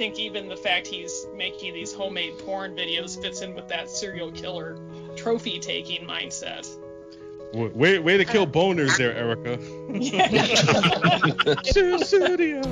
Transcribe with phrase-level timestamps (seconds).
[0.00, 4.32] think even the fact he's making these homemade porn videos fits in with that serial
[4.32, 4.78] killer
[5.14, 6.66] trophy taking mindset.
[7.52, 9.58] Way, way to kill uh, boners there, Erica.
[12.06, 12.62] Studio.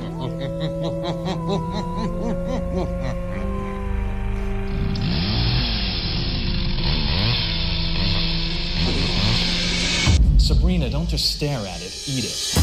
[10.38, 12.54] Sabrina, don't just stare at it, eat it.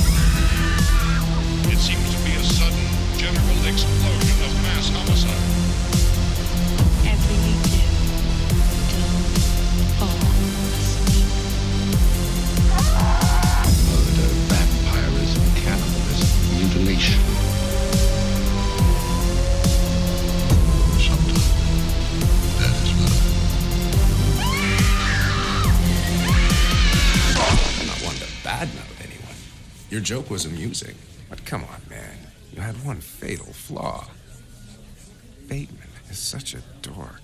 [1.71, 5.31] It seems to be a sudden general explosion of mass homicide.
[7.07, 7.79] Every you do,
[8.91, 9.23] don't
[9.95, 10.19] fall
[10.75, 11.29] asleep.
[13.87, 17.21] Murder, vampirism, cannibalism, mutilation.
[20.99, 21.47] Sometimes
[22.59, 23.23] that is love.
[27.79, 29.39] I'm not one to badmouth anyone.
[29.89, 30.95] Your joke was amusing,
[31.29, 32.17] but come on, man.
[32.53, 34.07] You had one fatal flaw.
[35.47, 37.21] Bateman is such a dork.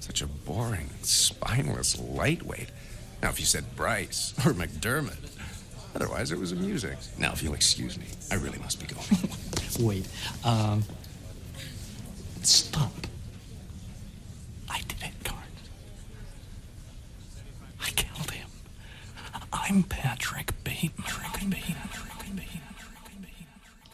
[0.00, 2.70] Such a boring, spineless lightweight.
[3.22, 5.16] Now, if you said Bryce or McDermott,
[5.94, 6.96] otherwise it was amusing.
[7.18, 9.06] Now, if you'll excuse me, I really must be going.
[9.80, 10.06] Wait,
[10.44, 10.84] um.
[12.42, 12.92] Stop.
[14.68, 15.40] I did it, Card.
[17.80, 18.48] I killed him.
[19.52, 21.06] I'm Patrick Bateman.
[21.32, 21.76] Bateman.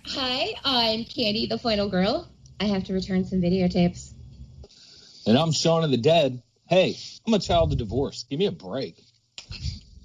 [0.06, 2.26] Hi, I'm Candy, the final girl.
[2.60, 4.12] I have to return some videotapes.
[5.26, 6.42] And I'm Shaun of the Dead.
[6.68, 8.26] Hey, I'm a child of divorce.
[8.28, 9.02] Give me a break.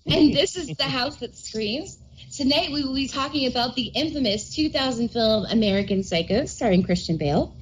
[0.06, 1.98] And this is The House That Screams.
[2.34, 7.54] Tonight we will be talking about the infamous 2000 film American Psycho, starring Christian Bale.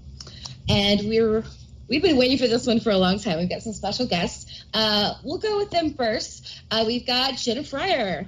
[0.69, 1.43] And we're
[1.89, 3.39] we've been waiting for this one for a long time.
[3.39, 4.63] We've got some special guests.
[4.75, 6.61] Uh, we'll go with them first.
[6.69, 8.27] Uh, we've got Jenna Fryer.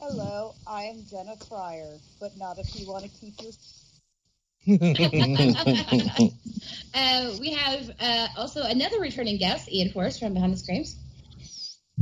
[0.00, 3.52] Hello, I am Jenna Fryer, but not if you want to keep your.
[6.94, 10.96] uh, we have uh, also another returning guest, Ian Forrest from Behind the Screams.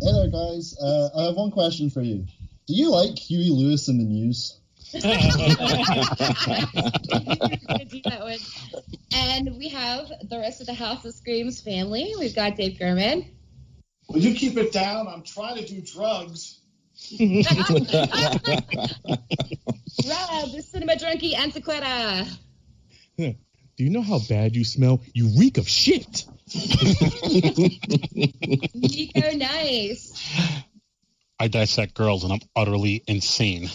[0.01, 0.79] Hey there, guys.
[0.79, 2.25] Uh, I have one question for you.
[2.69, 4.61] Do you like Huey Lewis and the News?
[4.93, 5.11] Gonna
[7.85, 8.39] do that one.
[9.13, 12.15] And we have the rest of the House of Screams family.
[12.17, 13.25] We've got Dave Gherman.
[14.09, 15.09] Will you keep it down?
[15.09, 16.61] I'm trying to do drugs.
[17.19, 17.33] Rob,
[20.53, 22.29] the cinema drunkie Antequera.
[23.17, 25.03] Do you know how bad you smell?
[25.13, 26.25] You reek of shit.
[28.75, 30.13] Nico Nice.
[31.39, 33.63] I dissect girls and I'm utterly insane.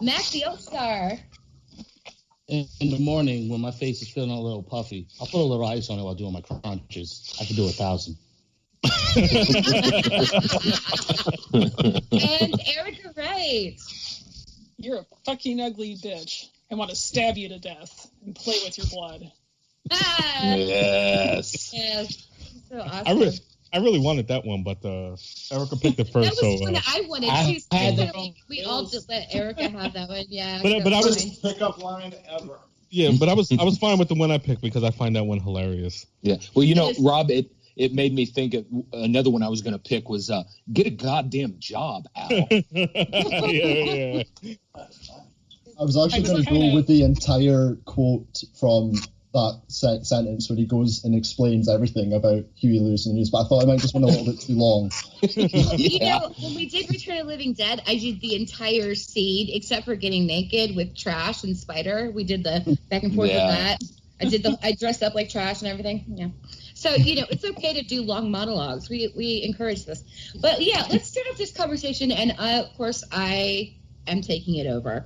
[0.00, 1.12] Mac the All Star.
[2.48, 5.44] In, in the morning, when my face is feeling a little puffy, I'll put a
[5.44, 7.36] little ice on it while doing my crunches.
[7.40, 8.16] I can do a thousand.
[12.14, 13.78] and Erica Wright.
[14.78, 16.46] You're a fucking ugly bitch.
[16.70, 19.30] I want to stab you to death and play with your blood.
[19.90, 21.72] Ah, yes.
[21.74, 22.26] yes.
[22.68, 23.06] So awesome.
[23.06, 23.38] I really,
[23.72, 25.16] I really wanted that one, but uh,
[25.50, 26.30] Erica picked it that first.
[26.30, 27.76] was so, the one uh, I wanted I too.
[27.76, 30.24] had So that we, we all just let Erica have that one.
[30.28, 30.60] Yeah.
[30.62, 31.52] But- so but I was- fine.
[31.54, 32.58] Pickup line ever.
[32.90, 35.16] yeah, but I was, I was fine with the one I picked because I find
[35.16, 36.06] that one hilarious.
[36.22, 36.36] Yeah.
[36.54, 39.72] Well, you know, Rob, it it made me think of another one I was going
[39.72, 42.30] to pick was uh, "Get a goddamn job, Al."
[42.70, 44.84] yeah, yeah.
[45.80, 48.94] I was actually going to go with the entire quote from
[49.32, 53.30] that se- sentence where he goes and explains everything about Huey Lewis and the News,
[53.30, 54.90] but I thought it might just been a little bit too long.
[55.22, 59.48] You know, when we did Return of the Living Dead, I did the entire scene
[59.52, 62.10] except for getting naked with Trash and Spider.
[62.12, 63.46] We did the back and forth Yeah.
[63.46, 63.78] with that.
[64.20, 66.04] I did the I dressed up like Trash and everything.
[66.08, 66.28] Yeah.
[66.78, 68.88] So you know, it's okay to do long monologues.
[68.88, 70.04] We we encourage this.
[70.40, 72.12] But yeah, let's start off this conversation.
[72.12, 73.74] And uh, of course, I
[74.06, 75.04] am taking it over.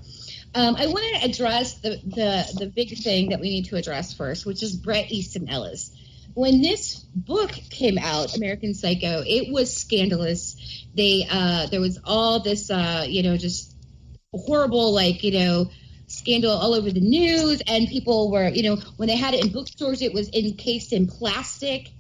[0.54, 4.12] Um, I want to address the, the the big thing that we need to address
[4.12, 5.96] first, which is Bret Easton Ellis.
[6.34, 10.86] When this book came out, American Psycho, it was scandalous.
[10.94, 13.74] They uh, there was all this uh, you know just
[14.34, 15.70] horrible like you know
[16.12, 19.52] scandal all over the news, and people were you know when they had it in
[19.52, 21.90] bookstores, it was encased in plastic.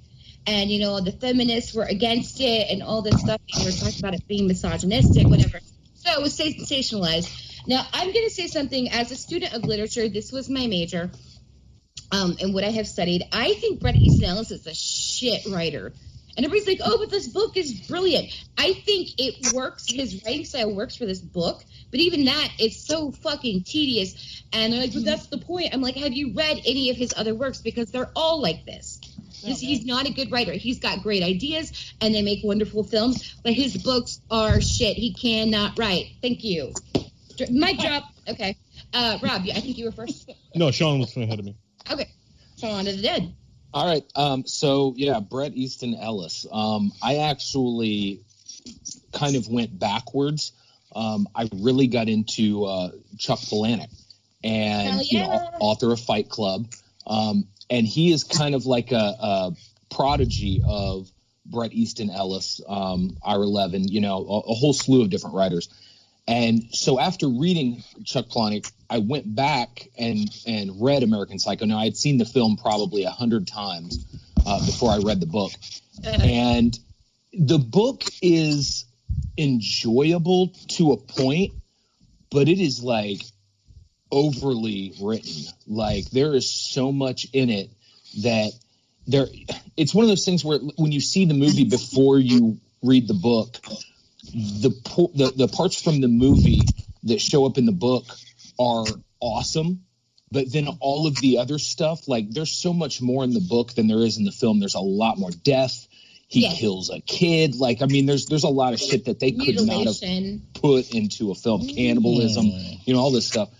[0.44, 3.40] And you know the feminists were against it, and all this stuff.
[3.56, 5.60] They were talking about it being misogynistic, whatever.
[5.94, 7.30] So it was sensationalized.
[7.66, 10.08] Now, I'm going to say something as a student of literature.
[10.08, 11.12] This was my major,
[12.10, 13.22] um, and what I have studied.
[13.32, 15.92] I think Bret Easton Ellis is a shit writer.
[16.36, 18.32] And everybody's like, oh, but this book is brilliant.
[18.56, 19.92] I think it works.
[19.92, 21.62] His writing style works for this book.
[21.92, 24.42] But even that, it's so fucking tedious.
[24.52, 25.68] And they're like, but that's the point.
[25.72, 27.60] I'm like, have you read any of his other works?
[27.60, 28.98] Because they're all like this.
[29.44, 30.52] This- he's not a good writer.
[30.52, 34.96] He's got great ideas and they make wonderful films, but his books are shit.
[34.96, 36.06] He cannot write.
[36.22, 36.72] Thank you.
[37.36, 38.04] Dr- Mic drop.
[38.28, 38.56] Okay.
[38.94, 40.30] Uh, Rob, I think you were first.
[40.54, 41.56] No, Sean was ahead of me.
[41.90, 42.08] Okay.
[42.58, 43.34] Sean to the dead.
[43.74, 44.04] All right.
[44.14, 46.46] Um, so yeah, Bret Easton Ellis.
[46.52, 48.20] Um, I actually
[49.12, 50.52] kind of went backwards.
[50.94, 53.88] Um, I really got into uh, Chuck Palahniuk,
[54.44, 56.66] and Hell you know, author of Fight Club,
[57.06, 59.52] um, and he is kind of like a, a
[59.90, 61.10] prodigy of
[61.46, 63.90] Bret Easton Ellis, um, R11.
[63.90, 65.68] You know, a, a whole slew of different writers.
[66.28, 71.66] And so after reading Chuck Palahniuk, I went back and and read American Psycho.
[71.66, 74.04] Now I had seen the film probably a hundred times
[74.46, 75.52] uh, before I read the book,
[76.04, 76.78] and
[77.32, 78.84] the book is
[79.36, 81.52] enjoyable to a point,
[82.30, 83.20] but it is like
[84.10, 85.44] overly written.
[85.66, 87.70] Like there is so much in it
[88.22, 88.52] that
[89.06, 89.26] there.
[89.76, 93.14] It's one of those things where when you see the movie before you read the
[93.14, 93.58] book,
[94.32, 94.70] the
[95.14, 96.62] the the parts from the movie
[97.04, 98.04] that show up in the book
[98.58, 98.84] are
[99.20, 99.84] awesome
[100.32, 103.74] but then all of the other stuff like there's so much more in the book
[103.74, 105.86] than there is in the film there's a lot more death
[106.32, 106.54] he Yeah.
[106.54, 109.60] kills a kid like i mean there's there's a lot of shit that they could
[109.66, 109.96] not have
[110.54, 112.46] put into a film cannibalism
[112.84, 113.50] you know all this stuff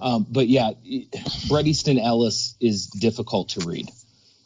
[0.00, 1.08] um, but yeah it-
[1.48, 3.88] Bret Easton Ellis is difficult to read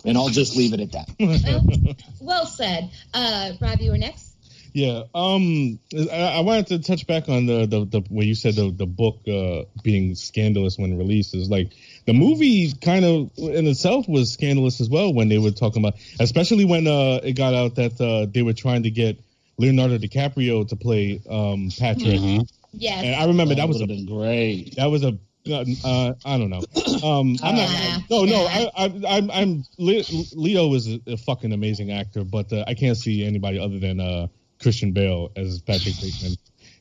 [0.05, 2.91] and I'll just leave it at that Well said.
[3.15, 4.27] Uh, Rob, you were next.
[4.73, 5.05] Yeah.
[5.15, 5.79] Um,
[6.13, 8.87] I, I wanted to touch back on the the, the when you said the the
[8.87, 11.73] book uh, being scandalous when released is like
[12.09, 16.01] the movie kind of in itself was scandalous as well when they were talking about,
[16.19, 19.19] especially when uh, it got out that uh, they were trying to get
[19.59, 22.47] Leonardo DiCaprio to play um, Patrick.
[22.73, 23.05] Yes.
[23.05, 24.77] And I remember that, That was a been great.
[24.77, 25.19] That was a
[25.51, 26.63] uh, I don't know.
[26.99, 28.03] Um, I'm not.
[28.11, 28.47] No, no.
[28.47, 29.31] I, I, I'm.
[29.31, 29.65] I'm.
[29.79, 34.01] Leo is a, a fucking amazing actor, but uh, I can't see anybody other than
[34.01, 34.29] uh,
[34.61, 36.37] Christian Bale as Patrick Bateman.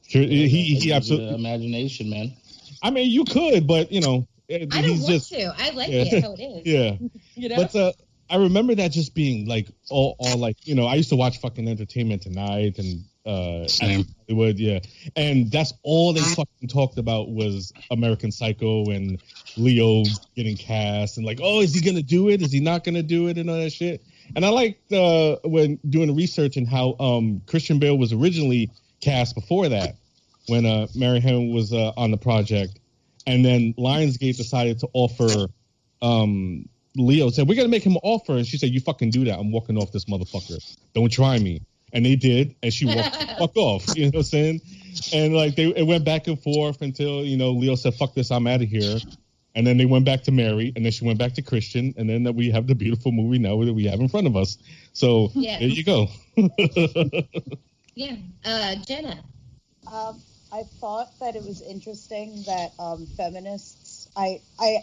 [0.07, 1.35] He, he, he absolutely.
[1.35, 2.33] imagination, man.
[2.81, 5.29] I mean, you could, but you know, I don't want just.
[5.31, 5.53] to.
[5.57, 6.03] I like Yeah.
[6.05, 6.65] it how it is.
[6.65, 6.97] Yeah.
[7.35, 7.55] You know?
[7.57, 7.91] But uh,
[8.29, 11.39] I remember that just being like all, all like you know I used to watch
[11.39, 14.05] fucking Entertainment Tonight and uh Same.
[14.27, 14.79] Hollywood, yeah,
[15.15, 19.21] and that's all they fucking talked about was American Psycho and
[19.55, 20.03] Leo
[20.35, 23.27] getting cast and like oh is he gonna do it is he not gonna do
[23.27, 24.01] it and all that shit.
[24.35, 29.35] And I liked uh, when doing research and how um, Christian Bale was originally cast
[29.35, 29.95] before that
[30.47, 32.79] when uh, Mary Harron was uh, on the project,
[33.27, 35.47] and then Lionsgate decided to offer
[36.01, 38.33] um, Leo said, We're gonna make him an offer.
[38.33, 39.37] And she said, You fucking do that.
[39.37, 40.57] I'm walking off this motherfucker.
[40.95, 41.61] Don't try me.
[41.93, 43.95] And they did, and she walked the fuck off.
[43.95, 44.61] You know what I'm saying?
[45.13, 48.31] And like they it went back and forth until, you know, Leo said, Fuck this,
[48.31, 48.97] I'm out of here.
[49.55, 52.07] And then they went back to Mary, and then she went back to Christian, and
[52.07, 54.57] then we have the beautiful movie now that we have in front of us.
[54.93, 55.59] So Yeah.
[55.59, 56.07] there you go.
[57.95, 58.15] Yeah.
[58.45, 59.23] Uh, Jenna.
[59.91, 60.21] Um,
[60.51, 64.09] I thought that it was interesting that um, feminists.
[64.15, 64.79] I, I,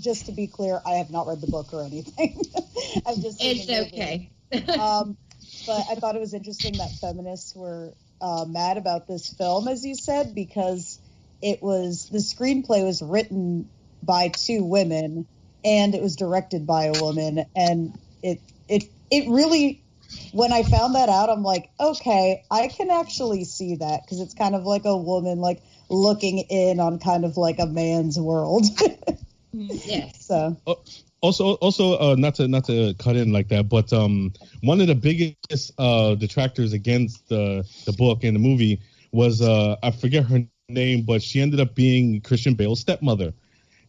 [0.00, 2.40] just to be clear, I have not read the book or anything.
[3.06, 3.42] I've just.
[3.42, 4.30] It's okay.
[4.52, 5.16] um,
[5.66, 9.84] but I thought it was interesting that feminists were uh, mad about this film, as
[9.84, 10.98] you said, because
[11.40, 13.68] it was the screenplay was written
[14.02, 15.26] by two women
[15.64, 19.83] and it was directed by a woman, and it it it really.
[20.32, 24.34] When I found that out, I'm like, okay, I can actually see that because it's
[24.34, 28.66] kind of like a woman like looking in on kind of like a man's world.
[29.52, 30.24] yes.
[30.24, 30.56] So
[31.24, 34.30] also also uh, not to not to cut in like that but um
[34.60, 38.78] one of the biggest uh detractors against the the book and the movie
[39.10, 43.32] was uh i forget her name but she ended up being christian bale's stepmother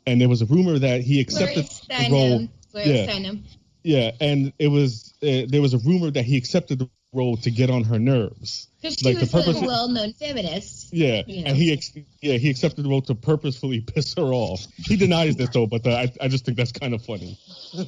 [0.07, 2.49] and there was a rumor that he accepted Gloria the role Steinem.
[2.71, 3.43] Gloria yeah Steinem.
[3.85, 7.49] Yeah and it was uh, there was a rumor that he accepted the role to
[7.51, 10.91] get on her nerves Because she like the was purpose a well-known feminist.
[10.93, 11.49] yeah, you know.
[11.49, 14.65] and he ex- yeah he accepted the role to purposefully piss her off.
[14.75, 17.39] He denies this though, but uh, I I just think that's kind of funny.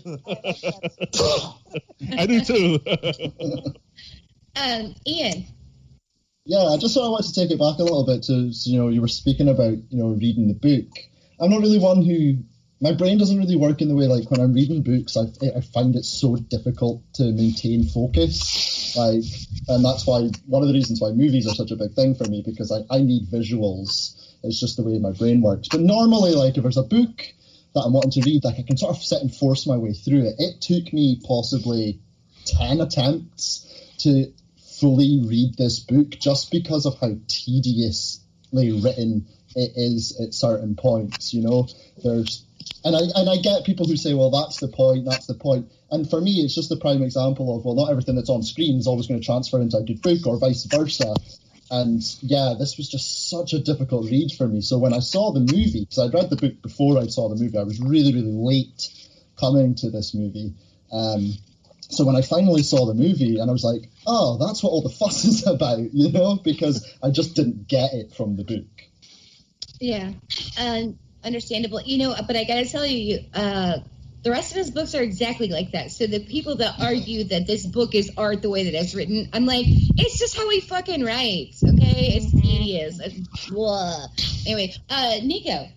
[2.18, 2.80] I do too.
[4.56, 5.46] Um, Ian.
[6.46, 8.80] Yeah, I just sort of want to take it back a little bit to, you
[8.80, 10.88] know, you were speaking about, you know, reading the book.
[11.40, 12.38] I'm not really one who,
[12.80, 15.24] my brain doesn't really work in the way, like, when I'm reading books, I,
[15.56, 18.96] I find it so difficult to maintain focus.
[18.96, 19.24] Like,
[19.68, 22.26] and that's why, one of the reasons why movies are such a big thing for
[22.26, 24.14] me, because I, I need visuals.
[24.44, 25.68] It's just the way my brain works.
[25.70, 27.22] But normally, like, if there's a book
[27.74, 29.94] that I'm wanting to read, like, I can sort of sit and force my way
[29.94, 30.36] through it.
[30.38, 32.00] It took me possibly
[32.46, 33.64] 10 attempts
[34.00, 34.32] to
[34.80, 41.34] fully read this book just because of how tediously written it is at certain points.
[41.34, 41.68] You know,
[42.04, 42.46] there's
[42.84, 45.72] and I and I get people who say, well, that's the point, that's the point.
[45.92, 48.78] And for me, it's just the prime example of well, not everything that's on screen
[48.78, 51.14] is always going to transfer into a good book, or vice versa.
[51.72, 54.62] and yeah, this was just such a difficult read for me.
[54.62, 57.42] So when I saw the movie, because I'd read the book before I saw the
[57.42, 58.90] movie, I was really, really late
[59.40, 60.54] coming to this movie.
[60.92, 61.34] Um,
[61.90, 64.82] so when I finally saw the movie, and I was like, oh, that's what all
[64.82, 68.66] the fuss is about, you know, because I just didn't get it from the book.
[69.80, 70.12] Yeah,
[70.60, 71.82] um, understandable.
[71.82, 73.80] You know, but I gotta tell you, uh,
[74.24, 75.92] the rest of his books are exactly like that.
[75.92, 79.30] So the people that argue that this book is art the way that it's written,
[79.34, 81.64] I'm like, it's just how he fucking writes.
[81.64, 83.00] Okay, it's tedious.
[83.00, 84.08] It's blah.
[84.46, 85.70] Anyway, uh, Nico.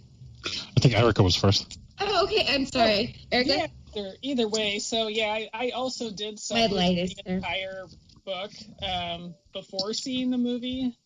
[0.45, 1.79] I think Erica was first.
[2.01, 2.47] Oh, okay.
[2.49, 3.51] I'm sorry, Erica.
[3.51, 4.79] Yeah, either, either way.
[4.79, 7.37] So yeah, I, I also did My some light the is there.
[7.37, 7.87] entire
[8.25, 8.51] book
[8.83, 10.97] um, before seeing the movie.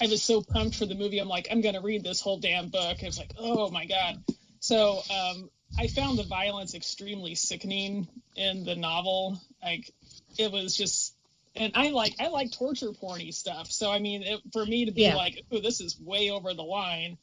[0.00, 1.18] I was so pumped for the movie.
[1.18, 2.98] I'm like, I'm gonna read this whole damn book.
[3.02, 4.22] I was like, oh my god.
[4.60, 9.40] So um, I found the violence extremely sickening in the novel.
[9.62, 9.90] Like,
[10.38, 11.14] it was just.
[11.56, 13.72] And I like I like torture porny stuff.
[13.72, 15.16] So I mean, it, for me to be Yeah.
[15.16, 17.18] like, "Oh, this is way over the line,"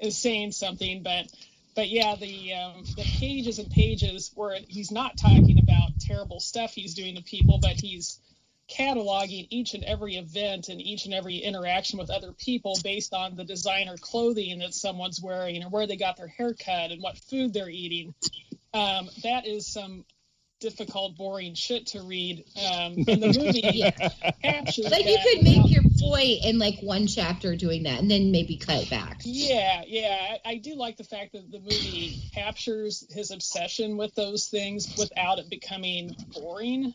[0.00, 1.02] is saying something.
[1.04, 1.26] But
[1.76, 6.74] but yeah, the um, the pages and pages where he's not talking about terrible stuff
[6.74, 8.18] he's doing to people, but he's
[8.68, 13.34] cataloging each and every event and each and every interaction with other people based on
[13.34, 17.52] the designer clothing that someone's wearing or where they got their haircut and what food
[17.52, 18.14] they're eating.
[18.74, 20.04] Um, that is some
[20.60, 22.44] difficult, boring shit to read.
[22.56, 23.62] Um, and the movie
[24.42, 28.30] captures Like you could make your point in like one chapter doing that, and then
[28.30, 29.20] maybe cut it back.
[29.24, 30.36] Yeah, yeah.
[30.44, 34.96] I, I do like the fact that the movie captures his obsession with those things
[34.98, 36.94] without it becoming boring.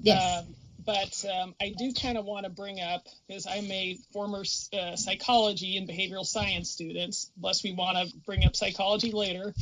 [0.00, 0.44] Yes.
[0.44, 0.54] Um,
[0.84, 4.96] but um, I do kind of want to bring up, because I'm a former uh,
[4.96, 9.54] psychology and behavioral science student, unless we want to bring up psychology later.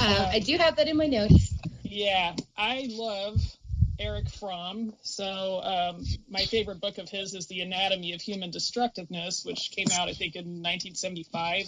[0.00, 1.54] Uh, I do have that in my notes.
[1.82, 3.40] Yeah, I love
[3.98, 4.94] Erich Fromm.
[5.02, 9.88] So um, my favorite book of his is The Anatomy of Human Destructiveness, which came
[9.92, 11.66] out, I think, in 1975.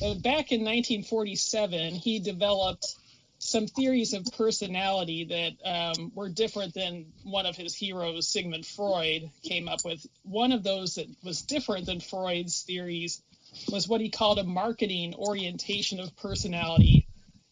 [0.00, 2.96] But back in 1947, he developed
[3.38, 9.30] some theories of personality that um, were different than one of his heroes, Sigmund Freud,
[9.42, 10.06] came up with.
[10.22, 13.22] One of those that was different than Freud's theories
[13.70, 17.08] was what he called a marketing orientation of personality.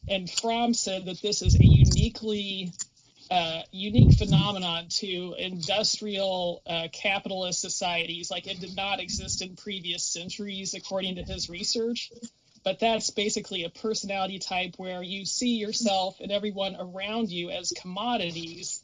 [0.09, 2.73] And Fromm said that this is a uniquely
[3.31, 8.31] uh, unique phenomenon to industrial uh, capitalist societies.
[8.31, 12.11] Like it did not exist in previous centuries, according to his research.
[12.65, 17.73] But that's basically a personality type where you see yourself and everyone around you as
[17.81, 18.83] commodities,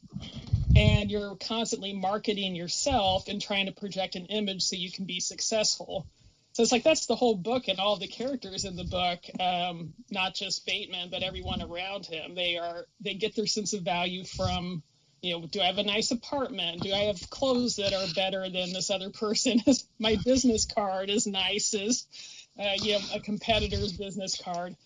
[0.77, 5.19] and you're constantly marketing yourself and trying to project an image so you can be
[5.19, 6.07] successful.
[6.53, 9.95] So it's like that's the whole book and all the characters in the book, um,
[10.11, 12.35] not just Bateman, but everyone around him.
[12.35, 14.83] They are they get their sense of value from,
[15.23, 16.83] you know, do I have a nice apartment?
[16.83, 19.63] Do I have clothes that are better than this other person?
[19.67, 22.05] Is my business card as nice as
[22.61, 24.77] uh, you know a competitor's business card?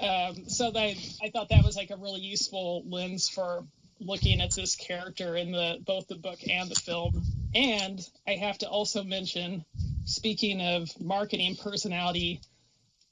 [0.00, 3.64] Um, so that I thought that was like a really useful lens for
[4.00, 7.22] looking at this character in the both the book and the film.
[7.54, 9.64] And I have to also mention,
[10.04, 12.40] speaking of marketing personality,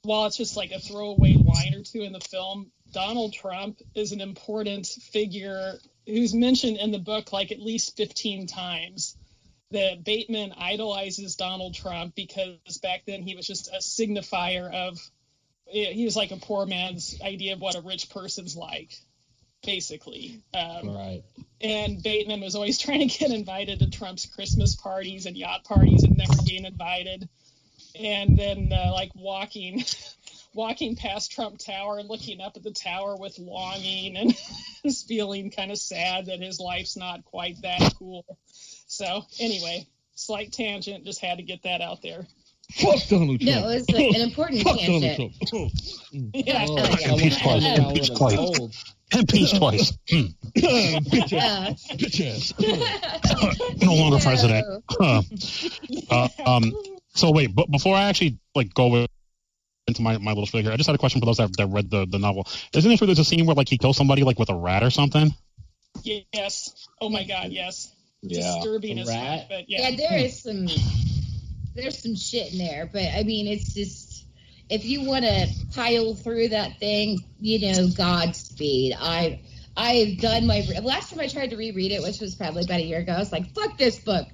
[0.03, 4.13] while it's just like a throwaway line or two in the film, Donald Trump is
[4.13, 9.17] an important figure who's mentioned in the book like at least 15 times.
[9.71, 14.97] That Bateman idolizes Donald Trump because back then he was just a signifier of,
[15.65, 18.93] he was like a poor man's idea of what a rich person's like,
[19.65, 20.41] basically.
[20.53, 21.23] Um, Right.
[21.59, 26.03] and Bateman was always trying to get invited to Trump's Christmas parties and yacht parties
[26.03, 27.27] and never being invited.
[27.99, 29.83] And then uh, like walking
[30.53, 34.33] walking past Trump Tower and looking up at the tower with longing and
[34.83, 38.25] just feeling kind of sad that his life's not quite that cool.
[38.87, 42.25] So anyway, slight tangent, just had to get that out there.
[42.73, 43.55] Fuck Donald Trump.
[43.61, 45.33] No, it was like an important Fuck tangent.
[45.47, 45.71] Donald Trump.
[46.33, 46.65] Yeah.
[46.67, 47.77] Oh, Impeach twice.
[47.77, 48.85] Impeach twice.
[49.13, 49.97] Impeach twice.
[50.09, 50.25] Hmm.
[50.55, 51.87] Bitch ass.
[51.91, 52.53] Bitch ass.
[53.83, 54.83] No longer president.
[54.99, 56.73] Uh, um.
[57.09, 59.05] So wait, but before I actually like go
[59.87, 61.89] into my, my little figure, I just had a question for those that, that read
[61.89, 62.47] the, the novel.
[62.73, 64.83] Isn't it for there's a scene where like he kills somebody like with a rat
[64.83, 65.33] or something?
[66.03, 66.87] Yes.
[67.01, 67.49] Oh my God.
[67.49, 67.93] Yes.
[68.31, 68.55] Yeah.
[68.55, 69.39] Disturbing as rat?
[69.39, 69.89] fuck, but yeah.
[69.89, 70.67] yeah, there is some
[71.75, 74.25] there's some shit in there, but I mean, it's just
[74.69, 78.95] if you want to pile through that thing, you know, Godspeed.
[78.99, 79.41] I
[79.75, 82.83] I've done my last time I tried to reread it, which was probably about a
[82.83, 83.13] year ago.
[83.13, 84.27] I was like, fuck this book.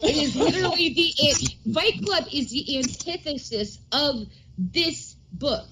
[0.00, 4.26] It is literally the it, Fight Club is the antithesis of
[4.58, 5.68] this book.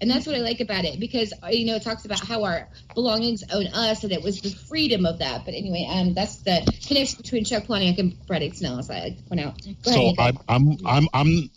[0.00, 2.44] And that's what I like about it because uh, you know it talks about how
[2.44, 5.44] our belongings own us, and it was the freedom of that.
[5.44, 8.90] But anyway, um, that's the connection between Chuck Palahniuk and Bret Easton Ellis.
[8.90, 9.62] I like to point out.
[9.82, 10.22] Go So Nico.
[10.22, 11.50] I, I'm I'm I'm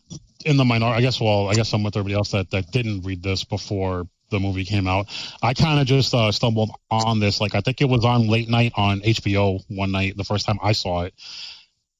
[0.46, 1.00] in the minority.
[1.00, 1.20] I guess.
[1.20, 4.66] Well, I guess I'm with everybody else that that didn't read this before the movie
[4.66, 5.08] came out.
[5.42, 7.42] I kind of just uh, stumbled on this.
[7.42, 10.60] Like I think it was on late night on HBO one night the first time
[10.62, 11.14] I saw it,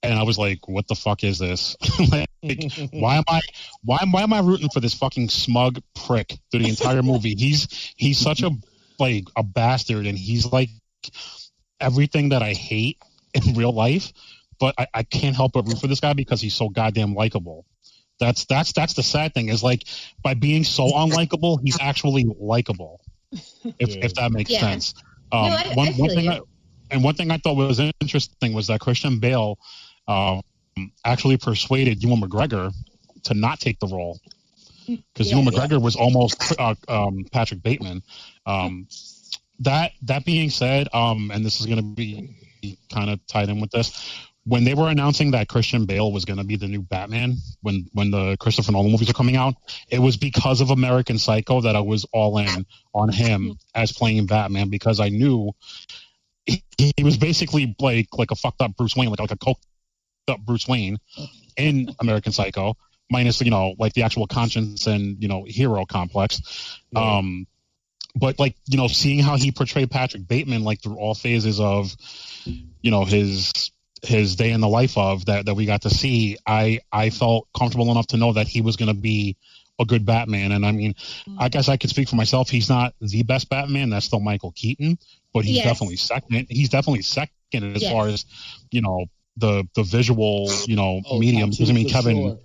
[0.04, 1.76] and I was like, "What the fuck is this?
[2.12, 2.30] like,
[2.92, 3.42] why am I
[3.84, 7.36] why why am I rooting for this fucking smug prick through the entire movie?
[7.36, 8.52] He's he's such a
[9.00, 10.70] like a bastard, and he's like
[11.80, 12.98] everything that I hate
[13.34, 14.12] in real life,
[14.60, 17.66] but I, I can't help but root for this guy because he's so goddamn likable.
[18.20, 19.84] That's that's that's the sad thing is like
[20.22, 23.00] by being so unlikable, he's actually likable.
[23.32, 24.60] If if that makes Yeah.
[24.62, 24.94] sense.
[25.32, 26.30] No, Um, I- one I one thing.
[26.30, 26.40] I,
[26.92, 29.60] and one thing I thought was interesting was that Christian Bale
[30.10, 30.42] um,
[31.06, 32.74] actually persuaded Ewan McGregor
[33.24, 34.20] to not take the role
[34.88, 35.38] because Yeah.
[35.38, 38.02] Ewan McGregor was almost uh, um, Patrick Bateman.
[38.46, 38.88] Um,
[39.60, 42.36] that that being said, um, and this is going to be
[42.92, 44.16] kind of tied in with this.
[44.46, 47.86] When they were announcing that Christian Bale was going to be the new Batman, when
[47.94, 49.54] when the Christopher Nolan movies are coming out,
[49.90, 54.26] it was because of American Psycho that I was all in on him as playing
[54.26, 55.52] Batman because I knew
[56.46, 56.64] he,
[56.98, 59.62] he was basically like like a fucked up Bruce Wayne, like like a coked
[60.28, 60.98] up Bruce Wayne
[61.58, 62.76] in American Psycho,
[63.10, 66.80] minus you know like the actual conscience and you know hero complex.
[66.96, 67.48] Um,
[68.16, 71.96] but like you know, seeing how he portrayed Patrick Bateman like through all phases of
[72.46, 73.72] you know his
[74.02, 77.48] his day in the life of that that we got to see, I I felt
[77.58, 79.38] comfortable enough to know that he was going to be
[79.80, 80.52] a good Batman.
[80.52, 80.96] And I mean,
[81.38, 82.50] I guess I could speak for myself.
[82.50, 83.90] He's not the best Batman.
[83.90, 84.98] That's still Michael Keaton,
[85.34, 85.66] but he's Yes.
[85.66, 86.48] definitely second.
[86.50, 87.92] He's definitely second as Yes.
[87.92, 88.26] far as
[88.72, 89.06] you know
[89.40, 91.50] the the visual you know Oh, medium.
[91.50, 92.18] Because I mean, Kevin.
[92.18, 92.40] sure.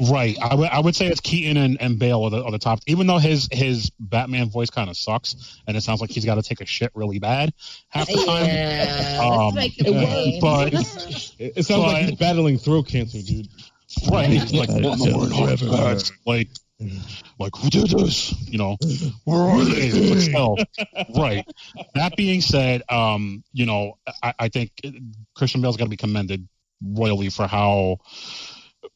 [0.00, 0.36] Right.
[0.40, 2.78] I would I would say it's Keaton and, and Bale are the, are the top.
[2.86, 6.36] Even though his his Batman voice kind of sucks and it sounds like he's got
[6.36, 7.52] to take a shit really bad
[7.88, 8.46] half the time.
[8.46, 10.40] Yeah, Um, that's my complaint.
[10.40, 10.72] but
[11.40, 13.48] It, it sounds like he's battling throat cancer, dude.
[14.08, 16.48] right, he's like that's like
[17.38, 18.32] like who did this?
[18.48, 18.76] You know,
[19.24, 19.90] where are they?
[21.16, 21.44] Right.
[21.94, 24.72] That being said, um, you know, I, I think
[25.34, 26.48] Christian Bale's got to be commended
[26.82, 27.98] royally for how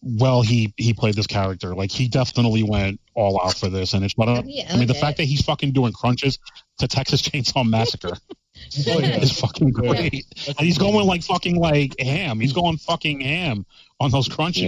[0.01, 1.75] well he he played this character.
[1.75, 4.89] Like he definitely went all out for this, and it's but uh, Yeah, I mean
[4.89, 6.39] the fact that he's fucking doing crunches
[6.79, 8.13] to Texas Chainsaw Massacre
[8.87, 9.19] Oh, yeah.
[9.19, 12.39] is fucking great, and he's going like fucking like ham.
[12.41, 13.67] He's going fucking ham
[13.99, 14.63] on those crunches.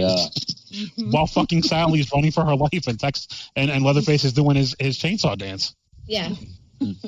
[0.69, 0.85] Yeah.
[1.11, 4.75] While fucking Sally's running for her life and Tex and, and Leatherface is doing his,
[4.79, 5.75] his chainsaw dance.
[6.05, 6.29] yeah.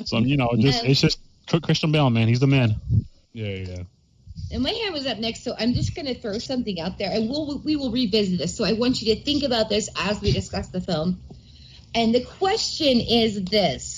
[0.05, 1.19] So you know, just Um, it's just
[1.63, 2.27] Christian Bale, man.
[2.27, 2.79] He's the man.
[3.33, 3.83] Yeah, yeah.
[4.51, 7.11] And my hand was up next, so I'm just going to throw something out there,
[7.11, 8.55] and we'll we will revisit this.
[8.55, 11.19] So I want you to think about this as we discuss the film.
[11.93, 13.96] And the question is this: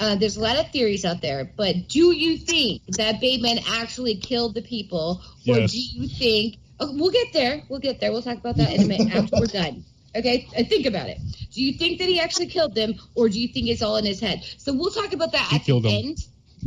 [0.00, 4.16] uh, There's a lot of theories out there, but do you think that Bateman actually
[4.16, 5.72] killed the people, or Yes.
[5.72, 6.56] do you think?
[6.78, 7.62] Oh, we'll get there.
[7.68, 8.10] We'll get there.
[8.12, 9.84] We'll talk about that in a minute after we're done.
[10.16, 11.18] Okay, and think about it.
[11.52, 14.04] Do you think that he actually killed them, or do you think it's all in
[14.04, 14.42] his head?
[14.58, 15.86] So we'll talk about that He at the them.
[15.92, 16.18] end.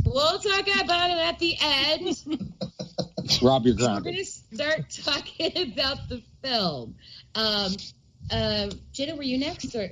[0.04, 2.16] We'll talk about it at the end.
[3.42, 4.04] Rob your ground.
[4.04, 6.94] We're going to start talking about the film.
[7.34, 7.72] Um,
[8.30, 9.88] uh, Jenna, were you next, or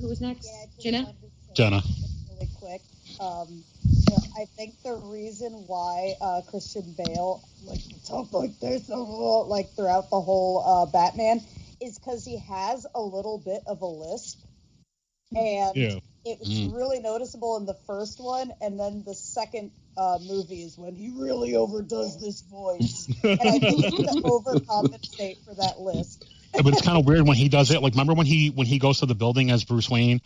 [0.00, 0.46] who was next?
[0.48, 0.98] Yeah, I Jenna.
[1.04, 1.82] wanted to say Jenna.
[2.38, 2.82] Really quick.
[3.18, 3.64] Um,
[4.06, 9.74] you know, I think the reason why uh, Christian Bale like talked like this like
[9.74, 11.40] throughout the whole uh, Batman
[11.80, 14.38] is because he has a little bit of a lisp,
[15.34, 15.98] and Yeah.
[16.24, 16.72] it was Mm.
[16.74, 21.10] really noticeable in the first one, and then the second uh, movie is when he
[21.10, 26.22] really overdoes this voice, and I think it's to overcompensate for that lisp.
[26.52, 27.82] but it's kind of weird when he does it.
[27.82, 30.20] Like, remember when he when he goes to the building as Bruce Wayne,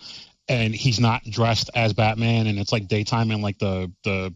[0.52, 4.34] and he's not dressed as Batman, and it's like daytime, and like the the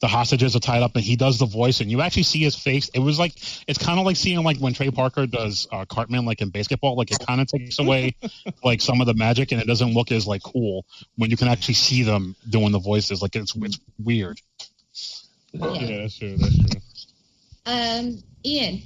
[0.00, 2.56] the hostages are tied up, and he does the voice, and you actually see his
[2.56, 2.88] face.
[2.94, 3.34] It was like
[3.68, 6.96] it's kind of like seeing like when Trey Parker does uh, Cartman, like in basketball.
[6.96, 8.16] Like it kind of takes away
[8.64, 11.48] like some of the magic, and it doesn't look as like cool when you can
[11.48, 13.20] actually see them doing the voices.
[13.20, 14.40] Like it's it's weird.
[15.52, 16.36] Yeah, that's true.
[16.38, 16.80] That's true.
[17.66, 18.82] Um, Ian.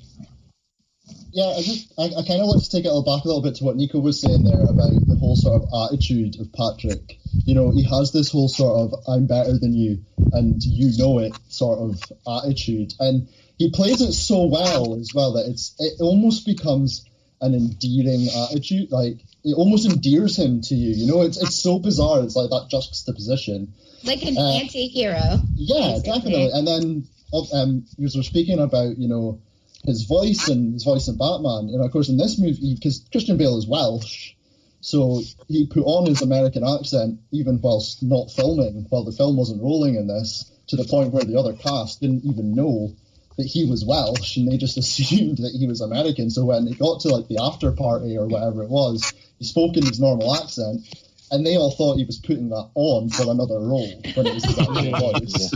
[1.32, 3.42] Yeah, I just I, I kind of want to take it all back a little
[3.42, 7.18] bit to what Nico was saying there about the whole sort of attitude of Patrick.
[7.44, 11.18] You know, he has this whole sort of "I'm better than you" and "you know
[11.20, 12.00] it" sort of
[12.44, 17.04] attitude, and he plays it so well as well that it's it almost becomes
[17.40, 18.92] an endearing attitude.
[18.92, 20.92] Like it almost endears him to you.
[20.94, 22.22] You know, it's it's so bizarre.
[22.22, 23.72] It's like that juxtaposition.
[24.04, 25.40] Like an Uh, anti-hero.
[25.54, 26.12] Yeah, Basically.
[26.12, 26.50] definitely.
[26.52, 27.08] And then
[27.54, 29.40] um, because we're speaking about you know
[29.84, 33.36] his voice and his voice in Batman, and of course in this movie because Christian
[33.36, 34.34] Bale is Welsh,
[34.80, 39.62] So he put on his American accent even whilst not filming, while the film wasn't
[39.62, 42.94] rolling in this, to the point where the other cast didn't even know
[43.38, 46.30] that he was Welsh and they just assumed that he was American.
[46.30, 49.76] So when it got to like the after party or whatever it was, he spoke
[49.76, 50.82] in his normal accent
[51.30, 54.44] and they all thought he was putting that on for another role when it was
[54.44, 55.50] his actual voice.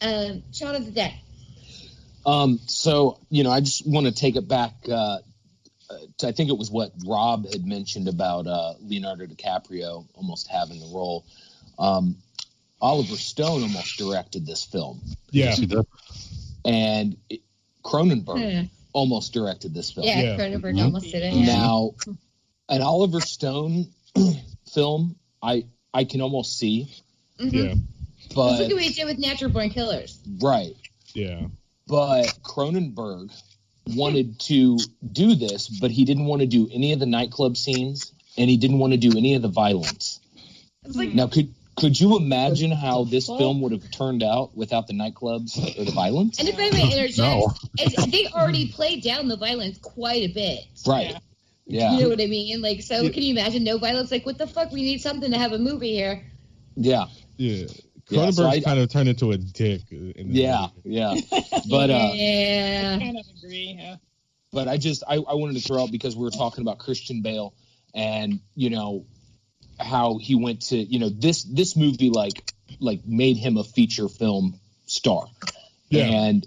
[0.00, 1.20] Um, Shaun of the day.
[2.26, 4.72] Um, so you know, I just want to take it back.
[4.90, 5.18] Uh,
[6.18, 10.80] to, I think it was what Rob had mentioned about uh, Leonardo DiCaprio almost having
[10.80, 11.24] the role.
[11.78, 12.16] Um,
[12.80, 15.00] Oliver Stone almost directed this film.
[15.30, 15.52] Yeah.
[15.54, 15.86] He did.
[16.64, 17.40] and it,
[17.84, 18.66] Cronenberg Hmm.
[18.92, 20.06] almost directed this film.
[20.06, 20.36] Yeah, Yeah.
[20.38, 20.84] Cronenberg Mhm.
[20.84, 21.34] almost did it.
[21.34, 21.44] Yeah.
[21.46, 21.94] Now,
[22.68, 23.92] an Oliver Stone
[24.72, 26.88] film, I I can almost see,
[27.38, 27.52] Mhm.
[27.52, 27.74] Yeah.
[28.34, 30.18] But Look at what he did with Natural Born Killers.
[30.40, 30.74] right.
[31.14, 31.46] Yeah.
[31.86, 33.30] But Cronenberg
[33.86, 34.78] wanted to
[35.12, 38.56] do this, but he didn't want to do any of the nightclub scenes, and he
[38.56, 40.20] didn't want to do any of the violence.
[40.86, 44.92] Like Now, could could you imagine how this film would have turned out without the
[44.92, 46.38] nightclubs or the violence?
[46.38, 47.52] And if I may interject, No.
[48.06, 50.60] they already played down the violence quite a bit.
[50.86, 51.16] Right.
[51.66, 51.94] Yeah.
[51.94, 52.62] You know what I mean?
[52.62, 53.10] Like, so Yeah.
[53.10, 54.10] can you imagine no violence?
[54.12, 54.70] Like, what the fuck?
[54.70, 56.24] We need something to have a movie here.
[56.76, 57.06] Yeah.
[57.38, 57.66] Yeah.
[58.08, 59.82] Yeah, Cronenberg so I- kind of turned into a dick.
[59.90, 60.66] In the Yeah.
[60.84, 61.14] Yeah.
[61.70, 62.98] But uh yeah.
[62.98, 63.76] kind of agree.
[63.78, 63.96] Yeah.
[64.52, 67.22] but I just I, I wanted to throw out because we were talking about Christian
[67.22, 67.54] Bale
[67.94, 69.06] and you know
[69.80, 74.08] how he went to you know this this movie like like made him a feature
[74.08, 75.26] film star.
[75.88, 76.04] Yeah.
[76.04, 76.46] And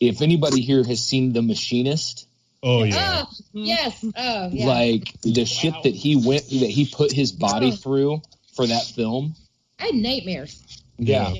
[0.00, 2.26] if anybody here has seen The Machinist,
[2.62, 3.24] Oh yeah.
[3.26, 4.04] Oh, yes.
[4.16, 4.66] Oh, yeah.
[4.66, 7.76] like the shit that he went that he put his body Oh.
[7.76, 8.22] through
[8.54, 9.34] for that film.
[9.78, 10.62] I had nightmares.
[11.00, 11.34] Yeah.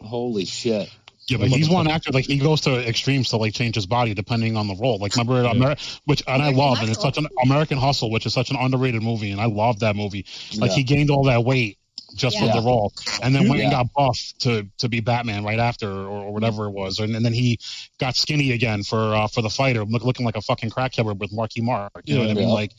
[0.00, 0.90] Holy shit.
[1.26, 2.10] Yeah, but he's one actor.
[2.12, 4.98] Like he goes to extremes to like change his body depending on the role.
[4.98, 8.26] Like remember, Amer- which and I American love, and it's such an American Hustle, which
[8.26, 10.26] is such an underrated movie, and I love that movie.
[10.56, 10.76] Like Yeah.
[10.76, 11.78] he gained all that weight
[12.14, 12.52] just Yeah.
[12.52, 13.82] for the role, and then went and Yeah.
[13.84, 17.24] got buff to to be Batman right after, or, or whatever it was, and, and
[17.24, 17.58] then he
[17.98, 21.14] got skinny again for uh, for the fighter, look, looking like a fucking crack killer
[21.14, 21.90] with Marky Mark.
[22.04, 22.48] You know what I mean?
[22.50, 22.72] Like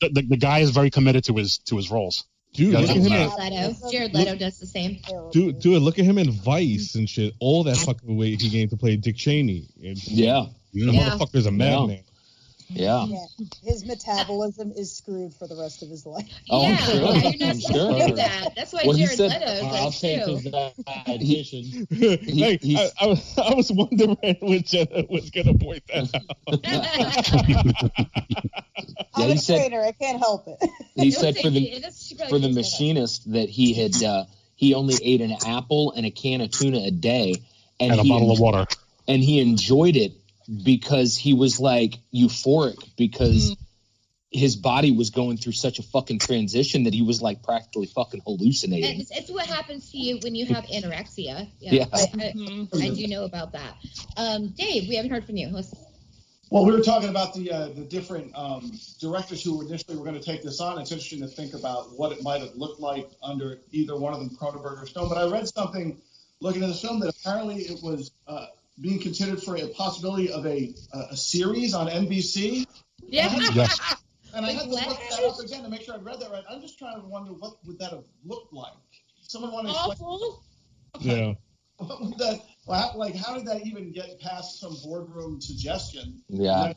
[0.00, 2.24] the, the, the guy is very committed to his to his roles.
[2.54, 3.08] Dude, Yeah, look at him.
[3.08, 3.90] Jared Leto.
[3.90, 4.98] Jared Leto does the same.
[5.32, 7.34] dude, dude, look at him in Vice and shit.
[7.40, 9.66] All that fucking weight he gained to play Dick Cheney.
[9.82, 10.46] And Yeah.
[10.72, 11.10] the Yeah.
[11.10, 12.00] motherfucker's a madman.
[12.68, 13.04] Yeah.
[13.06, 13.18] Yeah.
[13.62, 16.28] His metabolism is screwed for the rest of his life.
[16.50, 16.94] Oh, I'm yeah, sure.
[16.94, 17.98] yeah, you're not I'm supposed sure.
[17.98, 18.48] to do that.
[18.56, 20.36] That's why Well, he Jared said- Leto is I'll take too.
[20.36, 22.34] his dietitian.
[22.34, 26.60] hey, he's- I, I, was- I was wondering when Jenna was gonna point that out.
[29.16, 29.82] Yeah, I'm he a said- trainer.
[29.82, 30.58] I can't help it.
[30.94, 31.74] He said for the it.
[31.76, 32.94] That's- she probably for the couldn't say that.
[32.94, 34.24] machinist that he had uh,
[34.56, 37.34] he only ate an apple and a can of tuna a day,
[37.78, 38.66] and, And a he bottle of water.
[39.06, 40.12] and he enjoyed it
[40.62, 43.56] because he was like euphoric because Mm.
[44.30, 48.20] his body was going through such a fucking transition that he was like practically fucking
[48.26, 49.00] hallucinating.
[49.00, 51.48] It's, it's what happens to you when you have anorexia.
[51.60, 51.84] Yeah, Yeah.
[51.92, 53.76] I, I, I do know about that.
[54.16, 55.48] Um, Dave, we haven't heard from you.
[55.48, 55.72] Let's,
[56.50, 60.18] Well, we were talking about the uh, the different um, directors who initially were going
[60.18, 60.80] to take this on.
[60.80, 64.18] It's interesting to think about what it might have looked like under either one of
[64.20, 65.08] them, Cronenberg or Stone.
[65.08, 66.00] But I read something
[66.40, 68.46] looking at this film that apparently it was uh,
[68.80, 70.74] being considered for a possibility of a
[71.10, 72.66] a series on NBC.
[73.06, 73.34] yeah.
[73.54, 73.78] Yes.
[74.34, 74.88] And I had to What?
[74.88, 76.42] look that up again to make sure I read that right.
[76.50, 78.72] I'm just trying to wonder what would that have looked like.
[79.22, 80.42] Someone want to explain Awful.
[81.00, 81.34] Yeah.
[81.76, 82.40] what would that
[82.96, 86.20] like how did that even get past some boardroom suggestion?
[86.28, 86.72] Yeah.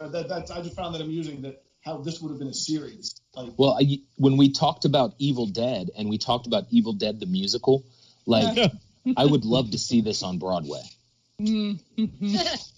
[0.00, 2.54] Uh, that, that I just found that amusing that how this would have been a
[2.54, 3.14] series.
[3.36, 7.20] Like Well, I, when we talked about Evil Dead and we talked about Evil Dead
[7.20, 7.84] the musical,
[8.26, 8.72] like
[9.16, 10.80] I would love to see this on Broadway.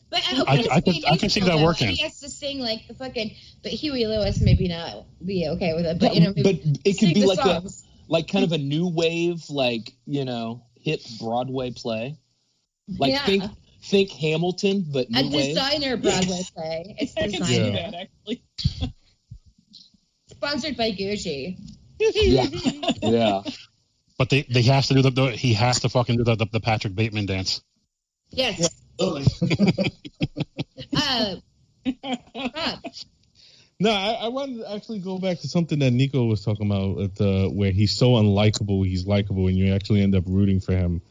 [0.08, 1.88] But uh, I- okay, I could- I could see that working.
[1.88, 3.34] He has to sing like the fucking.
[3.62, 5.98] But Huey Lewis maybe not be okay with it.
[5.98, 7.62] But you know, maybe but it could be the like a
[8.08, 12.16] like kind of a new wave, like you know, hit Broadway play.
[12.88, 13.26] Like Yeah.
[13.26, 13.44] think
[13.82, 15.54] think Hamilton, but a wave.
[15.54, 16.96] designer Broadway play.
[17.00, 17.72] It's I can see designer.
[17.90, 17.94] that
[18.28, 18.44] actually.
[20.30, 21.58] Sponsored by Gucci.
[21.98, 22.46] Yeah,
[23.02, 23.42] yeah.
[24.18, 26.46] But they, they has to do the, the he has to fucking do the, the,
[26.52, 27.62] the Patrick Bateman dance.
[28.30, 28.68] Yes.
[29.00, 29.92] Absolutely.
[30.98, 31.36] Uh,
[31.84, 32.82] Rob,
[33.78, 37.00] No, I, I wanted to actually go back to something that Nico was talking about,
[37.00, 40.72] at the, where he's so unlikable, he's likable, and you actually end up rooting for
[40.72, 41.02] him.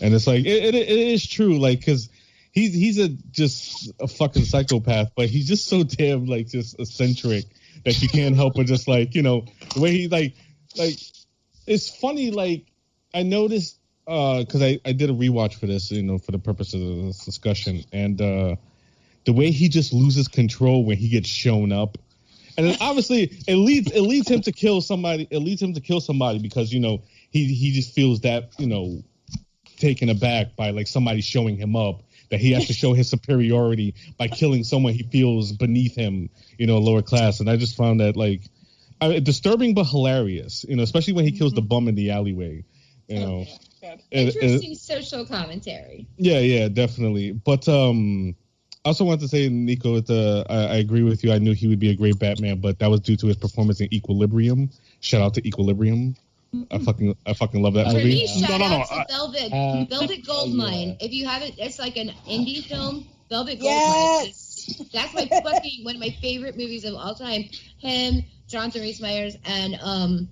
[0.00, 2.08] And it's like it, it, it is true, like because
[2.52, 7.44] he's he's a just a fucking psychopath, but he's just so damn like just eccentric
[7.84, 10.34] that you can't help but just like you know the way he like
[10.76, 10.98] like
[11.66, 12.66] it's funny like
[13.12, 16.74] I noticed because I I did a rewatch for this you know for the purpose
[16.74, 18.56] of this discussion and uh
[19.24, 21.96] the way he just loses control when he gets shown up
[22.56, 25.26] and obviously it leads it leads him to kill somebody.
[25.30, 28.66] It leads him to kill somebody because you know he he just feels that you
[28.66, 29.02] know
[29.76, 33.94] taken aback by like somebody showing him up that he has to show his superiority
[34.18, 37.40] by killing someone he feels beneath him, you know, lower class.
[37.40, 38.42] And I just found that like
[39.00, 42.64] I, disturbing but hilarious, you know, especially when he kills the bum in the alleyway,
[43.08, 43.46] you know.
[43.84, 46.06] It- it- Interesting social commentary.
[46.16, 47.32] yeah, yeah, definitely.
[47.32, 48.34] But um,
[48.84, 51.32] I also want to say, Nico, it, uh, I, I agree with you.
[51.32, 53.80] I knew he would be a great Batman, but that was due to his performance
[53.80, 54.70] in Equilibrium.
[55.00, 56.16] Shout out to Equilibrium.
[56.70, 58.04] I fucking, I fucking love that For movie.
[58.10, 60.96] me, shout No, no, no, out to Velvet Uh, Velvet Goldmine.
[61.00, 63.06] If you haven't, it's like an indie film.
[63.28, 64.26] Velvet Goldmine.
[64.26, 64.82] Yes.
[64.92, 67.44] That's my fucking one of my favorite movies of all time.
[67.78, 70.28] Him, Jonathan Rhys Meyers, and um,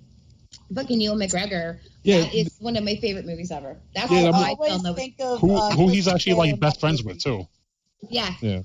[0.73, 1.79] fucking Neil McGregor.
[2.03, 2.21] Yeah.
[2.21, 3.77] that is one of my favorite movies ever.
[3.95, 6.33] That's Yeah, yeah, that I always fell in think of Who uh, who he's actually
[6.33, 7.47] like best friends with too.
[8.09, 8.61] Yeah, Yeah,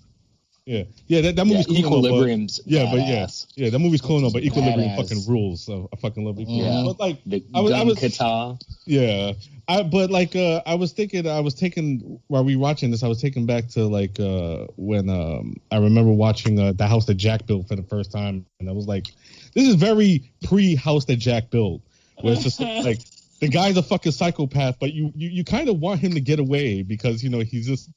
[0.67, 1.21] yeah, yeah.
[1.21, 1.77] That, that Yeah, movie's cool.
[1.77, 3.47] enough, but- Equilibrium's Yeah, but yeah, badass.
[3.57, 4.97] yeah, that movie's cool enough, but Equilibrium Badass.
[5.09, 5.63] fucking rules.
[5.63, 6.75] So I fucking love Equilibrium.
[6.75, 6.83] Yeah.
[6.85, 8.59] But like, The I was- I was- kata.
[8.87, 9.33] Yeah,
[9.69, 13.09] I but like uh, I was thinking, I was taking while we watching this, I
[13.09, 17.15] was taken back to like uh, when um, I remember watching uh, the house that
[17.15, 19.07] Jack built for the first time, and I was like,
[19.55, 21.83] this is very pre house that Jack built,
[22.21, 23.01] where it's just like
[23.41, 26.39] the guy's a fucking psychopath, but you you, you kind of want him to get
[26.39, 27.91] away because you know he's just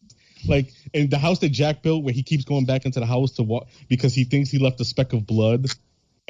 [0.47, 3.33] like in the house that Jack built, where he keeps going back into the house
[3.33, 5.67] to walk because he thinks he left a speck of blood.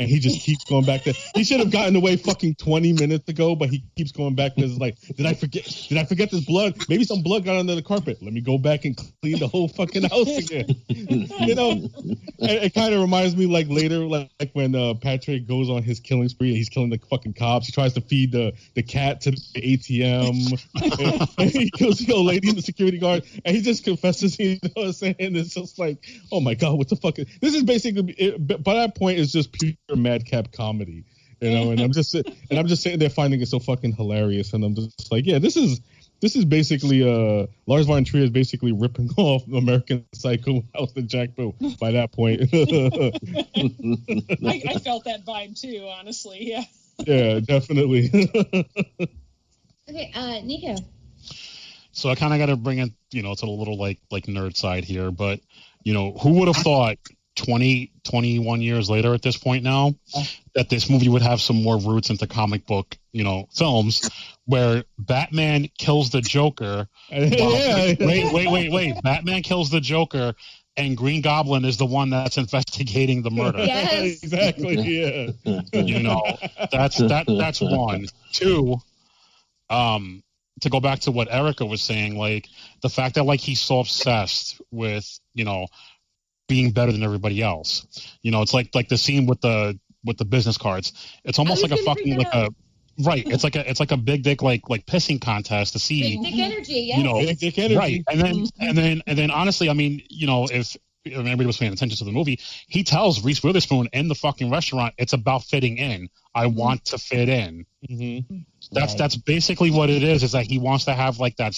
[0.02, 1.14] And he just keeps going back there.
[1.36, 4.66] He should have gotten away fucking 20 minutes ago, but he keeps going back there.
[4.66, 5.64] It's like, did I forget?
[5.90, 6.76] Did I forget this blood?
[6.90, 8.18] Maybe some blood got under the carpet.
[8.20, 10.76] Let me go back and clean the whole fucking house again.
[10.88, 11.88] you know,
[12.40, 16.00] it, kind of reminds me like later, like, like when uh, Patrick goes on his
[16.00, 17.68] killing spree and he's killing the fucking cops.
[17.68, 21.30] He tries to feed the, the cat to the ATM.
[21.38, 24.40] and he kills the old lady in the security guard, and he just confesses.
[24.40, 25.16] You know what I'm saying?
[25.20, 27.20] It's just like, oh my god, what the fuck?
[27.20, 31.06] Is, this is basically it, by that point, it's just pure madcap comedy.
[31.40, 34.54] You know, and I'm just and I'm just sitting there finding it so fucking hilarious,
[34.54, 35.82] and I'm just like, yeah, this is
[36.20, 41.08] this is basically uh Lars von Trier is basically ripping off American Psycho House that
[41.08, 42.42] Jack Built by that point.
[44.46, 46.52] I, I felt that vibe too, honestly.
[46.52, 46.64] Yeah.
[47.00, 48.12] yeah, definitely.
[49.92, 50.76] Okay, uh, Nico.
[51.92, 54.26] So I kind of got to bring it, you know, to the little like like
[54.26, 55.42] nerd side here, but
[55.84, 56.98] you know, who would have thought
[57.46, 59.96] 20, 21 years later at this point now
[60.56, 64.10] that this movie would have some more roots into comic book, you know, films
[64.46, 66.88] where Batman kills the Joker.
[67.10, 67.96] Yeah.
[68.00, 69.02] wait, wait, wait, wait.
[69.04, 70.34] Batman kills the Joker
[70.78, 73.60] and Green Goblin is the one that's investigating the murder.
[73.60, 74.24] Yes.
[74.24, 74.76] exactly.
[74.76, 75.32] Yeah.
[75.74, 76.24] you know
[76.72, 78.78] that's that that's one two
[79.70, 80.24] um
[80.62, 82.48] to go back to what erica was saying like
[82.82, 85.68] the fact that like he's so obsessed with you know
[86.52, 87.72] being better than everybody else
[88.22, 90.92] you know it's like like the scene with the with the business cards
[91.24, 92.50] it's almost like a fucking that like a
[93.00, 96.18] right it's like a it's like a big dick like like pissing contest to see
[96.18, 96.98] Big dick energy, yes.
[96.98, 97.76] you know, Big dick energy.
[97.76, 98.04] right?
[98.12, 101.58] And then and then and then honestly, I mean, you know, if if anybody was
[101.58, 105.44] paying attention to the movie, he tells Reese Witherspoon in the fucking restaurant, it's about
[105.44, 106.10] fitting in.
[106.36, 107.66] I want to fit in.
[107.90, 108.36] Mm-hmm.
[108.72, 108.98] That's Right.
[108.98, 110.24] that's basically what it is.
[110.24, 111.54] Is that he wants to have like that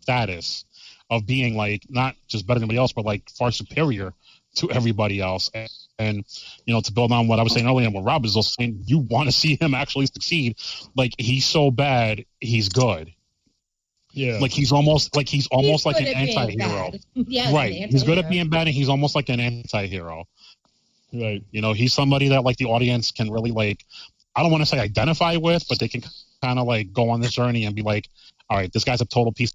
[0.00, 0.64] status
[1.12, 4.14] of being like not just better than anybody else, but like far superior
[4.56, 5.50] to everybody else.
[5.52, 6.24] And, and
[6.64, 8.50] you know, to build on what I was saying earlier, and what Rob is also
[8.58, 10.56] saying, you want to see him actually succeed.
[10.96, 13.12] Like he's so bad, he's good.
[14.12, 14.38] Yeah.
[14.40, 16.90] Like he's almost like he's almost like an at anti-hero.
[16.92, 17.00] bad.
[17.28, 17.74] Yes, right.
[17.74, 20.24] an He's good at being bad and he's almost like an anti-hero.
[21.12, 21.42] right.
[21.50, 23.84] You know, he's somebody that like the audience can really like
[24.34, 26.02] I don't want to say identify with, but they can
[26.42, 28.08] kind of like go on this journey and be like,
[28.48, 29.52] all right, this guy's a total piece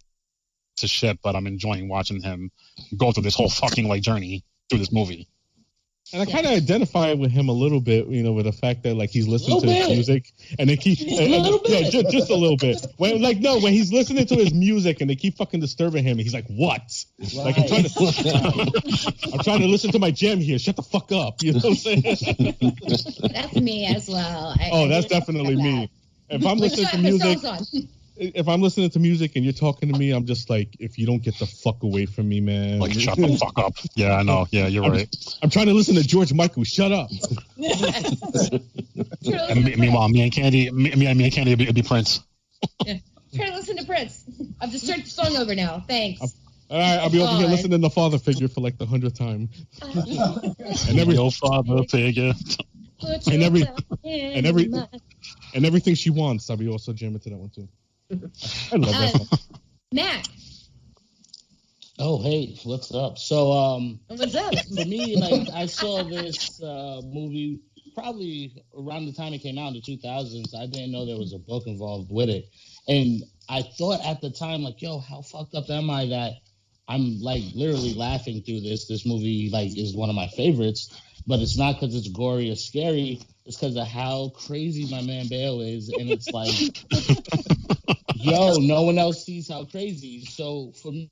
[0.83, 2.51] of ship, but I'm enjoying watching him
[2.95, 5.27] go through this whole fucking like journey through this movie.
[6.13, 8.83] And I kind of identify with him a little bit, you know, with the fact
[8.83, 9.93] that like he's listening to his bit.
[9.93, 11.91] music and they keep Just a little yeah, bit.
[11.91, 12.77] just, just a little bit.
[12.95, 16.17] When like no, when he's listening to his music and they keep fucking disturbing him,
[16.17, 16.81] he's like, "What?
[17.35, 20.57] Like I'm trying to, I'm trying to listen to my jam here.
[20.57, 22.01] Shut the fuck up." You know what I'm saying?
[23.33, 24.55] That's me as well.
[24.57, 25.91] I, oh, I that's definitely get me.
[26.29, 27.89] If I'm listening to music, songs on.
[28.19, 31.05] If I'm listening to music and you're talking to me, I'm just like, if you
[31.05, 32.79] don't get the fuck away from me, man.
[32.79, 33.73] Like, shut the fuck up.
[33.95, 34.47] Yeah, I know.
[34.51, 35.15] Yeah, you're I'm, right.
[35.41, 36.63] I'm trying to listen to George Michael.
[36.63, 37.09] Shut up.
[39.29, 41.83] And me- meanwhile, me and Candy, me, me me and Candy would be, would be
[41.83, 42.21] Prince.
[42.83, 43.01] Try
[43.49, 44.23] to listen to Prince.
[44.59, 45.83] I've just turned the song over now.
[45.87, 46.21] Thanks.
[46.69, 49.17] All right, I'll be over here listening to the father figure for like the hundredth
[49.17, 49.49] time.
[49.81, 52.33] and every- Your father figure.
[53.31, 53.67] and every-
[54.03, 54.71] and every-
[55.53, 57.67] And everything she wants, I'll be also jamming to that one too.
[58.11, 59.27] I love that Uh, song.
[59.91, 60.25] Mac.
[61.99, 63.17] Oh, hey, what's up?
[63.17, 64.53] So, um, What's up?
[64.75, 67.59] for me, like, I saw this uh, movie
[67.95, 70.55] probably around the time it came out in the 2000s.
[70.55, 72.45] I didn't know there was a book involved with it.
[72.87, 76.33] And I thought at the time, like, yo, how fucked up am I that
[76.87, 78.87] I'm, like, literally laughing through this?
[78.87, 80.95] This movie, like, is one of my favorites.
[81.25, 83.19] But it's not because it's gory or scary.
[83.45, 85.89] It's because of how crazy my man Bale is.
[85.89, 86.61] And it's like,
[88.31, 90.25] yo, no one else sees how crazy.
[90.25, 91.09] So for me,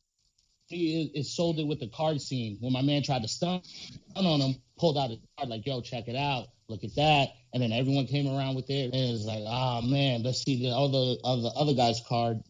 [0.70, 3.62] it, it sold it with the card scene when my man tried to stun
[4.16, 7.62] on him, pulled out his card like, "Yo, check it out, look at that," and
[7.62, 11.16] then everyone came around with it, And it's like, "Ah man, let's see the other
[11.24, 12.44] other other guy's card."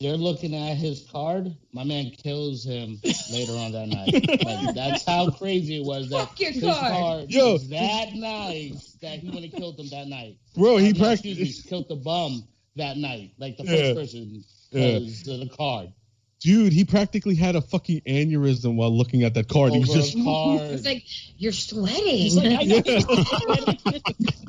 [0.00, 1.56] They're looking at his card.
[1.72, 3.00] My man kills him
[3.32, 4.44] later on that night.
[4.44, 6.10] Like that's how crazy it was.
[6.10, 6.92] That Fuck your his card.
[6.92, 7.52] card Yo.
[7.54, 10.36] was that nice that he would have killed him that night.
[10.54, 12.46] Bro, he Uh, no, practically excuse me, killed the bum
[12.78, 13.94] that night, like the Yeah.
[13.94, 14.98] first person Yeah.
[14.98, 15.92] was the card.
[16.40, 19.72] Dude, he practically had a fucking aneurysm while looking at that card.
[19.72, 20.60] He was just card.
[20.70, 21.04] It's like
[21.36, 22.04] you're sweating.
[22.18, 22.80] He's like, I know.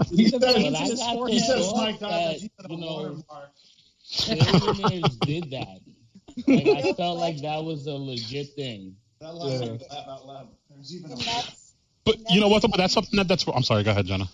[0.10, 1.34] He The said, veins I in his got forehead.
[1.34, 3.52] he said thought Mike Dodd that, was even a you know, watermark.
[4.28, 5.80] billionaires did that.
[6.48, 8.96] Like I felt like that was a legit thing.
[9.20, 10.48] That line made me laugh out loud.
[10.70, 11.74] There's even a And that's,
[12.06, 12.62] But you know what?
[12.62, 13.46] But that's something that that's.
[13.48, 13.84] I'm sorry.
[13.84, 14.30] Go ahead, Jenna.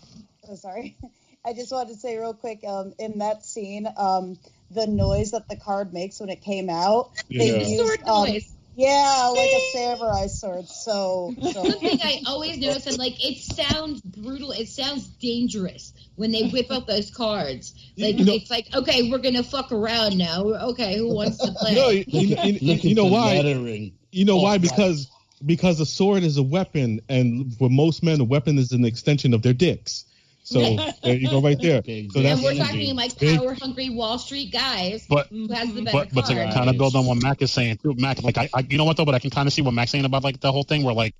[0.49, 0.97] oh, sorry.
[1.45, 4.37] I just wanted to say real quick, um, in that scene, um,
[4.71, 7.67] the noise that the card makes when it came out, they Yeah.
[7.67, 8.51] used, Sword um, noise.
[8.75, 10.67] yeah, like a samurai sword.
[10.67, 14.51] So, so Something I always notice, and like it sounds brutal.
[14.53, 17.75] It sounds dangerous when they whip up those cards.
[17.97, 20.43] Like You know- it's like, okay, we're gonna fuck around now.
[20.71, 21.75] Okay, who wants to play?
[21.75, 23.37] no, you, you, you- you know why?
[23.37, 23.93] lettering.
[24.11, 24.53] You know Oh, why?
[24.53, 24.61] right.
[24.61, 25.11] Because
[25.45, 29.33] because a sword is a weapon, and for most men, a weapon is an extension
[29.35, 30.05] of their dicks.
[30.45, 30.59] So
[31.03, 31.81] there you go, right there.
[31.81, 32.59] So dick and we're energy.
[32.63, 36.35] talking like power hungry Wall Street guys But who has the better but but to
[36.35, 36.53] card.
[36.53, 38.85] kind of build on what Mac is saying too, Mac, like I, I you know
[38.85, 40.63] what though, but I can kind of see what Mac's saying about like the whole
[40.63, 41.15] thing where like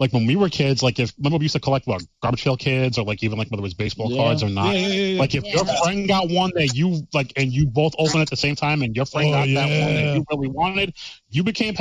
[0.00, 2.56] like when we were kids, like if remember we used to collect what garbage pail
[2.56, 4.16] kids or like even like whether it was baseball Yeah.
[4.16, 4.74] cards or not.
[4.74, 5.20] Yeah, yeah, yeah, yeah.
[5.20, 8.36] Like if your friend got one that you like and you both opened at the
[8.36, 10.94] same time and your friend Oh, got that one that you really wanted,
[11.28, 11.74] you became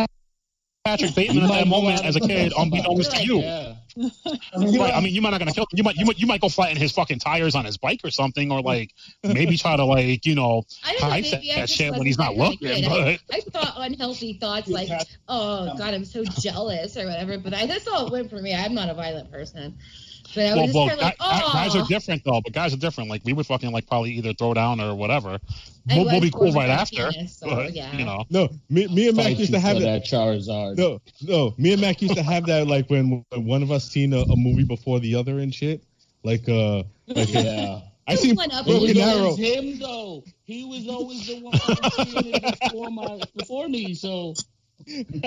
[0.86, 3.26] Patrick Bateman You at that moment as a kid, unbeknownst to Right.
[3.26, 3.69] you.
[3.96, 4.10] Yeah.
[4.54, 5.66] I mean, you I mean, you might not gonna kill.
[5.72, 8.12] You might you might you might go flatten his fucking tires on his bike or
[8.12, 8.92] something, or like
[9.24, 12.06] maybe try to like you know I don't know, hype maybe that, that shit when
[12.06, 13.20] he's not that kind of looking.
[13.30, 14.90] But I thought unhealthy thoughts like,
[15.28, 17.38] oh god, I'm so jealous or whatever.
[17.38, 18.54] But I, that's all it went for me.
[18.54, 19.78] I'm not a violent person,
[20.36, 22.42] but I well, just well kind of like, oh, guys are different though.
[22.44, 23.10] But guys are different.
[23.10, 25.40] Like we would fucking like probably either throw down or whatever.
[25.88, 27.10] We'll, we'll be cool right after.
[27.12, 27.96] penis, so, but yeah.
[27.96, 30.04] you know, no, me, me and Mac used to have that.
[30.04, 30.78] that Charizard.
[30.78, 33.90] No, no, me and Mac used to have that like when, when one of us
[33.90, 35.84] seen a, a movie before the other and shit.
[36.24, 37.82] Like uh, like Yeah.
[38.08, 39.36] I seen One was Broken Arrow.
[39.36, 40.24] him though.
[40.44, 41.54] He was always the one
[42.08, 43.94] seeing it before my before me.
[43.94, 44.34] So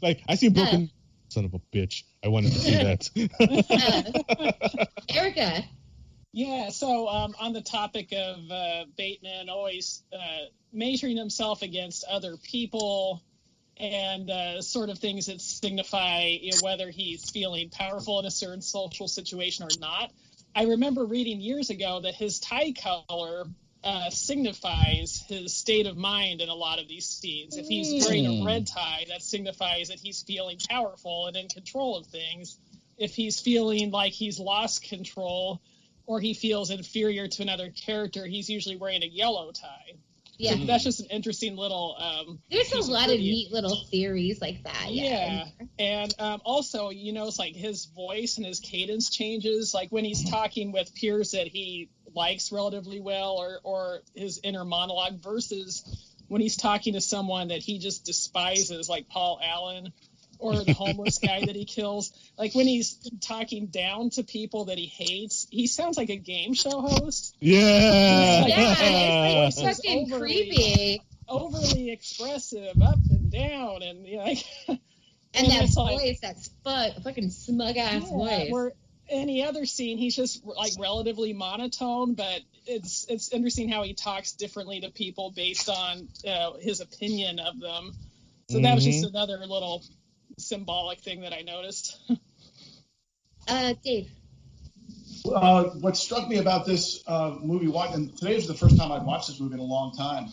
[0.00, 0.90] Like I seen Broken.
[1.38, 2.02] Son of a bitch!
[2.24, 3.08] I wanted to see that.
[5.14, 5.64] Erica,
[6.32, 12.36] Yeah, so um, on the topic of uh, Bateman always uh, measuring himself against other
[12.38, 13.22] people
[13.76, 18.32] and uh, sort of things that signify you know, whether he's feeling powerful in a
[18.32, 20.10] certain social situation or not.
[20.56, 23.44] I remember reading years ago that his tie color
[23.84, 27.56] uh, signifies his state of mind in a lot of these scenes.
[27.56, 28.44] If he's wearing a Mm.
[28.46, 32.58] red tie, that signifies that he's feeling powerful and in control of things.
[32.96, 35.60] If he's feeling like he's lost control,
[36.06, 39.94] or he feels inferior to another character, he's usually wearing a yellow tie.
[40.38, 40.56] yeah.
[40.56, 41.96] So that's just an interesting little.
[41.98, 44.86] Um, There's a lot of neat little theories like that.
[44.90, 45.04] Yeah.
[45.08, 45.44] Yeah,
[45.78, 50.04] and um, also you know, it's like his voice and his cadence changes, like when
[50.04, 55.84] he's talking with peers that he likes relatively well, or or his inner monologue versus
[56.28, 59.92] when he's talking to someone that he just despises, like Paul Allen.
[60.40, 62.12] Or the homeless guy that he kills.
[62.38, 66.54] Like when he's talking down to people that he hates, he sounds like a game
[66.54, 67.34] show host.
[67.40, 68.46] Yeah.
[68.46, 71.02] Yeah, it's Voice like is fucking overly- creepy.
[71.28, 74.78] overly expressive, up and down, and you know, like, And
[75.34, 78.72] and that it's like- voice, that spu- fucking smug ass yeah, voice.
[79.08, 83.94] Where any other scene, he's just like relatively monotone, but it's it's interesting how he
[83.94, 87.92] talks differently to people based on uh, his opinion of them.
[88.50, 89.08] So that was just Mhm.
[89.10, 89.84] another little
[90.38, 91.96] symbolic thing that I noticed.
[93.46, 94.10] Uh, Dave.
[95.34, 99.06] uh, what struck me about this uh, movie, and today was the first time I'd
[99.06, 100.30] watched this movie in a long time,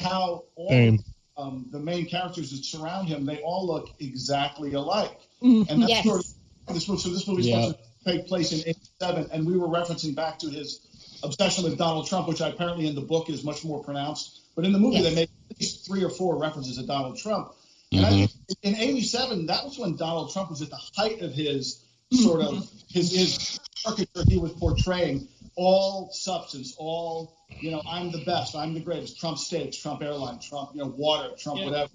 [0.00, 0.98] how all
[1.36, 5.16] um, the main characters that surround him, they all look exactly alike.
[5.40, 5.70] Mhm.
[5.70, 6.04] And that's Yes.
[6.04, 6.20] sort
[6.66, 7.00] of this movie.
[7.00, 7.60] So this movie's Yeah.
[7.60, 10.86] supposed to take place in '87, and we were referencing back to his
[11.22, 14.40] obsession with Donald Trump, which apparently in the book is much more pronounced.
[14.56, 15.04] But in the movie, Yes.
[15.04, 17.52] they make at least three or four references to Donald Trump.
[17.92, 18.54] And I mm-hmm.
[18.62, 22.22] in '87, that was when Donald Trump was at the height of his mm-hmm.
[22.22, 25.28] sort of his his caricature he was portraying.
[25.56, 29.18] All substance, all you know, I'm the best, I'm the greatest.
[29.18, 31.66] Trump steaks, Trump airline, Trump, you know, water, Trump Yeah.
[31.66, 31.90] whatever.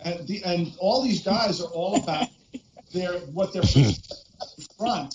[0.00, 2.28] And the and all these guys are all about
[2.92, 3.62] their what they're
[4.78, 5.14] front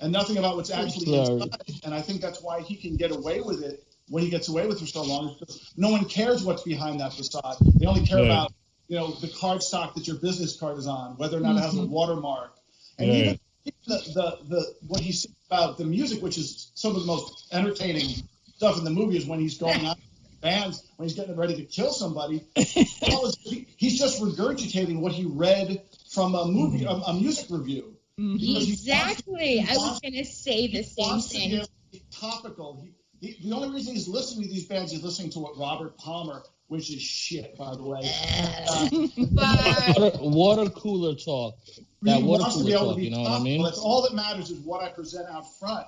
[0.00, 1.50] and nothing about what's actually inside.
[1.84, 4.66] And I think that's why he can get away with it when he gets away
[4.66, 5.36] with it for so long.
[5.38, 7.56] because no one cares what's behind that facade.
[7.78, 8.24] They only care Yeah.
[8.24, 8.52] about
[8.88, 11.60] you know the card stock that your business card is on, whether or not it
[11.60, 11.90] has a mm-hmm.
[11.90, 12.56] watermark.
[12.98, 13.14] And Yeah.
[13.14, 13.38] even
[13.86, 17.48] the, the the what he said about the music, which is some of the most
[17.52, 18.08] entertaining
[18.56, 19.96] stuff in the movie, is when he's going on
[20.40, 22.42] bands when he's getting ready to kill somebody.
[22.56, 27.46] All his- he- he's just regurgitating what he read from a movie, a, a music
[27.50, 27.97] review.
[28.18, 29.60] Because he wants- Exactly.
[29.68, 31.50] I was going to say the he same wants to thing.
[31.92, 32.82] get topical.
[33.20, 35.96] He, he, the only reason he's listening to these bands, he's listening to what Robert
[35.98, 38.00] Palmer, which is shit, by the way.
[38.02, 38.88] Uh,
[39.32, 41.54] But Water, water cooler talk.
[42.02, 42.94] That he water wants to cooler be able talk.
[42.94, 43.62] to be You know what I mean?
[43.62, 45.86] That's all that matters is what I present out front.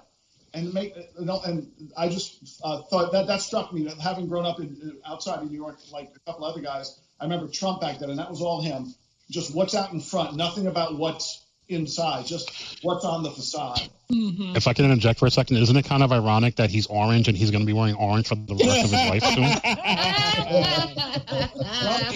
[0.53, 3.89] And make you know, and I just uh, thought that that struck me.
[4.03, 7.47] Having grown up in, outside of New York, like a couple other guys, I remember
[7.47, 8.93] Trump back then, and that was all him.
[9.31, 13.81] Just what's out in front, nothing about what's inside, just what's on the facade.
[14.11, 17.29] If I can interject for a second, isn't it kind of ironic that he's orange
[17.29, 19.45] and he's going to be wearing orange for the rest of his life soon?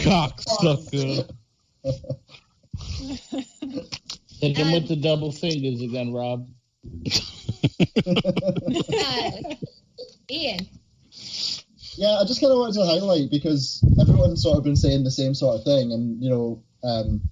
[0.05, 1.29] Cocksucker.
[4.41, 6.49] Hit him with the double fingers again, Rob.
[7.07, 7.11] uh,
[10.31, 10.59] Ian,
[11.97, 15.11] Yeah, I just kind of wanted to highlight because everyone's sort of been saying the
[15.11, 17.23] same sort of thing, and you know, um,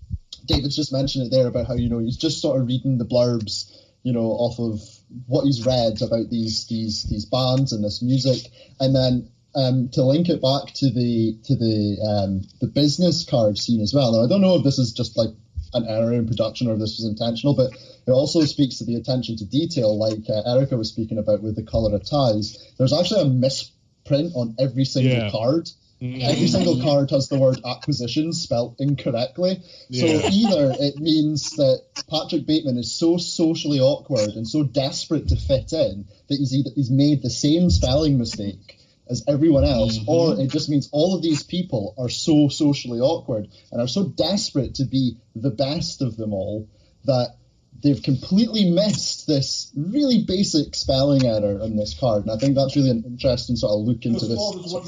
[0.47, 3.05] David's just mentioned it there about how you know he's just sort of reading the
[3.05, 3.71] blurbs,
[4.03, 4.81] you know, off of
[5.27, 10.03] what he's read about these these these bands and this music, and then um, to
[10.03, 14.13] link it back to the to the um, the business card scene as well.
[14.13, 15.31] Now I don't know if this is just like
[15.75, 17.71] an error in production or if this was intentional, but
[18.07, 21.57] it also speaks to the attention to detail, like uh, Erica was speaking about with
[21.57, 22.73] the color of ties.
[22.77, 25.31] There's actually a misprint on every single Yeah.
[25.31, 25.71] card.
[26.03, 29.61] Every single card has the word acquisition spelt incorrectly.
[29.93, 30.31] So Yeah.
[30.33, 35.73] either it means that Patrick Bateman is so socially awkward and so desperate to fit
[35.73, 38.79] in that he's either, he's made the same spelling mistake
[39.09, 43.49] as everyone else, or it just means all of these people are so socially awkward
[43.71, 46.69] and are so desperate to be the best of them all
[47.05, 47.37] that
[47.81, 52.23] they've completely missed this really basic spelling error on this card.
[52.23, 54.39] And I think that's really an interesting sort of look into this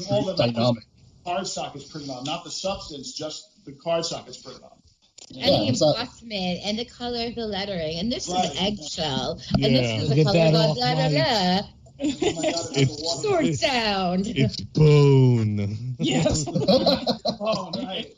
[0.07, 0.83] sort of dynamic.
[1.25, 4.71] Card stock is printed on, not the substance, just the card stock is printed on.
[5.29, 8.45] and Yeah, the embossment, and the color of the lettering, and this Right.
[8.45, 9.67] is eggshell, Yeah.
[9.67, 11.61] and this is the Get color of off blah, blah, blah.
[11.97, 14.27] Oh my God, it's It's- Sword sound.
[14.27, 15.95] It's bone.
[15.99, 16.45] Yes.
[17.47, 18.11] Oh, right.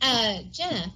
[0.00, 0.92] Uh, Jenna.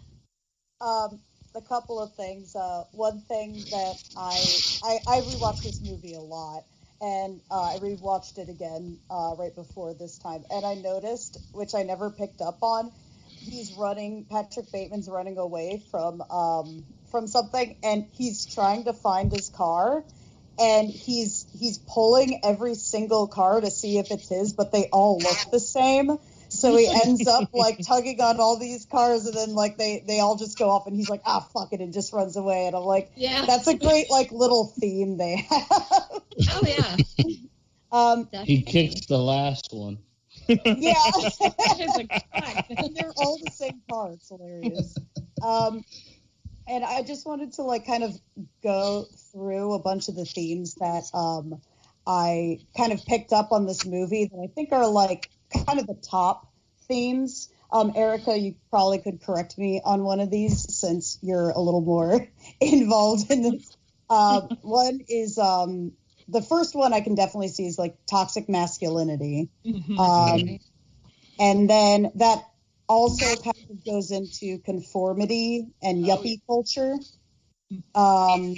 [0.80, 1.20] Um,
[1.54, 2.54] a couple of things.
[2.56, 4.36] Uh, one thing that I,
[4.84, 6.64] I I rewatched this movie a lot,
[7.00, 11.74] and uh, I rewatched it again uh, right before this time, and I noticed, which
[11.74, 12.92] I never picked up on,
[13.40, 14.26] he's running.
[14.30, 20.04] Patrick Bateman's running away from um, from something, and he's trying to find his car.
[20.58, 25.18] And he's he's pulling every single car to see if it's his, but they all
[25.18, 26.18] look the same.
[26.60, 30.20] So he ends up like tugging on all these cars, and then like they they
[30.20, 32.66] all just go off, and he's like, ah, fuck it, and just runs away.
[32.66, 33.44] And I'm like, Yeah.
[33.46, 36.22] that's a great like little theme they have.
[36.52, 36.96] Oh yeah.
[37.92, 39.98] um, He kicks the last one.
[40.48, 40.54] yeah,
[41.16, 42.66] It's like, fuck.
[42.76, 44.12] and they're all the same car.
[44.12, 44.96] It's hilarious.
[45.42, 45.84] Um,
[46.66, 48.12] and I just wanted to like kind of
[48.62, 51.60] go through a bunch of the themes that um,
[52.06, 55.30] I kind of picked up on this movie that I think are like
[55.66, 56.46] kind of the top
[56.90, 57.48] themes.
[57.72, 61.80] Um, Erica, you probably could correct me on one of these since you're a little
[61.80, 62.26] more
[62.60, 63.76] involved in this.
[64.10, 65.92] Uh, one is um,
[66.28, 69.50] the first one I can definitely see is like toxic masculinity.
[69.64, 69.98] Mhm.
[69.98, 70.58] Um,
[71.38, 72.44] and then that
[72.88, 76.96] also kind of goes into conformity and yuppie culture.
[77.94, 78.56] Um,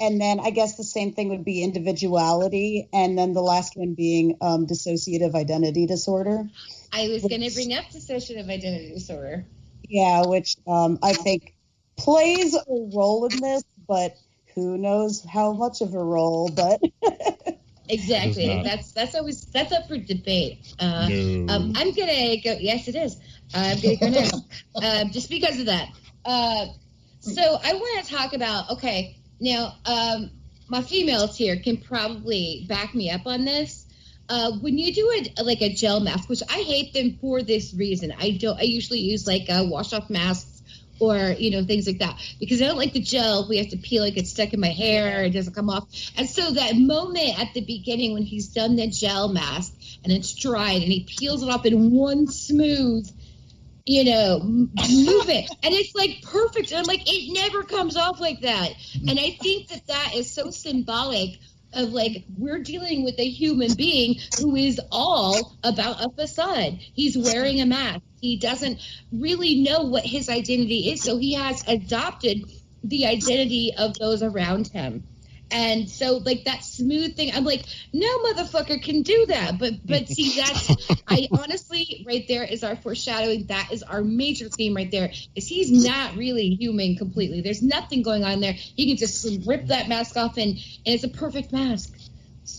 [0.00, 2.88] and then I guess the same thing would be individuality.
[2.92, 6.48] And then the last one being um, dissociative identity disorder.
[6.92, 9.44] I was going to bring up dissociative identity disorder.
[9.88, 11.54] Yeah, which um, I think
[11.96, 14.16] plays a role in this, but
[14.54, 16.50] who knows how much of a role.
[16.54, 16.80] But
[17.88, 18.44] Exactly.
[18.44, 18.64] It is not.
[18.64, 20.74] That's that's always that's up for debate.
[20.78, 21.54] Uh, No.
[21.54, 22.56] um, I'm gonna go.
[22.60, 23.16] Yes, it is.
[23.54, 24.34] I'm gonna go next,
[24.82, 25.88] um, just because of that.
[26.24, 26.66] Uh,
[27.20, 28.70] so I want to talk about.
[28.72, 30.30] Okay, now um,
[30.68, 33.86] my females here can probably back me up on this.
[34.28, 37.74] Uh, when you do it like a gel mask, which I hate them for this
[37.74, 38.58] reason, I don't.
[38.58, 40.62] I usually use like uh, wash off masks
[41.00, 43.48] or you know things like that because I don't like the gel.
[43.48, 45.88] We have to peel it, gets stuck in my hair, it doesn't come off.
[46.16, 49.74] And so that moment at the beginning when he's done the gel mask
[50.04, 53.08] and it's dried and he peels it off in one smooth
[53.88, 55.50] you know, move it.
[55.62, 56.70] And it's like perfect.
[56.72, 58.72] And I'm like, it never comes off like that.
[59.08, 61.38] And I think that that is so symbolic
[61.72, 66.78] of like, we're dealing with a human being who is all about a facade.
[66.94, 68.00] He's wearing a mask.
[68.20, 68.80] He doesn't
[69.12, 71.02] really know what his identity is.
[71.02, 72.44] So he has adopted
[72.82, 75.04] the identity of those around him.
[75.50, 79.58] And so, like that smooth thing, I'm like, no motherfucker can do that.
[79.58, 80.76] But, but see, that's
[81.08, 83.46] I honestly, right there is our foreshadowing.
[83.46, 85.10] That is our major theme right there.
[85.34, 87.40] Is he's not really human completely.
[87.40, 88.52] There's nothing going on there.
[88.52, 91.96] He can just rip that mask off, and and it's a perfect mask.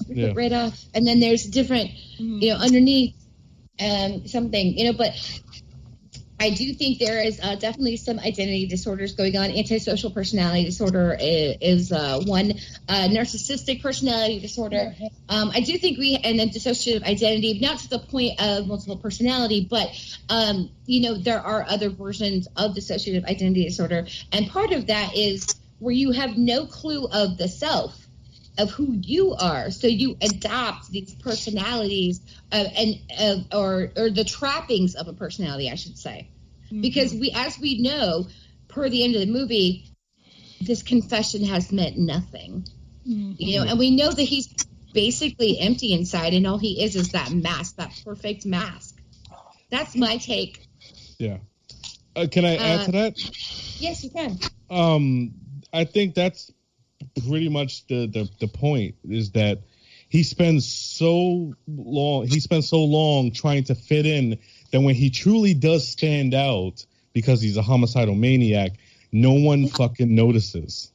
[0.08, 0.26] Rip Yeah.
[0.28, 3.16] it right off, and then there's different, you know, underneath,
[3.80, 5.14] um, something, you know, but.
[6.40, 9.52] I do think there is uh, definitely some identity disorders going on.
[9.52, 12.54] Antisocial personality disorder is, uh, one.
[12.88, 14.96] Uh, narcissistic personality disorder.
[15.28, 18.98] Um, I do think we and then dissociative identity, not to the point of multiple
[18.98, 19.90] personality, but
[20.30, 25.16] um, you know there are other versions of dissociative identity disorder, and part of that
[25.16, 27.99] is where you have no clue of the self
[28.60, 29.72] of who you are.
[29.72, 35.70] So you adopt these personalities uh, and uh, or or the trappings of a personality,
[35.72, 36.32] I should say,
[36.82, 38.28] because we, as we know,
[38.70, 39.90] per the end of the movie,
[40.62, 42.68] this confession has meant nothing.
[43.38, 44.50] You know, and we know that he's
[44.94, 48.96] basically empty inside, and all he is is that mask, that perfect mask.
[49.72, 50.62] That's my take.
[51.20, 51.40] Yeah.
[52.16, 53.16] Uh, can I add Uh, to that?
[53.78, 54.40] Yes, you can.
[54.70, 55.34] um
[55.74, 56.52] i think that's
[57.28, 59.60] pretty much the, the the point is that
[60.10, 64.38] he spends so long he spends so long trying to fit in
[64.72, 68.72] that when he truly does stand out because he's a homicidal maniac
[69.12, 70.92] no one fucking notices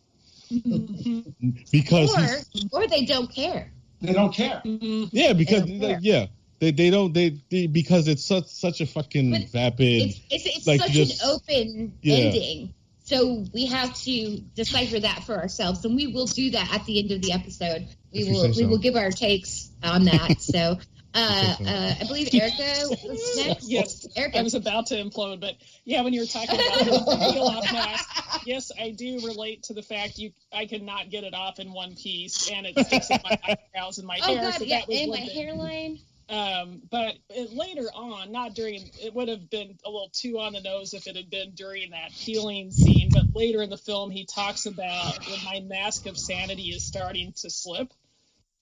[0.51, 1.51] mm-hmm.
[1.73, 3.71] because Or or they don't care.
[4.01, 4.61] They don't care.
[4.65, 5.05] Mm-hmm.
[5.13, 5.99] yeah because They don't care.
[6.03, 6.27] yeah
[6.61, 10.67] they, they don't they, they because it's such such a fucking vapid It's it's, it's
[10.67, 12.17] like such just- an open Yeah.
[12.17, 12.75] ending.
[13.05, 16.99] So we have to decipher that for ourselves, and we will do that at the
[16.99, 17.87] end of the episode.
[18.13, 20.37] We If will say we will give our takes on that.
[20.41, 20.79] so
[21.15, 23.69] uh, uh, I believe Erica was next.
[23.71, 24.39] Yes, Erica.
[24.39, 25.53] I was about to implode, but
[25.85, 29.75] yeah, when you were talking about the peel off mask, yes, I do relate to
[29.75, 33.21] the fact you I cannot get it off in one piece, and it sticks in
[33.23, 33.39] my
[33.75, 34.43] eyebrows and my Oh hair.
[34.45, 35.31] God, so yeah, that was and my thing.
[35.31, 35.99] hairline.
[36.29, 40.55] Um, but it, later on, not during, it would have been a little too on
[40.55, 43.11] the nose if it had been during that healing scene.
[43.13, 47.33] But later in the film, he talks about when my mask of sanity is starting
[47.43, 47.93] to slip.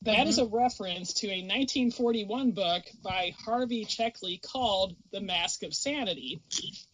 [0.03, 5.73] That is a reference to a 1941 book by Harvey Cleckley called The Mask of
[5.73, 6.43] Sanity.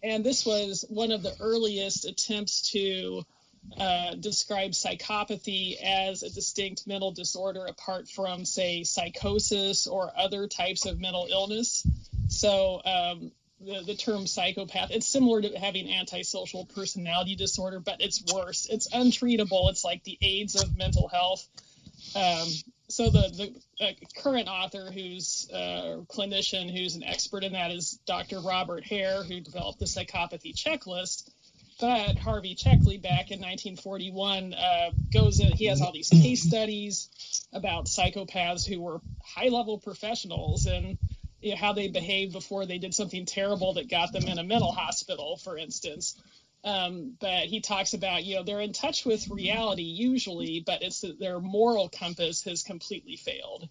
[0.03, 3.25] And this was one of the earliest attempts to
[3.77, 10.87] uh, describe psychopathy as a distinct mental disorder apart from, say, psychosis or other types
[10.87, 11.87] of mental illness.
[12.29, 18.23] So um, the, the term psychopath, it's similar to having antisocial personality disorder, but it's
[18.33, 18.67] worse.
[18.67, 19.71] It's untreatable.
[19.71, 21.47] It's like the AIDS of mental health.
[22.15, 22.49] Um,
[22.89, 23.93] so the the uh,
[24.23, 28.41] current author, who's uh, clinician, who's an expert in that, is Dr.
[28.41, 31.31] Robert Hare, who developed the psychopathy checklist.
[31.81, 35.53] But Harvey Cleckley, back in 1941, uh, goes in.
[35.53, 37.09] He has all these case studies
[37.53, 40.99] about psychopaths who were high-level professionals and
[41.41, 44.43] you know, how they behaved before they did something terrible that got them in a
[44.43, 46.21] mental hospital, for instance.
[46.65, 51.05] Um, but he talks about, you know, they're in touch with reality usually, but it's
[51.21, 53.69] their moral compass has completely failed.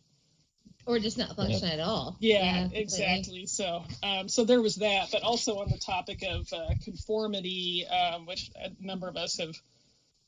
[0.88, 2.16] Or just not function at all.
[2.20, 2.82] Yeah, completely.
[2.82, 3.46] exactly.
[3.46, 8.26] So, um, so there was that, but also on the topic of uh, conformity, um,
[8.26, 9.54] which a number of us have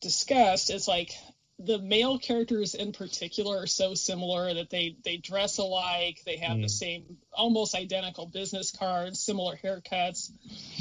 [0.02, 1.14] discussed, it's like
[1.60, 6.62] the male characters in particular are so similar that they they dress alike, they have
[6.62, 10.30] the same, almost identical business cards, similar haircuts,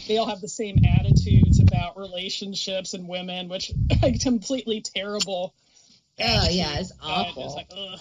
[0.08, 3.70] they all have the same attitudes about relationships and women, which
[4.02, 5.54] are completely terrible.
[6.20, 7.44] Oh yeah, it's awful.
[7.44, 8.00] It's like, ugh.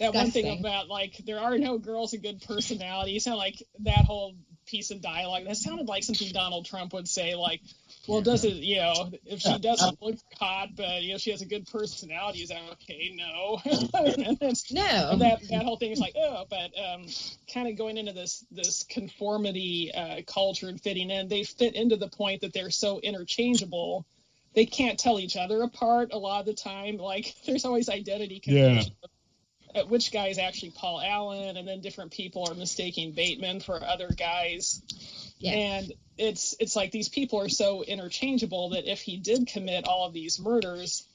[0.00, 3.62] That one thing about like there are no girls with good personalities You sound like
[3.80, 4.34] that whole
[4.64, 5.44] piece of dialogue.
[5.46, 7.34] That sounded like something Donald Trump would say.
[7.34, 7.60] Like,
[8.08, 8.54] well, does it?
[8.54, 12.38] You know, if she doesn't look hot, but you know she has a good personality,
[12.38, 13.12] is that okay?
[13.14, 13.60] No.
[14.72, 15.18] No.
[15.18, 17.04] That that whole thing is like, oh, but um,
[17.52, 21.96] kind of going into this this conformity uh, culture and fitting in, they fit into
[21.96, 24.06] the point that they're so interchangeable.
[24.54, 26.96] They can't tell each other apart a lot of the time.
[26.96, 29.06] Like, there's always identity confusion uh,
[29.88, 34.08] which guy is actually Paul Allen, and then different people are mistaking Bateman for other
[34.08, 34.82] guys.
[35.38, 35.52] Yeah.
[35.52, 40.06] And it's it's like these people are so interchangeable that if he did commit all
[40.06, 41.06] of these murders,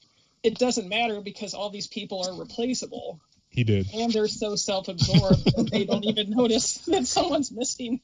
[0.42, 3.20] it doesn't matter because all these people are replaceable.
[3.48, 3.88] He did.
[3.94, 8.00] And they're so self-absorbed that they don't even notice that someone's missing.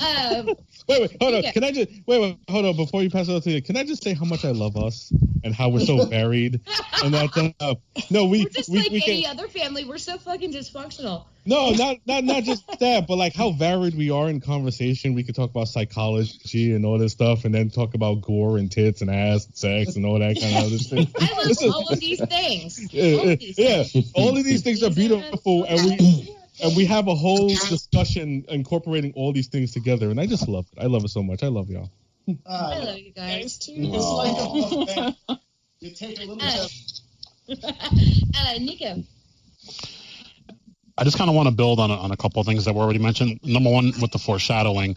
[0.00, 0.46] Um,
[0.88, 1.42] Wait, wait, hold on.
[1.42, 1.52] Yeah.
[1.52, 3.62] Can I just wait, wait, hold on before you pass it on to you?
[3.62, 5.12] Can I just say how much I love us
[5.44, 6.60] and how we're so varied
[7.04, 7.74] and that uh,
[8.10, 9.84] no, we we're just we, like we any can other family.
[9.84, 11.26] We're so fucking dysfunctional.
[11.46, 15.14] No, not not not just that, but like how varied we are in conversation.
[15.14, 18.70] We could talk about psychology and all this stuff, and then talk about gore and
[18.70, 21.08] tits and ass, and sex, and all that kind of other stuff.
[21.18, 22.80] I love is- all of these things.
[22.92, 23.82] Yeah, All of these yeah.
[23.84, 24.12] things.
[24.14, 29.12] all of these things are beautiful, and we and we have a whole discussion incorporating
[29.16, 30.82] all these things together, and I just love it.
[30.82, 31.42] I love it so much.
[31.42, 31.90] I love y'all.
[32.28, 33.58] I Uh, love you guys.
[33.58, 33.72] too.
[33.76, 34.36] it's like
[35.28, 35.40] a.
[35.80, 36.68] You take a little Uh,
[37.48, 37.64] bit.
[38.36, 39.02] uh, Nico.
[41.00, 42.74] I just kind of want to build on a, on a couple of things that
[42.74, 43.40] were already mentioned.
[43.42, 44.96] Number one, with the foreshadowing,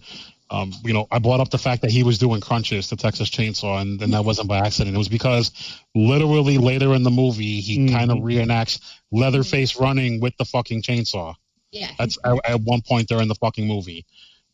[0.52, 3.30] um, you know, I brought up the fact that he was doing crunches to Texas
[3.30, 4.96] Chainsaw, and, and that wasn't by accident.
[4.96, 5.52] It was because
[5.96, 7.92] literally later in the movie, he Mhm.
[7.92, 8.80] kind of reenacts
[9.12, 11.36] Leatherface running with the fucking chainsaw.
[11.72, 11.90] Yeah.
[11.98, 14.06] That's at, at one point during the fucking movie.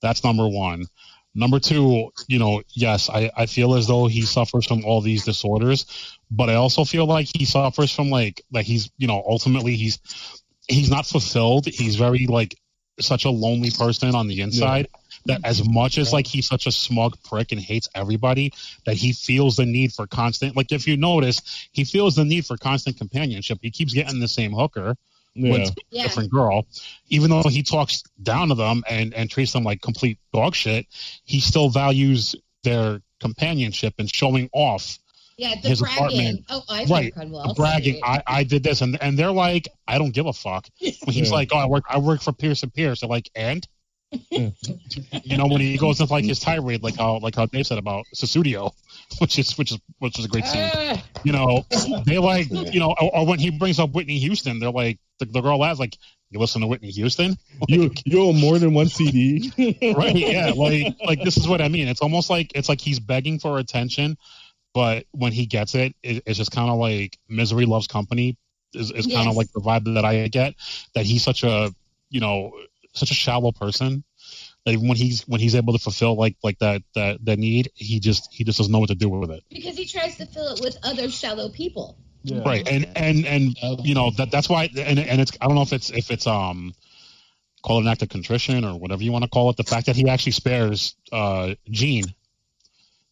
[0.02, 0.86] That's number one.
[1.36, 5.26] Number two, you know, yes, I, I feel as though he suffers from all these
[5.26, 5.86] disorders,
[6.32, 10.00] but I also feel like he suffers from like like he's you know ultimately he's
[10.70, 11.66] he's not fulfilled.
[11.66, 12.56] He's very like
[13.00, 14.88] such a lonely person on the inside
[15.26, 18.52] that as much as like he's such a smug prick and hates everybody
[18.86, 22.46] that he feels the need for constant like if you notice he feels the need
[22.46, 23.60] for constant companionship.
[23.62, 24.96] He keeps getting the same hooker
[25.34, 25.52] Yeah.
[25.52, 26.04] with a Yeah.
[26.04, 26.66] different girl,
[27.10, 30.86] even though he talks down to them and and treats them like complete dog shit.
[31.24, 34.98] He still values their companionship and showing off
[35.40, 36.04] Yeah, the his bragging.
[36.06, 36.46] apartment.
[36.50, 37.48] Oh, I right, Cromwell.
[37.48, 38.02] the bragging.
[38.04, 40.68] I, I did this, and and they're like, I don't give a fuck.
[40.82, 41.36] When he's Yeah.
[41.36, 43.02] like, oh, I work I work for Pierce and Pierce.
[43.02, 43.66] They're like, and
[44.32, 47.78] you know when he goes into like his tirade, like how like how Dave said
[47.78, 48.72] about Sussudio,
[49.20, 50.70] which is which is which is a great scene.
[50.74, 51.66] Ah, You know,
[52.06, 55.26] they like you know, or, or when he brings up Whitney Houston, they're like the,
[55.26, 55.96] the girl asks like,
[56.32, 57.38] you listen to Whitney Houston?
[57.68, 59.52] You you own more than one CD.
[59.96, 63.00] right yeah like like this is what i mean it's almost like it's like he's
[63.00, 64.18] begging for attention
[64.74, 68.38] but when he gets it, it it's just kind of like misery loves company
[68.74, 69.28] is, is kind Yes.
[69.28, 70.54] of like the vibe that i get
[70.94, 71.74] that he's such a
[72.10, 72.52] you know
[72.94, 74.04] such a shallow person
[74.66, 78.00] that when he's when he's able to fulfill like like that that that need he
[78.00, 80.54] just he just doesn't know what to do with it Because he tries to fill
[80.54, 81.98] it with other shallow people.
[82.24, 82.42] Yeah.
[82.46, 83.56] right and and and
[83.86, 86.28] you know that that's why and and it's i don't know if it's if it's
[86.28, 86.74] um
[87.64, 89.86] call it an act of contrition or whatever you want to call it the fact
[89.88, 92.04] that he actually spares uh gene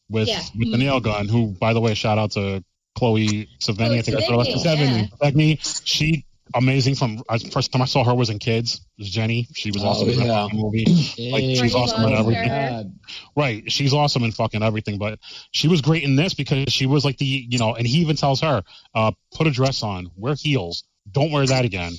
[0.10, 0.42] with Yeah.
[0.58, 2.64] with the nail gun who by the way shout out to
[2.98, 5.10] Chloë Sevigny Oh, i think i said her last Sevigny, name.
[5.22, 5.30] yeah.
[5.32, 5.82] Sevigny.
[5.86, 9.48] she amazing from I, first time i saw her was in kids it was jenny
[9.54, 10.96] she was Oh, awesome in that movie like
[11.44, 12.94] Hey, she's Frankie awesome in everything God.
[13.36, 13.72] Right.
[13.72, 15.20] She's awesome in fucking everything, but
[15.52, 18.16] she was great in this because she was like the, you know, and he even
[18.16, 18.64] tells her,
[18.96, 21.94] uh, put a dress on, wear heels, don't wear that again.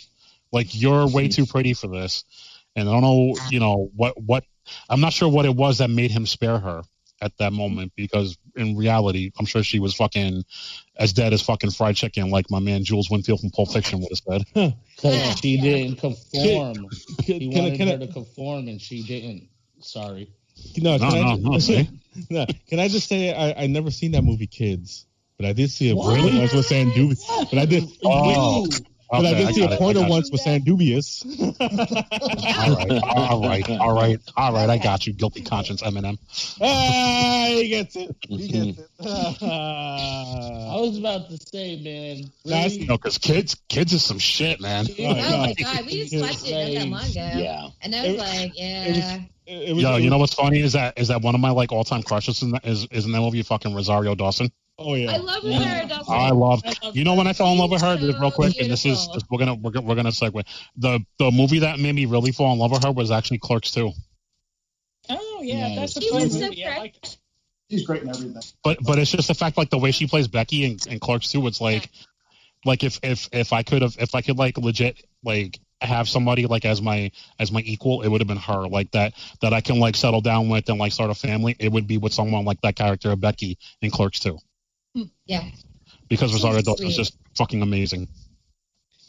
[0.51, 2.25] Like you're way too pretty for this.
[2.75, 4.45] And I don't know, you know, what, what,
[4.89, 6.83] I'm not sure what it was that made him spare her
[7.21, 10.45] at that moment because in reality, I'm sure she was fucking
[10.97, 14.11] as dead as fucking fried chicken, like my man Jules Winfield from Pulp Fiction would
[14.11, 14.75] have said.
[14.99, 16.89] Because she didn't conform.
[17.25, 19.49] Can, He can I, wanted can her I, to conform, and she didn't.
[19.81, 20.33] Sorry.
[20.77, 21.89] no, No, can I, no, no, see?
[22.31, 25.07] no, can I just say I I never seen that movie Kids,
[25.37, 26.19] but I did see a What?
[26.19, 27.25] porno once with Sandubious.
[27.49, 27.85] But I did.
[28.05, 28.67] Oh,
[29.11, 30.09] but I okay, did see a it, I it.
[30.11, 31.25] once with Sandubious.
[31.61, 34.71] All right, all right, all right, all right.
[34.71, 36.19] I got you, guilty conscience, Eminem.
[36.61, 38.15] ah, he gets it.
[38.29, 38.89] He gets it.
[39.03, 42.31] I was about to say, man.
[42.45, 42.83] That's- Really?
[42.83, 44.87] You know, because kids, kids is some shit, man.
[44.91, 45.77] Oh, Oh, my God.
[45.77, 47.39] god, we just watched it not that long ago.
[47.43, 47.69] Yeah.
[47.83, 48.89] And I was It- like, It yeah.
[49.17, 49.23] was.
[49.51, 51.83] It Yo, you know what's funny is that is that one of my like all
[51.83, 54.53] time crushes in that, is is in that movie fucking Rosario Dawson.
[54.79, 55.13] Oh yeah.
[55.13, 55.59] I love Yeah.
[55.59, 56.15] Rosario Dawson.
[56.15, 56.63] I love.
[56.65, 58.71] I love You know when I fell in love with her, She's real quick, and
[58.71, 59.15] this is beautiful.
[59.15, 60.45] this, we're gonna we're, gonna- we're gonna segue.
[60.77, 63.73] The the movie that made me really fall in love with her was actually Clerks
[63.73, 63.91] 2.
[65.11, 65.79] Oh yeah, Nice.
[65.95, 66.45] that's a She fun was so.
[66.47, 67.17] I like it.
[67.69, 68.41] He's great in everything.
[68.63, 71.31] But but it's just the fact like the way she plays Becky and, in Clerks
[71.33, 71.91] 2, it's like
[72.65, 76.47] like if if if I could have if I could like legit like have somebody
[76.47, 79.61] like as my as my equal, it would have been her like that that I
[79.61, 81.57] can like settle down with and like start a family.
[81.59, 84.39] It would be with someone like that character of Becky in Clerks 2
[85.27, 85.45] Yeah.
[86.09, 87.03] because She's Rosario Dawson's sweet.
[87.05, 88.09] just fucking amazing.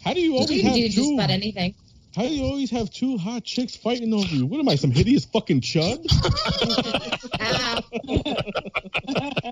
[0.03, 1.13] How do you You always can have do just two?
[1.15, 1.75] about anything.
[2.15, 4.45] How do you always have two hot chicks fighting over you?
[4.45, 6.05] What am I, some hideous fucking chud?
[7.39, 7.81] Ah,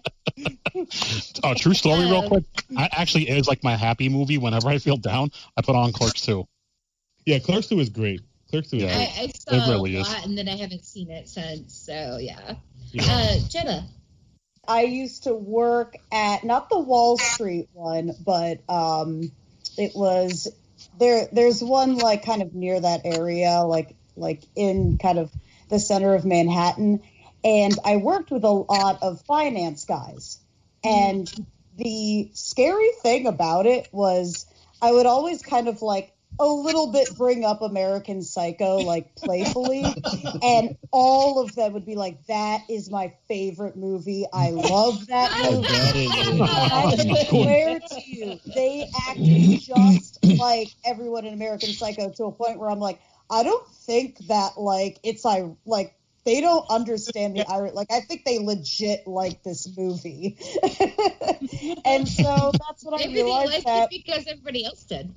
[1.43, 2.43] Oh, true story, real Um, quick.
[2.71, 4.38] That actually is like my happy movie.
[4.38, 6.45] Whenever I feel down, I put on Clerks 2.
[7.25, 8.21] Yeah, Clerks 2 is great.
[8.49, 8.95] Clerks 2 is Yeah.
[8.95, 9.09] great.
[9.19, 10.15] I, I saw It really a is.
[10.23, 11.73] and then I haven't seen it since.
[11.75, 12.55] So yeah.
[12.91, 13.03] Yeah.
[13.07, 13.88] Uh, Jenna.
[14.68, 19.32] I used to work at not the Wall Street one, but um,
[19.78, 20.47] it was
[20.99, 21.28] there.
[21.32, 25.32] There's one like kind of near that area, like like in kind of
[25.70, 27.01] the center of Manhattan,
[27.43, 30.39] and I worked with a lot of finance guys.
[30.84, 31.32] And
[31.78, 34.45] the scary thing about it was
[34.82, 39.84] I would always kind of like a little bit bring up American Psycho like playfully,
[40.44, 44.26] and all of them would be like, "That is my favorite movie.
[44.32, 46.08] I love that movie."
[46.50, 52.60] I swear to you, they act just like everyone in American Psycho to a point
[52.60, 57.50] where I'm like, I don't think that like it's I like they don't understand the
[57.50, 57.72] irony.
[57.74, 60.38] Like I think they legit like this movie,
[61.86, 63.90] and so that's what I Maybe they realized liked that.
[63.92, 65.14] it because everybody else did.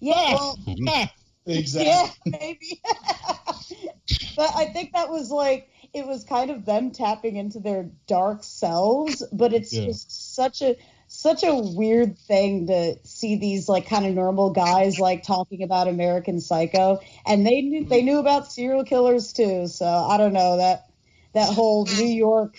[0.00, 1.06] Yeah, well, mm-hmm.
[1.46, 1.90] Exactly.
[1.90, 2.82] yeah, maybe.
[4.36, 8.42] but I think that was like it was kind of them tapping into their dark
[8.42, 9.86] selves, but it's Yeah.
[9.86, 10.76] just such a
[11.08, 15.88] such a weird thing to see these like kind of normal guys like talking about
[15.88, 19.66] American Psycho, and they knew they knew about serial killers too.
[19.66, 20.86] So I don't know that
[21.34, 22.56] that whole New York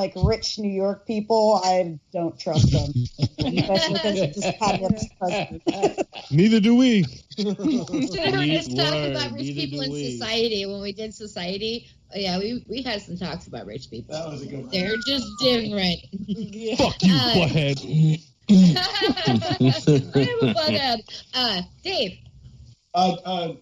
[0.00, 2.90] like rich New York people, I don't trust them,
[3.38, 6.30] especially because it's just Catalyst.
[6.32, 7.04] Neither do we.
[7.36, 10.12] Should have heard us Sweet talk word, about rich neither people do in we.
[10.12, 11.88] society when we did society.
[12.14, 14.14] Oh, yeah, we we had some talks about rich people.
[14.14, 14.70] That was a good one.
[14.70, 16.00] They're just different.
[16.78, 18.20] Fuck you, Uh, butthead.
[18.50, 21.00] I'm a bughead.
[21.34, 22.18] Uh, Dave.
[22.94, 23.52] Uh, uh,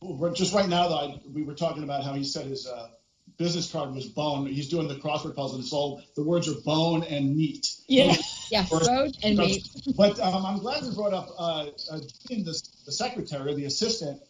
[0.00, 2.88] we're- just right now, though, I, we were talking about how he said his uh,
[3.40, 4.46] business card was bone.
[4.46, 5.58] He's doing the crossword puzzle.
[5.58, 7.74] It's all the words are bone and meat.
[7.88, 8.14] Yeah.
[8.50, 9.66] Yeah, road and meat.
[9.96, 12.52] But um, I'm glad you brought up uh, uh, Jean, the,
[12.84, 14.20] the secretary, the assistant,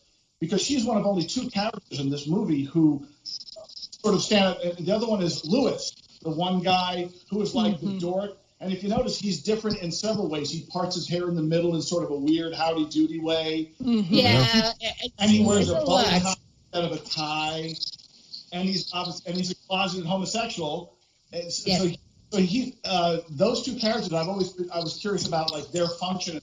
[0.40, 4.58] because she's one of only two characters in this movie who sort of stand.
[4.64, 5.92] Uh, the other one is Lewis,
[6.22, 8.36] the one guy who is like the dork.
[8.61, 10.50] And if you notice, he's different in several ways.
[10.50, 13.72] He parts his hair in the middle in sort of a weird howdy doody way.
[13.80, 14.72] Yeah,
[15.18, 16.36] and he wears a a bow tie
[16.72, 17.74] instead of a tie,
[18.53, 20.96] and he's obvious, and he's a closeted homosexual.
[21.32, 21.82] And so, Yes.
[21.82, 21.90] so,
[22.32, 25.88] so he, uh, those two characters, I've always been, I was curious about like their
[25.88, 26.40] function.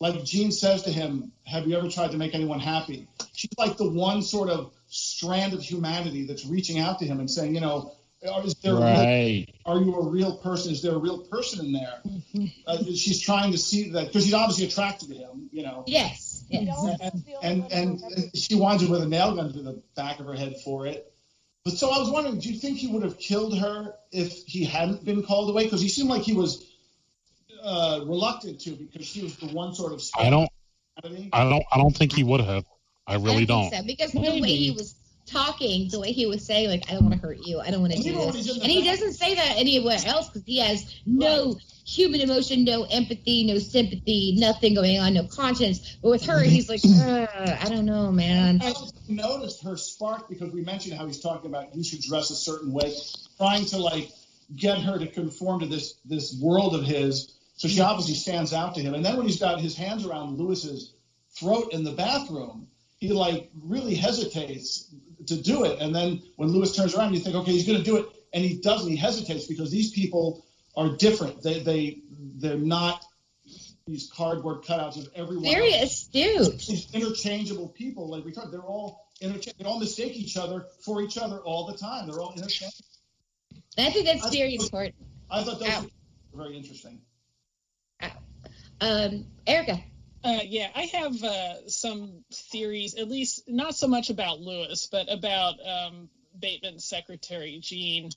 [0.00, 3.76] Like Jean says to him, "Have you ever tried to make anyone happy?" She's like
[3.76, 7.60] the one sort of strand of humanity that's reaching out to him and saying, you
[7.60, 7.92] know,
[8.26, 10.72] "Are- is there a are you a real person?
[10.72, 12.02] Is there a real person in there?
[12.66, 15.82] Uh, she's trying to see that because she's obviously attracted to him, you know.
[15.86, 16.44] Yes.
[16.48, 16.78] yes.
[17.42, 20.34] And, and and she winds up with a nail gun to the back of her
[20.34, 21.09] head for it.
[21.64, 24.64] But so I was wondering, do you think he would have killed her if he
[24.64, 25.64] hadn't been called away?
[25.64, 26.66] Because he seemed like he was
[27.62, 30.02] uh, reluctant to because she was the one sort of.
[30.16, 30.48] I don't.
[31.32, 31.64] I don't.
[31.70, 32.64] I don't think he would have.
[33.06, 33.70] I really I don't.
[33.70, 34.94] think so, because the way he was
[35.30, 37.80] talking, the way he was saying, like, I don't want to hurt you, I don't
[37.80, 39.54] want to do you know when this, he's in the and he doesn't say that
[39.56, 41.56] anywhere else because he has no
[41.86, 45.96] human emotion, no empathy, no sympathy, nothing going on, no conscience.
[46.02, 48.60] But with her, he's like, I don't know, man.
[48.62, 48.72] I
[49.08, 52.72] noticed her spark because we mentioned how he's talking about you should dress a certain
[52.72, 52.94] way,
[53.36, 54.10] trying to like
[54.54, 57.36] get her to conform to this this world of his.
[57.56, 58.94] So she obviously stands out to him.
[58.94, 60.94] And then when he's got his hands around Lewis's
[61.38, 62.68] throat in the bathroom,
[63.00, 64.94] he like really hesitates
[65.26, 65.80] to do it.
[65.80, 68.44] And then when Lewis turns around, you think, okay, he's going to do it, and
[68.44, 68.88] he doesn't.
[68.88, 70.46] He hesitates because these people
[70.76, 71.42] are different.
[71.42, 72.02] They they
[72.36, 73.04] they're not
[73.86, 75.44] these cardboard cutouts of everyone.
[75.44, 76.58] Very astute.
[76.68, 81.02] these interchangeable people, like we talked, they're all intercha- they all mistake each other for
[81.02, 82.06] each other all the time.
[82.06, 82.84] They're all interchangeable.
[83.78, 84.94] I think that's very important.
[85.30, 85.86] I thought those Ow.
[86.32, 87.00] were very interesting.
[88.82, 89.82] Um, Erica.
[90.22, 95.10] Uh, yeah, I have uh, some theories, at least not so much about Lewis, but
[95.10, 98.10] about um, Bateman's secretary, Jean.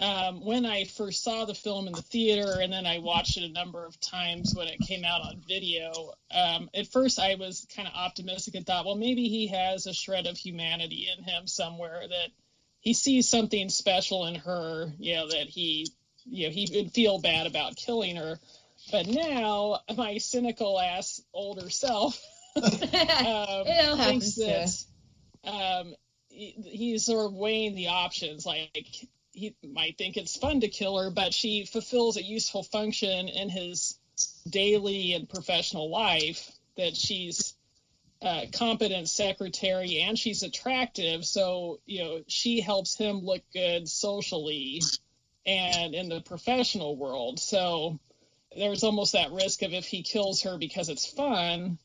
[0.00, 3.44] Um, when I first saw the film in the theater, and then I watched it
[3.44, 7.68] a number of times when it came out on video, um, at first I was
[7.76, 11.46] kind of optimistic and thought, well, maybe he has a shred of humanity in him
[11.46, 12.30] somewhere that
[12.80, 15.86] he sees something special in her, you know, that he,
[16.24, 18.40] you know, he would feel bad about killing her.
[18.92, 22.22] But now my cynical ass older self
[22.56, 24.86] um, It all happens thinks
[25.42, 25.94] that um,
[26.28, 28.44] he, he's sort of weighing the options.
[28.44, 33.28] Like he might think it's fun to kill her, but she fulfills a useful function
[33.28, 33.98] in his
[34.46, 36.50] daily and professional life.
[36.76, 37.54] That she's
[38.20, 44.82] a competent secretary and she's attractive, so you know she helps him look good socially.
[45.44, 47.40] and in the professional world.
[47.40, 47.98] So
[48.56, 51.78] there's almost that risk of if he kills her because it's fun,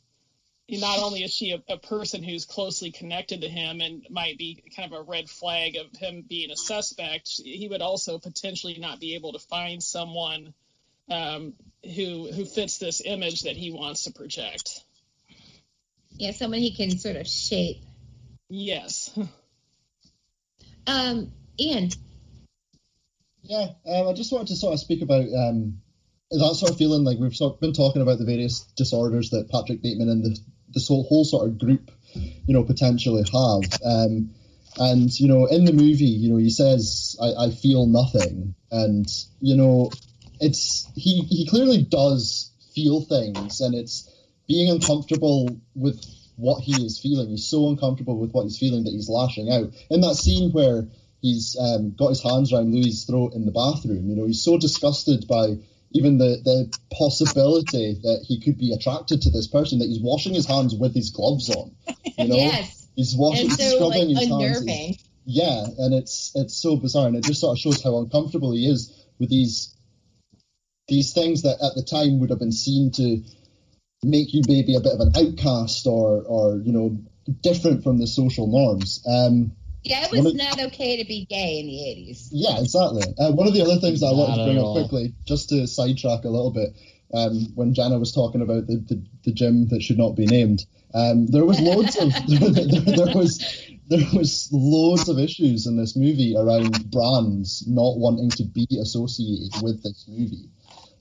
[0.69, 4.63] not only is she a, a person who's closely connected to him and might be
[4.75, 8.99] kind of a red flag of him being a suspect, he would also potentially not
[8.99, 10.53] be able to find someone
[11.09, 11.53] um,
[11.83, 14.83] who who fits this image that he wants to project.
[16.11, 17.83] Yeah, someone he can sort of shape.
[18.49, 19.17] Yes.
[20.87, 21.89] Um, Ian.
[23.43, 25.81] Yeah, um, I just wanted to sort of speak about um,
[26.31, 29.49] that sort of feeling like we've sort of been talking about the various disorders that
[29.49, 30.39] Patrick Bateman and the
[30.73, 33.81] this whole, whole sort of group, you know, potentially have.
[33.85, 34.31] Um,
[34.77, 39.07] and you know, in the movie, you know, he says, "I, I feel nothing," and
[39.39, 39.91] you know,
[40.39, 44.13] it's he he clearly does feel things, and it's
[44.47, 46.03] being uncomfortable with
[46.35, 47.29] what he is feeling.
[47.29, 49.73] He's so uncomfortable with what he's feeling that he's lashing out.
[49.89, 50.87] In that scene where
[51.21, 54.59] he's um, got his hands around Louis's throat in the bathroom, you know, he's so
[54.59, 55.57] disgusted by
[55.91, 60.33] even the, the possibility that he could be attracted to this person that he's washing
[60.33, 61.75] his hands with his gloves on.
[62.17, 62.35] You know?
[62.35, 62.87] yes.
[62.95, 64.31] He's washing, so, scrubbing like, his hands.
[64.31, 64.95] unnerving.
[65.29, 68.65] Yeah, and it's it's so bizarre, and it just sort of shows how uncomfortable he
[68.65, 69.75] is with these
[70.87, 73.21] these things that at the time would have been seen to
[74.03, 76.97] make you maybe a bit of an outcast or or you know
[77.41, 79.03] different from the social norms.
[79.05, 79.51] Um,
[79.83, 82.29] Yeah, it was of- not okay to be gay in the 80s.
[82.31, 83.03] yeah, exactly.
[83.17, 84.73] Uh, one of the other things that I wanted to bring up all.
[84.73, 86.75] quickly, just to sidetrack a little bit,
[87.13, 90.65] um, when Jenna was talking about the, the, the gym that should not be named,
[90.93, 93.39] um, there was loads of there, there was
[93.89, 99.61] there was loads of issues in this movie around brands not wanting to be associated
[99.61, 100.49] with this movie.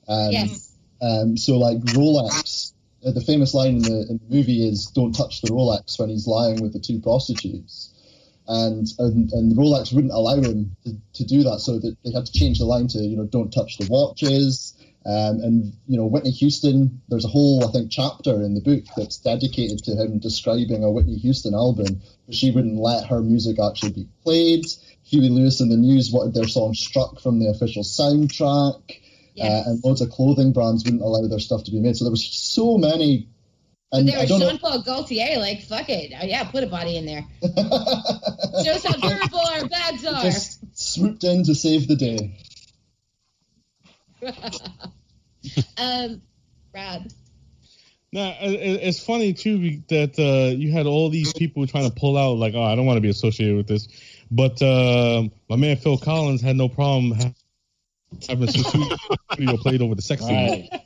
[0.09, 0.73] Um, yes.
[1.03, 2.73] um, so like Rolex,
[3.05, 6.11] uh, the famous line in the, in the movie is "Don't touch the Rolex" when
[6.11, 7.93] he's lying with the two prostitutes,
[8.49, 12.27] and and, and Rolex wouldn't allow him to, to do that, so that they had
[12.27, 14.73] to change the line to you know "Don't touch the watches."
[15.05, 18.85] Um, and you know Whitney Houston, there's a whole I think chapter in the book
[18.97, 23.59] that's dedicated to him describing a Whitney Houston album, but she wouldn't let her music
[23.61, 24.65] actually be played.
[25.05, 28.99] Huey Lewis and the News wanted their song struck from the official soundtrack
[29.41, 31.97] uh, and loads of clothing brands wouldn't allow their stuff to be made.
[31.97, 33.29] So there was so many.
[33.91, 34.29] But And there was.
[34.29, 36.13] Jean Paul Gaultier, like, fuck it.
[36.13, 37.25] Uh, yeah, put a body in there.
[37.43, 40.23] Shows how durable our bags are.
[40.23, 42.39] Just swooped in to save the day.
[45.79, 46.21] um,
[46.73, 47.13] Brad.
[48.13, 51.95] Now it- it- it's funny too that uh, you had all these people trying to
[51.95, 53.89] pull out like, oh, I don't want to be associated with this,
[54.31, 57.33] but um my man Phil Collins had no problem ha-
[58.29, 58.65] having some
[59.33, 60.69] studio played over the sex scene.
[60.73, 60.83] Right.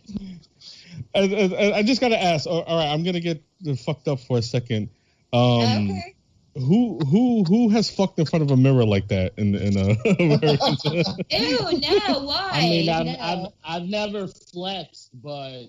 [1.15, 2.47] I, I, I just gotta ask.
[2.47, 3.43] All all right, I'm gonna get
[3.79, 4.91] fucked up for a second.
[5.33, 6.15] Um, okay.
[6.57, 10.85] Who who who has fucked in front of a mirror like that in in Americans?
[11.31, 12.51] Ew, no, why?
[12.53, 13.17] I mean, I've, no.
[13.21, 15.67] I've, I've never flexed, but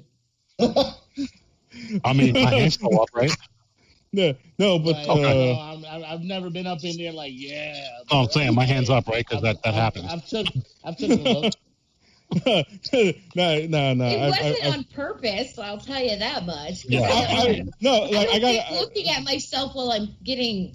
[2.04, 3.32] I mean, my hands go up, right?
[4.14, 7.34] no, no, but like, uh, no, I'm, I'm- I've never been up in there like,
[7.36, 7.88] yeah.
[8.10, 9.26] Oh, I'm saying my hands up, right?
[9.28, 10.12] Because that that I've, happens.
[10.12, 10.48] I've took,
[10.84, 11.54] I've took a look.
[12.46, 12.64] no,
[13.68, 14.06] no, no.
[14.06, 16.86] it I, wasn't I, I, on purpose, I'll tell you that much.
[16.86, 17.02] Yeah.
[17.04, 17.06] I,
[17.42, 18.72] I, no, like I I got.
[18.74, 20.74] looking at myself while I'm getting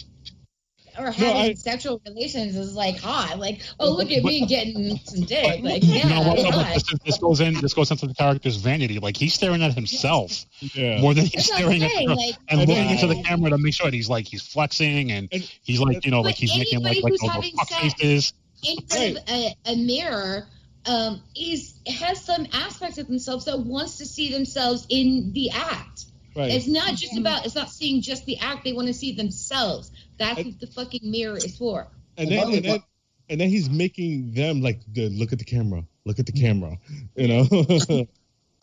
[0.98, 3.38] or having I- sexual relations is like hot.
[3.38, 5.62] Like, oh, look at me getting some dick.
[5.62, 6.38] Like, You yeah, know what?
[6.76, 6.90] it's.
[6.90, 7.54] This, this goes in.
[7.60, 8.98] This goes into the character's vanity.
[8.98, 11.00] Like he's staring at himself Yeah.
[11.00, 13.22] more than he's That's staring at saying, the, like- and And looking then- into the
[13.22, 16.20] camera to make sure that he's like he's flexing and And- he's like you know
[16.22, 18.32] like he's making like anybody like who's those fuck faces.
[18.62, 20.46] in front of a, a mirror
[20.86, 26.04] um, is has some aspects of themselves that wants to see themselves in the act.
[26.34, 26.50] Right.
[26.50, 28.64] It's not just about it's not seeing just the act.
[28.64, 29.90] They want to see themselves.
[30.18, 31.88] That's And- what the fucking mirror is for.
[32.16, 32.82] and then and then
[33.28, 36.78] and then he's making them like the, look at the camera, look at the camera,
[37.16, 38.06] you know.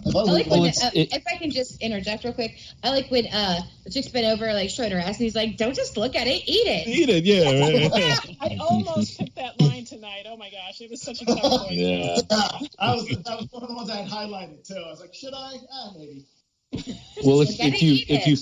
[0.05, 2.33] If I I like look- when, Well, uh, it- if I can just interject real
[2.33, 2.57] quick.
[2.83, 5.57] I like when uh, the chick's been over, like showing her ass, and he's like,
[5.57, 8.35] "Don't just look at it, eat it." Eat it, yeah.
[8.41, 10.25] I almost picked that line tonight.
[10.27, 11.67] Oh my gosh, it was such a tough one.
[11.69, 12.17] Yeah.
[12.29, 14.75] Yeah, I was that was one of the ones I had highlighted too.
[14.75, 15.53] I was like, should I?
[15.71, 16.25] Ah, maybe.
[17.23, 18.37] Well, if, if you if you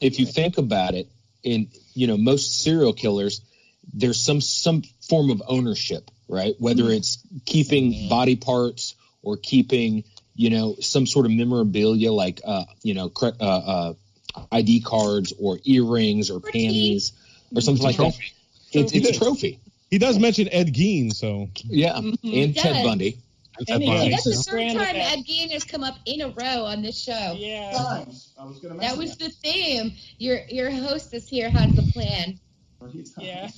[0.00, 1.08] if you think about it,
[1.42, 3.40] in you know most serial killers,
[3.92, 6.54] there's some some form of ownership, right?
[6.58, 10.04] Whether it's keeping body parts or keeping
[10.36, 13.94] you know some sort of memorabilia like uh, you know cre- uh, uh,
[14.52, 17.12] ID cards or earrings or Or panties
[17.54, 18.18] or something like that.
[18.72, 19.60] It's, it's a trophy.
[19.90, 22.84] he does mention Ed Gein, so Yeah, and Ted.
[22.84, 23.18] Bundy.
[23.58, 24.72] And And Bundy, That's the yeah.
[24.72, 24.96] third time.
[24.96, 27.36] Ed Gein has come up in a row on this show.
[27.38, 27.70] Yeah.
[27.76, 28.32] Times.
[28.36, 29.92] I was gonna mention That was the theme.
[30.18, 32.40] Your your hostess here has the plan.
[33.18, 33.48] Yeah.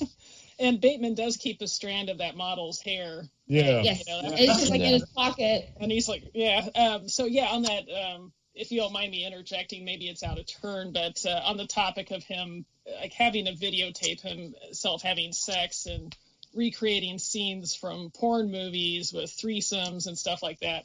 [0.59, 3.25] And Bateman does keep a strand of that model's hair.
[3.47, 3.83] Yeah.
[3.83, 4.07] Yes.
[4.07, 5.69] You know, And it's just like in his pocket.
[5.79, 6.67] and he's like, yeah.
[6.75, 10.39] Um, so yeah, on that, um, if you don't mind me interjecting, maybe it's out
[10.39, 12.65] of turn, but uh, on the topic of him
[13.01, 16.17] like having a videotape himself having sex and
[16.55, 20.85] recreating scenes from porn movies with threesomes and stuff like that.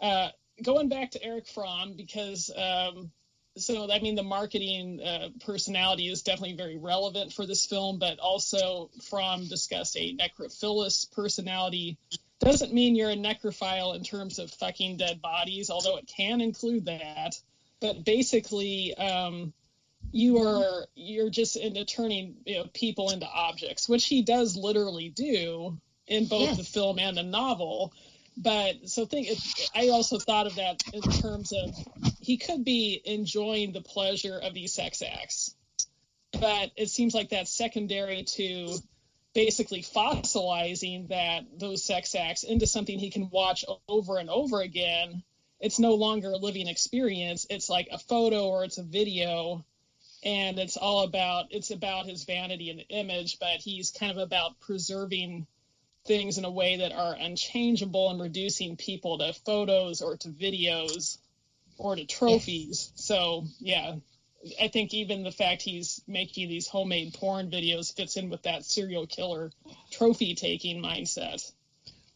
[0.00, 0.28] Uh,
[0.62, 3.10] going back to Erich Fromm because um,
[3.58, 8.18] so I mean the marketing uh, personality is definitely very relevant for this film, but
[8.18, 11.98] also Fromm discussed a necrophilous personality.
[12.40, 16.86] Doesn't mean you're a necrophile in terms of fucking dead bodies, although it can include
[16.86, 17.40] that.
[17.80, 19.52] But basically, um,
[20.12, 25.08] you are you're just into turning you know, people into objects, which he does literally
[25.10, 26.56] do in both Yes.
[26.56, 27.92] the film and the novel.
[28.40, 29.36] But so think
[29.74, 31.74] I also thought of that in terms of
[32.20, 35.56] he could be enjoying the pleasure of these sex acts,
[36.38, 38.78] but it seems like that's secondary to
[39.34, 45.24] basically fossilizing that those sex acts into something he can watch over and over again.
[45.58, 47.44] It's no longer a living experience.
[47.50, 49.64] It's like a photo or it's a video
[50.22, 54.18] and it's all about it's about his vanity and the image but he's kind of
[54.18, 55.46] about preserving
[56.08, 61.18] things in a way that are unchangeable and reducing people to photos or to videos
[61.76, 63.94] or to trophies so yeah
[64.60, 68.64] i think even the fact he's making these homemade porn videos fits in with that
[68.64, 69.52] serial killer
[69.92, 71.52] trophy taking mindset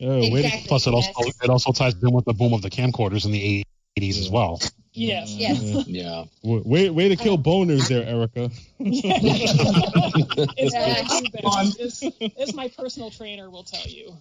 [0.05, 0.66] Oh, wait, Exactly.
[0.66, 1.34] Plus, it also yes.
[1.45, 3.62] it also ties in with the boom of the camcorders in the
[3.99, 4.61] 80s as well.
[4.93, 5.59] yes Yes.
[5.62, 5.90] Mm-hmm.
[5.90, 6.24] Yeah.
[6.43, 8.51] Way, way, way to kill boners there, Erica.
[8.78, 9.05] it's,
[10.74, 11.05] Yeah.
[11.78, 14.12] it's, it's, it's my personal trainer will tell you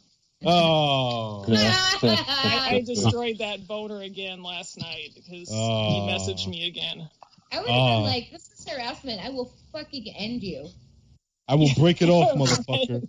[0.44, 1.46] Oh.
[1.50, 5.90] I, I destroyed that boner again last night because Oh.
[6.08, 7.08] he messaged me again.
[7.52, 7.96] I would have Oh.
[7.98, 9.24] been like, this is harassment.
[9.24, 10.68] I will fucking end you.
[11.48, 13.08] I will break it off, motherfucker.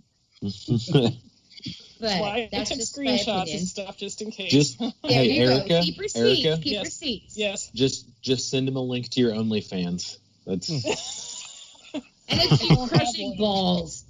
[1.99, 4.51] But Well, I, I took just screenshots and stuff just in case.
[4.51, 5.81] Just There hey, you Erica, go.
[5.81, 6.45] Keep receipts.
[6.45, 6.83] Erica, Keep Yes.
[6.85, 7.37] receipts.
[7.37, 7.71] yes.
[7.73, 10.17] just just send him a link to your OnlyFans.
[10.45, 10.69] That's
[11.93, 14.05] And it's you crushing balls.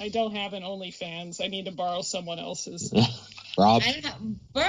[0.00, 1.40] I don't have an OnlyFans.
[1.42, 2.92] I need to borrow someone else's.
[3.58, 3.82] Rob.
[3.84, 4.18] I don't have.
[4.52, 4.62] Bro,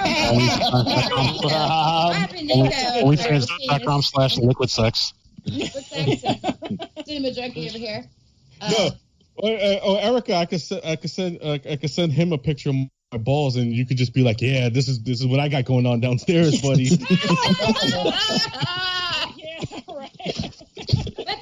[3.04, 5.14] OnlyFans.com slash liquid sex.
[5.44, 6.90] What's that?
[7.06, 8.06] Cinema Drunkie over here.
[8.62, 8.90] Uh, No.
[9.42, 12.34] Oh, uh, oh, Erica, I could send, I could send, uh, I could send him
[12.34, 12.76] a picture of
[13.12, 15.48] my balls, and you could just be like, "Yeah, this is this is what I
[15.48, 16.98] got going on downstairs, buddy." yeah,
[19.88, 20.12] right.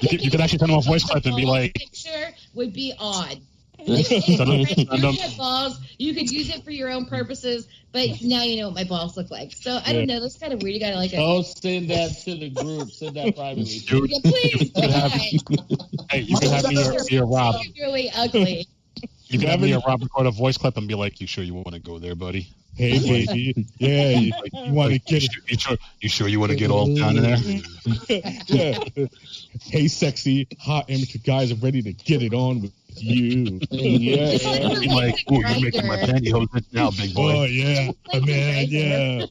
[0.02, 2.72] You could, you could actually send him a voice clip and be like, picture would
[2.72, 3.40] be odd.
[3.86, 5.78] Send him- send him- You balls.
[5.98, 9.16] You could use it for your own purposes, but now you know what my balls
[9.16, 9.52] look like.
[9.54, 10.20] So I don't know.
[10.20, 10.74] That's kind of weird.
[10.74, 11.12] You gotta like.
[11.16, 12.90] Oh, send that to the group.
[12.90, 13.78] Send that privately.
[13.80, 14.70] dude, yeah, please.
[14.74, 17.56] could have- hey, you can have me or, me or Rob.
[17.74, 18.66] You're really ugly.
[19.28, 21.42] You could have me or Rob record a voice clip and be like, "You sure
[21.44, 22.48] you want to go there, buddy?
[22.76, 26.38] hey, baby, yeah, you, you want to get You sure, you sure, you sure you
[26.38, 27.38] want to get all down in there?"
[28.46, 28.78] yeah.
[29.62, 32.72] Hey, sexy, hot amateur guys are ready to get it on with
[33.02, 33.58] you.
[33.70, 34.38] yeah.
[34.80, 37.32] Be like, "Ooh, you're making my pantyhose itch now, big boy.
[37.32, 39.26] Oh yeah, Like the man, yeah.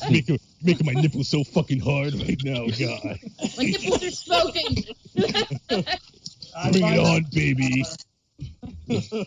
[0.10, 3.18] making making my nipples so fucking hard right now, God.
[3.56, 4.84] My nipples are smoking.
[5.16, 7.84] Bring it on, baby.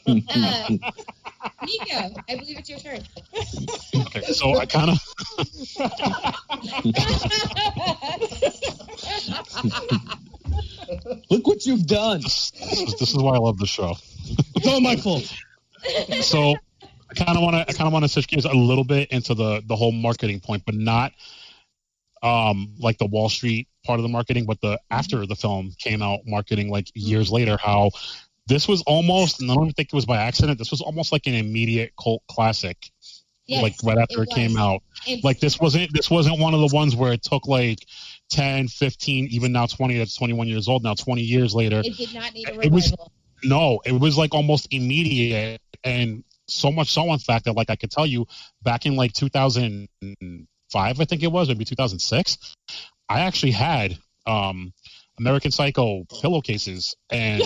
[0.06, 0.78] Uh,
[1.64, 3.02] Nico, I believe it's your turn.
[3.96, 5.00] Okay, so I kind of
[11.30, 12.22] Look what you've done.
[12.22, 13.96] this is, this is why I love the show.
[14.56, 15.34] It's all my fault.
[16.22, 16.56] so
[17.10, 19.12] I kind of want to I kind of want to switch gears a little bit
[19.12, 21.14] into the the whole marketing point, but not
[22.22, 26.02] um like the Wall Street part of the marketing, but the after the film came
[26.02, 27.92] out marketing like years later how
[28.48, 30.58] this was almost and I don't even think it was by accident.
[30.60, 32.78] This was almost like an immediate cult classic,
[33.46, 34.36] Yes, like right after it, was.
[34.36, 34.82] came out.
[35.08, 37.80] It's- Like this wasn't this wasn't one of the ones where it took like
[38.32, 39.98] 10, 15, even now 20.
[39.98, 40.94] That's 21 years old now.
[40.94, 43.12] 20 years later, It did not need a It was- revival.
[43.44, 47.76] no, it was like almost immediate, and so much so, in fact, that like I
[47.78, 48.28] could tell you,
[48.62, 52.38] back in like 2005, I think it was, maybe 2006,
[53.10, 54.74] I actually had um,
[55.20, 57.42] American Psycho pillowcases and.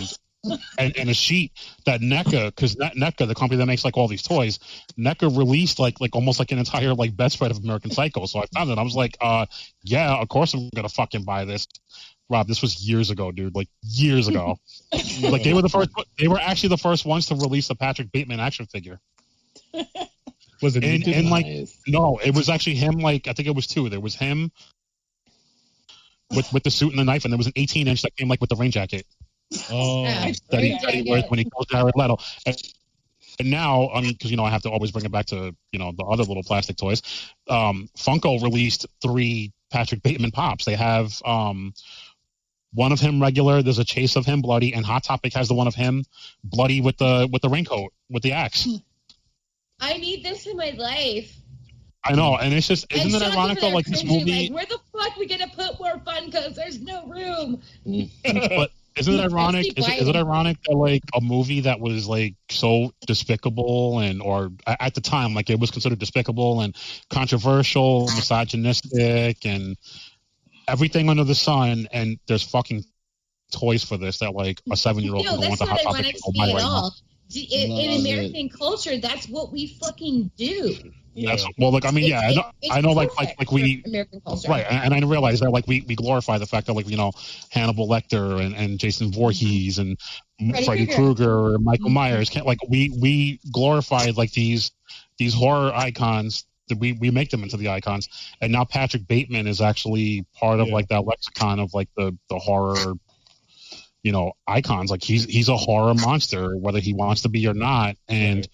[0.77, 1.51] And, and a sheet
[1.85, 4.59] that NECA, because NECA, the company that makes like all these toys,
[4.97, 8.25] NECA released like like almost like an entire like best bedspread of American Psycho.
[8.25, 8.77] So I found it.
[8.77, 9.45] I was like, uh,
[9.83, 11.67] yeah, of course I'm gonna fucking buy this.
[12.29, 13.55] Rob, this was years ago, dude.
[13.55, 14.59] Like years ago.
[15.21, 15.89] like they were the first.
[16.19, 18.99] They were actually the first ones to release the Patrick Bateman action figure.
[20.61, 20.83] Was it?
[20.83, 21.45] And, and like
[21.87, 22.95] no, it was actually him.
[22.95, 23.89] Like I think it was two.
[23.89, 24.51] There was him
[26.31, 28.27] with with the suit and the knife, and there was an 18 inch that came
[28.27, 29.05] like with the rain jacket.
[29.71, 30.31] Oh, Yeah.
[30.51, 31.11] that he, Yeah, that he yeah.
[31.11, 32.17] wears when he goes Jared Leto.
[32.45, 32.57] And,
[33.39, 35.55] and now, I mean, because you know, I have to always bring it back to
[35.71, 37.01] you know the other little plastic toys.
[37.47, 40.65] Um, Funko released three Patrick Bateman pops.
[40.65, 41.73] They have um,
[42.73, 43.61] one of him regular.
[43.61, 46.03] There's a chase of him bloody, and Hot Topic has the one of him
[46.43, 48.67] bloody with the with the raincoat with the axe.
[49.79, 51.35] I need this in my life.
[52.03, 53.69] I know, and it's just isn't and it ironic though?
[53.69, 56.55] Like this movie, Like, where the fuck we gonna put more Funkos?
[56.55, 57.61] There's no room.
[58.23, 59.77] but isn't it ironic?
[59.77, 64.21] Is it, is it ironic that like a movie that was like so despicable and
[64.21, 66.75] or at the time like it was considered despicable and
[67.09, 69.77] controversial, misogynistic, and
[70.67, 72.83] everything under the sun, and there's fucking
[73.51, 75.71] toys for this that like a seven year old You know, can go that's into
[75.71, 77.67] not Hot Topic ironic and to me at right now.
[77.71, 77.91] all.
[77.91, 80.75] D- In, in Love American culture, that's what we fucking do.
[81.15, 83.89] That's well, like I mean, yeah, I know, I know, like like like we for
[83.89, 84.49] American culture.
[84.49, 86.97] Right, and, and I realize that like we, we glorify the fact that like you
[86.97, 87.11] know
[87.49, 89.97] Hannibal Lecter and, and Jason Voorhees and
[90.37, 90.95] Freddy Freddy Krueger.
[91.25, 91.93] Krueger or Michael Mhm.
[91.93, 94.71] Myers can't like we we glorify like these
[95.17, 98.09] these horror icons that we we make them into the icons
[98.41, 102.37] and now Patrick Bateman is actually part of like that lexicon of like the the
[102.37, 102.93] horror
[104.07, 107.53] you know icons like he's he's a horror monster whether he wants to be or
[107.53, 108.47] not and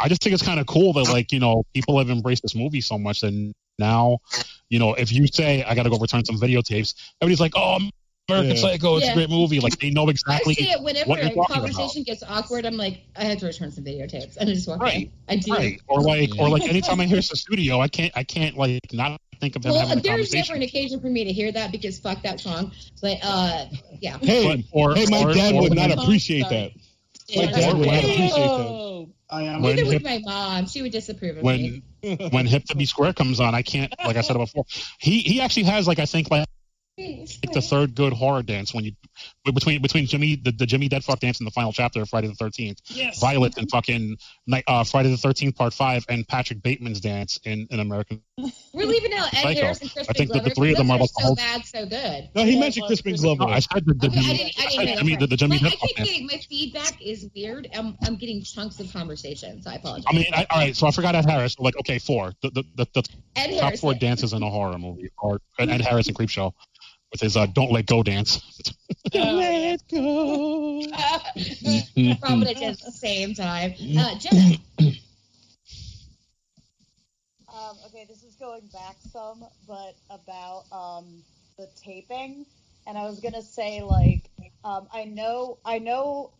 [0.00, 2.56] I just think it's kind of cool that like you know people have embraced this
[2.56, 4.18] movie so much and now
[4.68, 7.78] you know if you say I got to go return some videotapes everybody's like oh
[8.28, 8.62] American Yeah.
[8.62, 9.12] Psycho it's Yeah.
[9.12, 11.54] a great movie like they know I exactly see it whenever what you're a talking
[11.54, 12.66] conversation gets awkward.
[12.66, 15.06] I'm like, I have to return some videotapes, and I just walk Right.
[15.06, 15.12] in.
[15.28, 15.52] I do.
[15.52, 19.20] right or like or like anytime I hear Sussudio I can't I can't like not
[19.40, 21.52] think of him Well, having a there's conversation never an occasion for me to hear
[21.52, 22.72] that because fuck that song.
[23.00, 23.66] But uh,
[24.00, 24.18] yeah.
[24.20, 26.72] Hey, or- hey, my or- dad or would when- not appreciate that.
[27.34, 27.50] My Yeah.
[27.50, 29.06] dad would not appreciate that.
[29.28, 29.62] I am.
[29.62, 30.66] When Neither hip- would my mom.
[30.66, 32.16] She would disapprove of when me.
[32.30, 34.64] when Hip to Be Square comes on, I can't like I said before.
[35.00, 36.46] He he actually has like I think like
[36.96, 38.92] the third good horror dance when you
[39.44, 42.34] between between Jimmy the, the Jimmy Deadfuck dance in the final chapter of Friday the
[42.34, 43.20] Thirteenth, Yes.
[43.20, 44.16] Violet and fucking
[44.46, 48.22] Night uh, Friday the Thirteenth Part Five, and Patrick Bateman's dance in, an American.
[48.72, 49.60] We're leaving out Ed Psycho.
[49.60, 50.54] Harris and I think that the Glover.
[50.54, 52.30] three of them because are they're like the so whole- bad, so good.
[52.34, 53.44] No, he Yeah, mentioned Crispin Chris- Glover.
[53.46, 54.30] No, I said the, the, Okay, I didn't.
[54.30, 55.72] I I didn't said hear Jimmy, the, the Jimmy part.
[55.72, 57.68] I, I keep getting my feedback is weird.
[57.74, 60.04] I'm I'm getting chunks of conversation, so I apologize.
[60.08, 60.74] I mean, I, all right.
[60.74, 61.58] So I forgot Ed Harris.
[61.58, 62.32] Like, okay, four.
[62.40, 63.80] The the, the, the top Harris.
[63.80, 66.52] four dances in a horror movie, or Ed Ed Harris and Creepshow
[67.16, 68.40] with his uh, "Don't Let Go" dance.
[69.14, 69.76] Oh, yeah.
[69.90, 70.82] go.
[72.20, 73.72] Probably at the same time.
[73.96, 74.56] Uh, Jenna,
[77.48, 81.22] Um, okay, this is going back some, but about um,
[81.56, 82.44] the taping,
[82.86, 84.28] and I was gonna say like
[84.62, 86.32] um, I know I know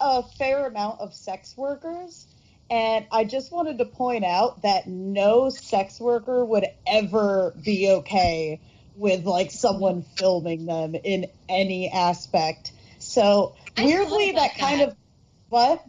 [0.00, 2.26] a fair amount of sex workers,
[2.70, 8.60] and I just wanted to point out that no sex worker would ever be okay
[8.96, 12.72] with like someone filming them in any aspect.
[12.98, 14.96] So I weirdly, about that kind of
[15.48, 15.84] what?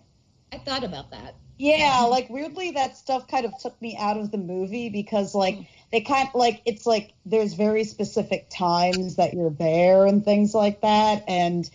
[0.52, 1.36] I thought about that.
[1.58, 5.58] Yeah, like weirdly that stuff kind of took me out of the movie because like
[5.92, 10.54] they kind of like it's like there's very specific times that you're there and things
[10.54, 11.70] like that and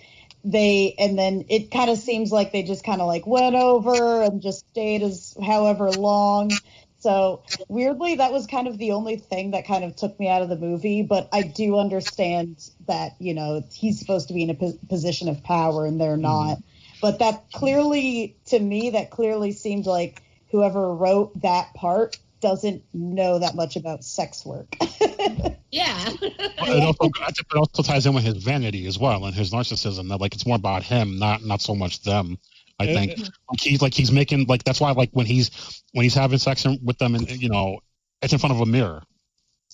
[0.44, 4.22] they and then it kind of seems like they just kind of like went over
[4.22, 6.60] and just stayed as however long.
[7.00, 10.42] So weirdly that was kind of the only thing that kind of took me out
[10.42, 14.50] of the movie, but I do understand that, you know, he's supposed to be in
[14.50, 16.58] a po- position of power and they're not
[17.00, 23.38] but that clearly to me that clearly seemed like whoever wrote that part doesn't know
[23.38, 24.76] that much about sex work
[25.70, 26.10] Yeah.
[26.22, 29.52] it also, I think it also ties in with his vanity as well and his
[29.52, 30.08] narcissism.
[30.08, 32.38] That like it's more about him, not not so much them.
[32.80, 33.24] I eh, think eh.
[33.50, 35.50] like he's like he's making like that's why like when he's
[35.92, 37.80] when he's having sex with them and you know
[38.22, 39.02] it's in front of a mirror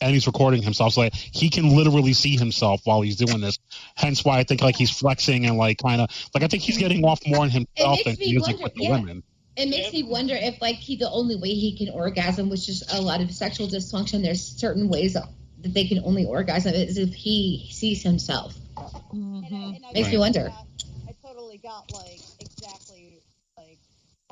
[0.01, 3.59] and he's recording himself so like he can literally see himself while he's doing this.
[3.95, 6.79] Hence why I think like he's flexing and like kind of like I think he's
[6.79, 8.91] getting off more on himself makes than he is like with the yeah.
[8.91, 9.23] women.
[9.57, 12.85] It makes me wonder if, like, he the only way he can orgasm, which is
[12.93, 14.23] a lot of sexual dysfunction.
[14.23, 15.29] There's certain ways that
[15.63, 18.55] they can only orgasm is if he sees himself.
[19.13, 20.53] And I- and I Makes me wonder.
[21.09, 22.21] I totally got like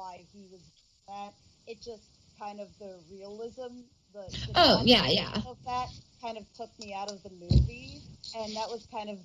[0.04, 0.60] why he was
[1.08, 1.32] that.
[1.66, 2.08] It just
[2.38, 3.80] kind of the realism,
[4.12, 5.32] the, the Oh, yeah, yeah.
[5.46, 5.88] of that
[6.20, 8.00] kind of took me out of the movie,
[8.36, 9.18] and that was kind of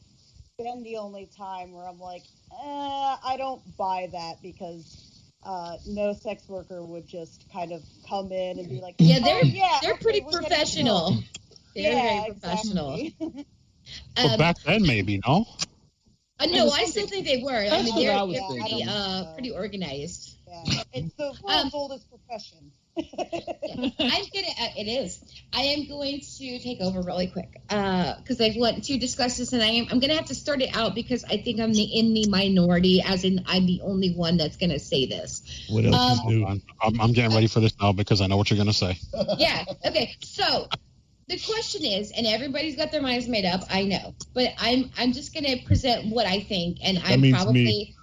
[0.57, 5.05] been the only time where I'm like, eh, I don't buy that because.
[5.41, 9.23] Uh, no sex worker would just kind of come in and be like, Yeah, "Oh,
[9.23, 11.23] they're yeah, they're okay, pretty we're professional.
[11.73, 12.95] They're yeah, very professional.
[12.95, 13.45] exactly.
[14.21, 15.45] But Um, back then maybe no.
[16.39, 17.53] uh, no, I still think they were.
[17.55, 20.38] I mean, they're, I they're pretty, uh, pretty organized.
[20.49, 22.71] Yeah, it's the world's Um, oldest profession.
[22.97, 23.91] I'm
[24.33, 24.53] gonna.
[24.59, 25.23] Uh, it is.
[25.53, 29.61] I am going to take over really quick because I want to discuss this, and
[29.61, 31.83] I am I'm going to have to start it out because I think I'm the
[31.83, 35.67] in the minority, as in I'm the only one that's going to say this.
[35.69, 36.45] What else is Um, new?
[36.45, 38.97] I'm, I'm, I'm getting ready for this now because I know what you're gonna say.
[39.37, 39.65] yeah.
[39.85, 40.15] Okay.
[40.21, 40.67] So
[41.27, 43.61] the question is, and everybody's got their minds made up.
[43.69, 47.21] I know, but I'm I'm just going to present what I think, and That I'm
[47.21, 47.95] means probably me.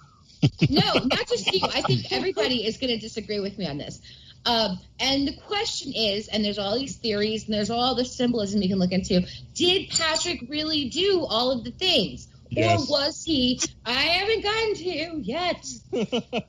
[0.69, 1.61] No, not just you.
[1.63, 4.01] I think everybody is going to disagree with me on this.
[4.45, 8.61] Um, and the question is, and there's all these theories, and there's all the symbolism
[8.61, 9.27] you can look into.
[9.53, 12.27] Did Patrick really do all of the things?
[12.49, 12.89] Yes.
[12.89, 13.59] Or was he?
[13.85, 15.65] I haven't gotten to yet.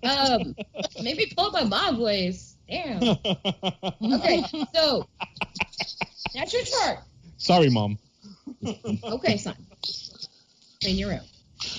[0.05, 0.55] Um,
[1.03, 2.55] maybe pull up my mom voice.
[2.69, 3.03] Damn.
[3.03, 4.45] Okay,
[4.75, 5.09] so
[6.35, 6.99] that's your chart.
[7.37, 7.99] Sorry, mom.
[9.03, 9.57] Okay, son.
[10.81, 11.21] Clean your room.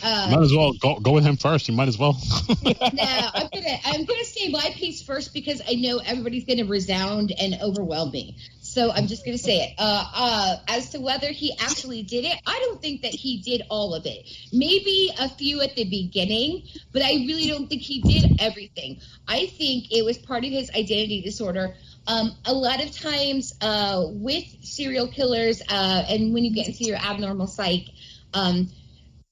[0.01, 1.67] Uh, might as well go go with him first.
[1.67, 2.13] You might as well.
[2.63, 7.33] no, I'm gonna I'm gonna say my piece first because I know everybody's gonna resound
[7.39, 8.37] and overwhelm me.
[8.61, 9.73] So I'm just gonna say it.
[9.77, 13.63] Uh, uh, as to whether he actually did it, I don't think that he did
[13.69, 14.29] all of it.
[14.53, 16.63] Maybe a few at the beginning,
[16.93, 18.99] but I really don't think he did everything.
[19.27, 21.75] I think it was part of his identity disorder.
[22.07, 26.83] Um, a lot of times uh, with serial killers, uh, and when you get into
[26.83, 27.85] your abnormal psych,
[28.33, 28.69] um,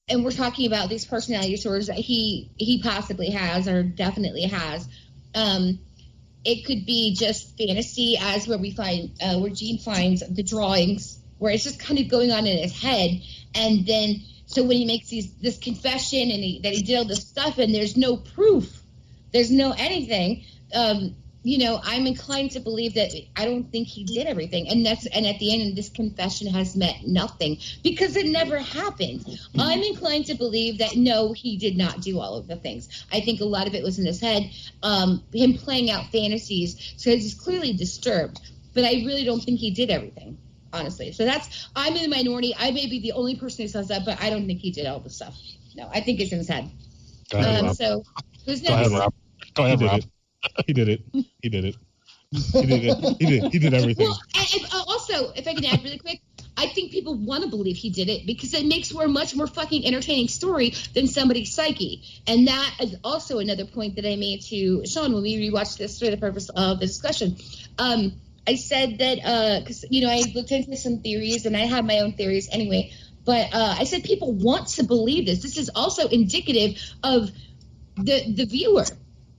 [0.08, 4.88] and we're talking about these personality disorders that he he possibly has or definitely has.
[5.34, 5.80] Um,
[6.44, 11.18] it could be just fantasy, as where we find uh, where Jean finds the drawings,
[11.38, 13.20] where it's just kind of going on in his head,
[13.54, 17.04] and then so when he makes these this confession and he, that he did all
[17.04, 18.82] this stuff, and there's no proof,
[19.32, 20.44] there's no anything.
[20.74, 21.16] Um,
[21.48, 25.06] you know, I'm inclined to believe that I don't think he did everything, and that's
[25.06, 29.24] and at the end, this confession has meant nothing because it never happened.
[29.58, 33.06] I'm inclined to believe that no, he did not do all of the things.
[33.10, 34.50] I think a lot of it was in his head,
[34.82, 38.40] um, him playing out fantasies, so he's clearly disturbed.
[38.74, 40.36] But I really don't think he did everything,
[40.74, 41.12] honestly.
[41.12, 42.54] So that's I'm in the minority.
[42.58, 44.84] I may be the only person who says that, but I don't think he did
[44.84, 45.34] all the stuff.
[45.74, 46.70] No, I think it's in his head.
[47.30, 47.76] Go ahead, Um, Rob.
[47.76, 48.04] so
[48.44, 49.00] who's Go ahead, next?
[49.00, 49.14] Rob.
[49.54, 50.02] Go ahead, Rob.
[50.66, 51.00] He did it.
[51.42, 51.76] He did it.
[52.30, 53.16] He did it.
[53.18, 53.52] He did.
[53.52, 54.06] He did everything.
[54.06, 56.20] Well, and, uh, also, if I can add really quick,
[56.56, 59.34] I think people want to believe he did it because it makes for a much
[59.34, 62.02] more fucking entertaining story than somebody's psyche.
[62.26, 65.98] And that is also another point that I made to Sean when we rewatched this
[65.98, 67.36] for the purpose of the discussion.
[67.78, 71.84] Um, I said that because you know I looked into some theories and I have
[71.84, 72.92] my own theories anyway.
[73.24, 75.42] But uh, I said people want to believe this.
[75.42, 77.30] This is also indicative of
[77.96, 78.84] the the viewer.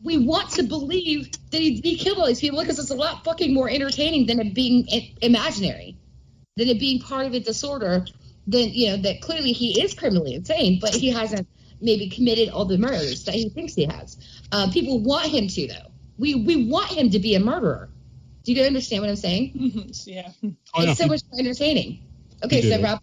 [0.04, 3.24] We want to believe that he, he killed all these people because it's a lot
[3.24, 4.88] fucking more entertaining than it being
[5.22, 5.98] imaginary,
[6.56, 8.06] than it being part of a disorder.
[8.48, 11.48] Than you know that clearly he is criminally insane, but he hasn't
[11.82, 14.18] maybe committed all the murders that he thinks he has.
[14.52, 15.92] Uh, people want him to though.
[16.18, 17.90] We we want him to be a murderer.
[18.44, 19.52] Do you understand what I'm saying?
[20.06, 20.32] yeah.
[20.44, 20.92] Oh, yeah.
[20.92, 22.04] It's so much more entertaining.
[22.44, 22.84] Okay, so it.
[22.84, 23.00] Rob,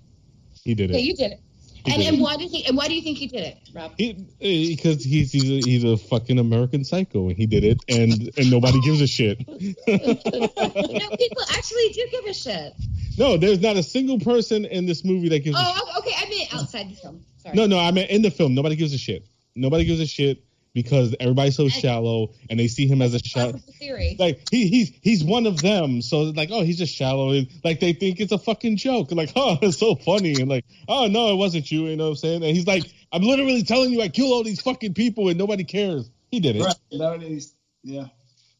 [0.65, 1.05] He did okay, it.
[1.05, 1.41] you did it.
[1.87, 2.65] And, and why did he?
[2.67, 3.93] And why do you think he did it, Rob?
[3.97, 7.79] He, uh, because he's he's a, he's a fucking American psycho and he did it
[7.89, 9.39] and and nobody gives a shit.
[9.49, 12.73] no, people actually do give a shit.
[13.19, 15.57] No, there's not a single person in this movie that gives.
[15.57, 16.13] a Oh, okay.
[16.17, 17.25] I meant outside the film.
[17.39, 17.57] Sorry.
[17.57, 19.27] No, no, I mean in the film, nobody gives a shit.
[19.55, 20.46] Nobody gives a shit
[20.77, 23.53] because everybody's so shallow and they see him as a shallow.
[23.53, 24.15] That's theory.
[24.19, 27.81] Like he he's he's one of them, so like oh he's just shallow and like
[27.81, 29.11] they think it's a fucking joke.
[29.11, 32.11] Like oh it's so funny and like oh no it wasn't you, you know what
[32.11, 32.45] I'm saying?
[32.45, 35.65] And he's like I'm literally telling you I killed all these fucking people and nobody
[35.65, 36.11] cares.
[36.31, 36.63] He did it.
[36.63, 36.77] Right.
[36.93, 38.09] Nowadays, yeah.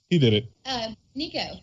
[0.09, 0.51] He did it.
[0.65, 1.61] Uh, Nico.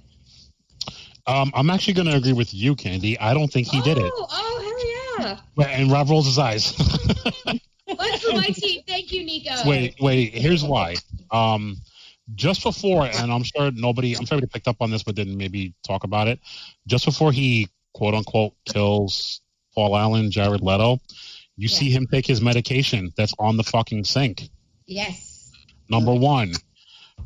[1.26, 3.18] Um, I'm actually going to agree with you, Candy.
[3.18, 4.12] I don't think he did it.
[4.14, 5.68] Oh, oh, hell yeah.
[5.68, 6.76] And Rob rolls his eyes.
[7.96, 8.82] One for my team.
[8.88, 9.68] Thank you, Nico.
[9.68, 10.34] wait, wait.
[10.34, 10.96] Here's why.
[11.32, 11.78] Um,
[12.36, 15.38] just before, and I'm sure nobody, I'm sure everybody picked up on this, but didn't
[15.38, 16.40] maybe talk about it.
[16.88, 19.42] Just before he quote unquote kills
[19.76, 21.00] Paul Allen, Jared Leto,
[21.58, 24.50] you see him take his medication that's on the fucking sink.
[24.86, 25.52] Yes.
[25.90, 26.54] Number one.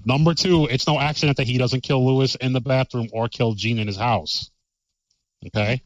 [0.06, 3.54] Number two, it's no accident that he doesn't kill Luis in the bathroom or kill
[3.54, 4.52] Jean in his house.
[5.48, 5.82] Okay.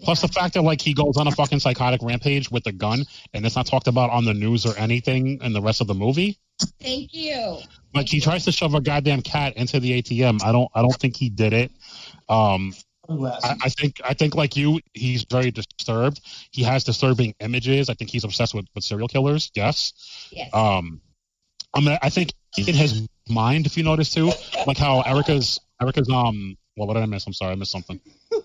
[0.00, 3.04] Plus the fact that like he goes on a fucking psychotic rampage with a gun
[3.32, 5.94] and it's not talked about on the news or anything in the rest of the
[5.94, 6.38] movie.
[6.80, 7.58] Thank you.
[7.94, 10.42] Like he tries to shove a goddamn cat into the ATM.
[10.44, 11.70] I don't I don't think he did it.
[12.28, 12.72] Um
[13.08, 16.20] I, I think I think like you, he's very disturbed.
[16.50, 17.90] He has disturbing images.
[17.90, 19.50] I think he's obsessed with, with serial killers.
[19.54, 19.92] Yes.
[20.30, 20.48] Yes.
[20.54, 21.00] Um,
[21.74, 24.32] I mean, I think in his mind, if you notice too,
[24.66, 27.26] like how Erica's Erica's um, well, what did I miss?
[27.26, 28.00] I'm sorry, I missed something.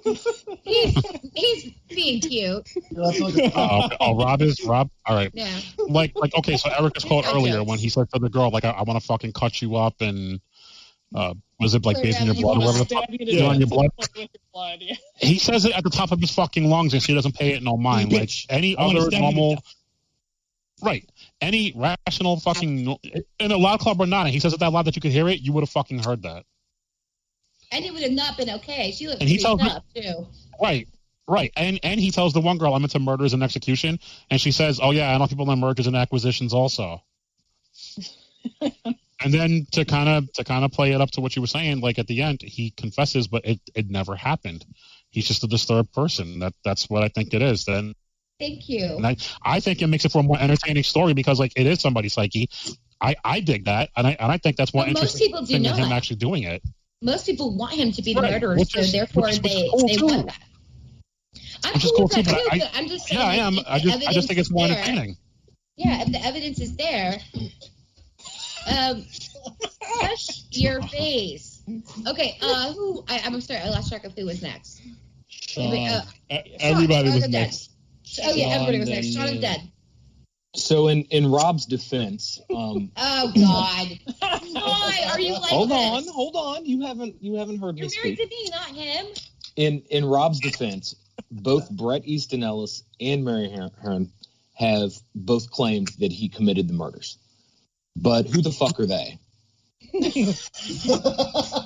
[1.36, 2.70] He's he's being cute.
[2.98, 3.52] Oh, okay.
[4.00, 4.90] oh, Rob is Rob.
[5.06, 5.32] All right.
[5.34, 5.60] Yeah.
[5.78, 8.66] Like like okay, so Eric Erica's quote earlier when he said to the girl like
[8.66, 10.40] I, I want to fucking cut you up and
[11.16, 12.84] uh, was it like Or based on your blood or whatever?
[12.84, 13.06] the fuck?
[13.10, 13.90] you Yeah, on your blood.
[14.54, 14.78] blood.
[14.82, 14.96] Yeah.
[15.18, 17.64] He says it at the top of his fucking lungs, and she doesn't pay it
[17.64, 18.12] no mind.
[18.14, 19.64] Like any I wanna other stab you to normal,
[20.84, 21.10] right?
[21.42, 22.96] Any rational fucking
[23.40, 25.28] in a loud club or not, he says it that loud that you could hear
[25.30, 26.44] it, you would have fucking heard that.
[27.72, 28.92] And it would have not been okay.
[28.92, 29.62] She looked And he pretty tells
[29.96, 30.28] me- too.
[30.62, 30.88] Right.
[31.30, 31.52] Right.
[31.56, 34.00] And and he tells the one girl I'm into murders and execution,
[34.32, 37.04] and she says, "Oh yeah, I know people in mergers and acquisitions also."
[38.62, 41.48] and then to kind of to kind of play it up to what you were
[41.48, 44.66] saying, like at the end, he confesses, but it it never happened.
[45.12, 46.40] He's just a disturbed person.
[46.40, 47.66] That that's what I think it is.
[47.66, 47.94] Then
[48.40, 48.86] Thank you.
[48.98, 51.68] and I I think it makes it for a more entertaining story because like it
[51.68, 52.50] is somebody's psyche.
[53.00, 55.60] I I dig that, and I and I think that's more most interesting people do
[55.60, 56.64] than him actually doing it.
[57.02, 59.58] Most people want him to be the Right, murderer, so therefore which is- which is
[59.62, 60.06] they cool, they too.
[60.08, 60.40] want that.
[61.64, 63.20] I'm Which is cool cool too, but too, I- I'm just saying.
[63.22, 63.60] Yeah, I am.
[63.68, 65.18] I just I just think it's more evidence is there- entertaining.
[65.78, 67.20] Yeah, if the evidence is there,
[68.68, 69.06] um,
[69.82, 71.62] hush your face.
[72.08, 73.04] Okay, uh, who?
[73.08, 74.82] I, I'm sorry, I lost track of who was next.
[75.58, 76.02] Anyway, uh,
[76.60, 77.32] Everybody Sean was is dead.
[77.32, 77.70] next.
[78.24, 79.14] Oh yeah, everybody was Sean, next.
[79.14, 79.72] Sean is dead.
[80.56, 85.78] So in in Rob's defense, um, Oh God, why are you like hold this?
[85.78, 86.66] on, hold on.
[86.66, 87.96] You haven't you haven't heard this.
[87.96, 88.30] You're me married speak.
[88.30, 89.06] to me, not him.
[89.56, 90.96] In in Rob's defense,
[91.32, 94.12] both Bret Easton Ellis and Mary Her- Hearn
[94.54, 97.18] have both claimed that he committed the murders.
[97.96, 99.20] But who the fuck are they?
[99.94, 100.34] Oh,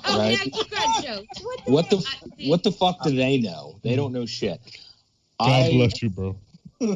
[0.16, 0.38] Right.
[0.72, 1.26] now you.
[1.42, 1.72] What the?
[1.72, 2.22] What the heck?
[2.22, 3.78] I- what the fuck do they know?
[3.82, 4.60] They don't know shit.
[5.38, 6.36] God I, bless you, bro.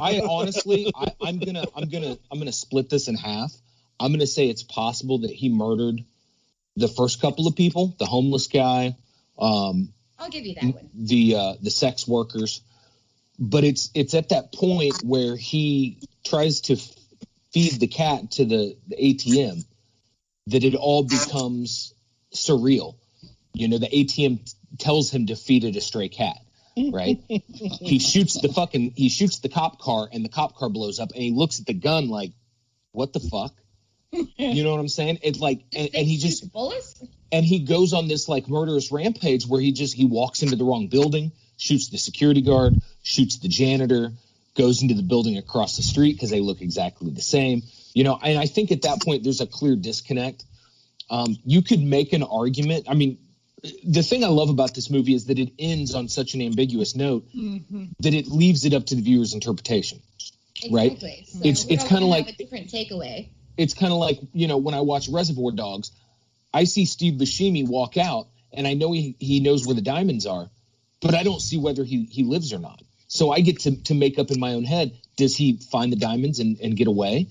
[0.01, 3.53] I honestly, I, I'm gonna, I'm gonna, I'm gonna split this in half.
[3.99, 6.05] I'm gonna say it's possible that he murdered
[6.77, 8.97] the first couple of people, the homeless guy,
[9.39, 10.91] um, I'll give you that one.
[10.95, 12.61] the uh, the sex workers,
[13.39, 16.77] but it's it's at that point where he tries to
[17.53, 19.65] feed the cat to the, the ATM
[20.49, 21.95] that it all becomes
[22.35, 22.97] surreal.
[23.55, 26.39] You know, the ATM tells him to feed it a stray cat,
[26.77, 27.19] right?
[27.29, 31.11] he shoots the fucking he shoots the cop car and the cop car blows up
[31.13, 32.33] and he looks at the gun like,
[32.93, 33.55] what the fuck?
[34.13, 35.19] You know what I'm saying?
[35.23, 37.03] It's like and, and he just bullets.
[37.31, 40.65] and he goes on this like murderous rampage where he just he walks into the
[40.65, 44.13] wrong building, shoots the security guard, shoots the janitor,
[44.57, 47.63] goes into the building across the street because they look exactly the same.
[47.95, 50.45] You know, and I think at that point there's a clear disconnect.
[51.11, 52.87] Um, you could make an argument.
[52.89, 53.19] I mean,
[53.85, 56.95] the thing I love about this movie is that it ends on such an ambiguous
[56.95, 57.27] note
[58.01, 60.01] that it leaves it up to the viewer's interpretation.
[60.71, 60.99] Right?
[61.01, 61.07] So
[61.41, 63.29] It's- it's kinda like- a different takeaway.
[63.59, 65.91] It's kind of like you know when I watch Reservoir Dogs,
[66.55, 70.25] I see Steve Buscemi walk out, and I know he he knows where the diamonds
[70.25, 70.49] are,
[71.03, 72.81] but I don't see whether he he lives or not.
[73.09, 75.97] So I get to to make up in my own head: does he find the
[75.97, 77.29] diamonds and, and get away,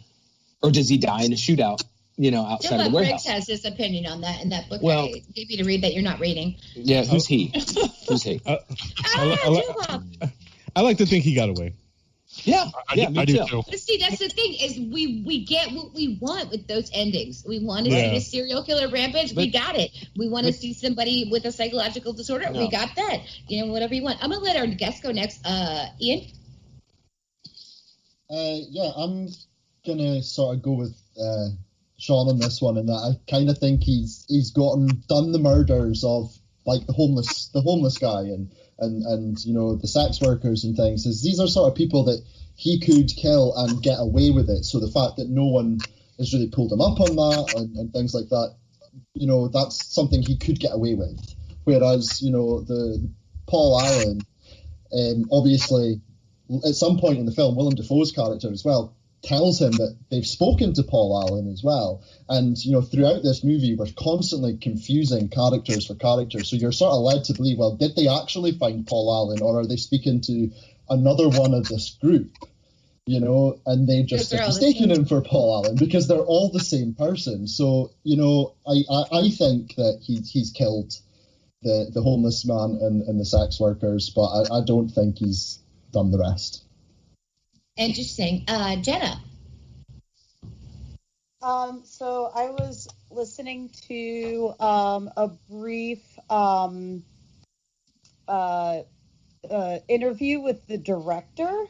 [0.61, 1.83] or does he die in a shootout?
[2.19, 4.81] You know, outside of Philip the Briggs has this opinion on that in that book
[4.81, 6.55] Well- I gave you to read that you're not reading.
[6.73, 7.53] Yeah, who's he?
[8.09, 8.41] Who's he?
[8.45, 8.57] I,
[9.15, 10.31] Ah, li- I li- Philip.
[10.75, 11.73] I like to think he got away.
[12.43, 13.45] Yeah, I, yeah, do- me I do too.
[13.47, 13.61] too.
[13.69, 17.43] But see, that's the thing is we we get what we want with those endings.
[17.47, 18.11] We want to Yeah.
[18.11, 19.33] see a serial killer rampage.
[19.33, 19.91] we got it.
[20.17, 22.51] We want to see somebody with a psychological disorder.
[22.51, 23.21] We got that.
[23.47, 24.21] You know, whatever you want.
[24.21, 25.39] I'm gonna let our guest go next.
[25.45, 26.27] Uh, Ian.
[28.29, 29.29] Uh, yeah, I'm
[29.85, 31.47] gonna sort of go with uh,
[31.97, 35.39] Sean on this one, and that I kind of think he's he's gotten done the
[35.39, 36.37] murders of
[36.67, 40.75] like the homeless the homeless guy and and and you know the sex workers and
[40.75, 41.05] things.
[41.05, 42.21] Is these are sort of people that
[42.55, 44.65] he could kill and get away with it.
[44.65, 45.79] So the fact that no one
[46.19, 48.55] has really pulled him up on that and, and things like that,
[49.13, 51.17] you know, that's something he could get away with.
[51.63, 53.09] Whereas you know the
[53.47, 54.19] Paul Allen,
[54.93, 56.01] um, obviously
[56.65, 60.25] at some point in the film, Willem Dafoe's character as well tells him that they've
[60.25, 62.03] spoken to Paul Allen as well.
[62.29, 66.49] And you know, throughout this movie, we're constantly confusing characters for characters.
[66.49, 69.59] So you're sort of led to believe, well, did they actually find Paul Allen, or
[69.59, 70.51] are they speaking to
[70.89, 72.31] another one of this group?
[73.05, 76.59] You know, and they just have mistaken him for Paul Allen because they're all the
[76.59, 77.47] same person.
[77.47, 80.93] So you know, I I, I think that he he's killed
[81.63, 85.59] the the homeless man and, and the sex workers, but I, I don't think he's
[85.91, 86.66] done the rest.
[87.77, 88.43] Interesting.
[88.47, 89.21] Uh, Jenna.
[91.41, 97.03] Um, so I was listening to um, a brief um,
[98.27, 98.81] uh,
[99.49, 101.65] uh, interview with the director,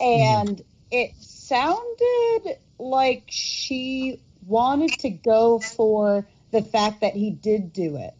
[0.00, 0.60] and
[0.90, 8.14] it sounded like she wanted to go for the fact that he did do it,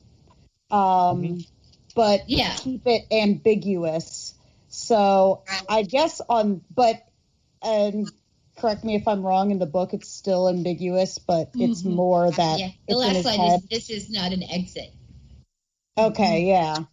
[0.70, 1.44] um,
[1.96, 2.54] but Yeah.
[2.56, 4.21] keep it ambiguous.
[4.82, 7.02] So I guess on, but
[7.62, 8.10] and
[8.58, 9.50] correct me if I'm wrong.
[9.50, 11.94] In the book, it's still ambiguous, but it's Mhm.
[11.94, 13.60] more that yeah, the last line head.
[13.60, 14.92] is this is not an exit.
[15.98, 16.84] Okay, yeah.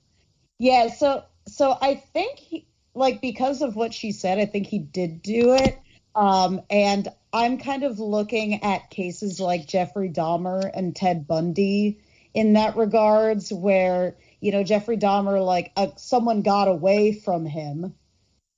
[0.60, 4.80] Yeah, so so I think he like because of what she said, I think he
[4.80, 5.78] did do it.
[6.16, 11.99] Um and I'm kind of looking at cases like Jeffrey Dahmer and Ted Bundy
[12.34, 17.94] in that regards where, you know, Jeffrey Dahmer like uh, someone got away from him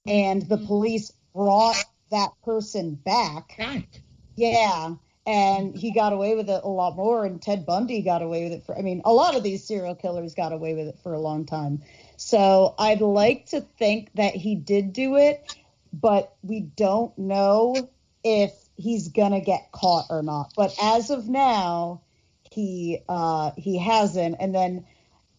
[0.05, 3.57] and the police brought that person back.
[3.57, 3.87] Back.
[4.35, 4.95] Yeah.
[5.27, 8.53] And he got away with it a lot more, and Ted Bundy got away with
[8.53, 11.13] it for, I mean, a lot of these serial killers got away with it for
[11.13, 11.83] a long time.
[12.17, 15.55] So I'd like to think that he did do it,
[15.93, 17.89] but we don't know
[18.23, 20.53] if he's going to get caught or not.
[20.55, 22.01] But as of now,
[22.51, 24.37] he uh, he hasn't.
[24.39, 24.85] And then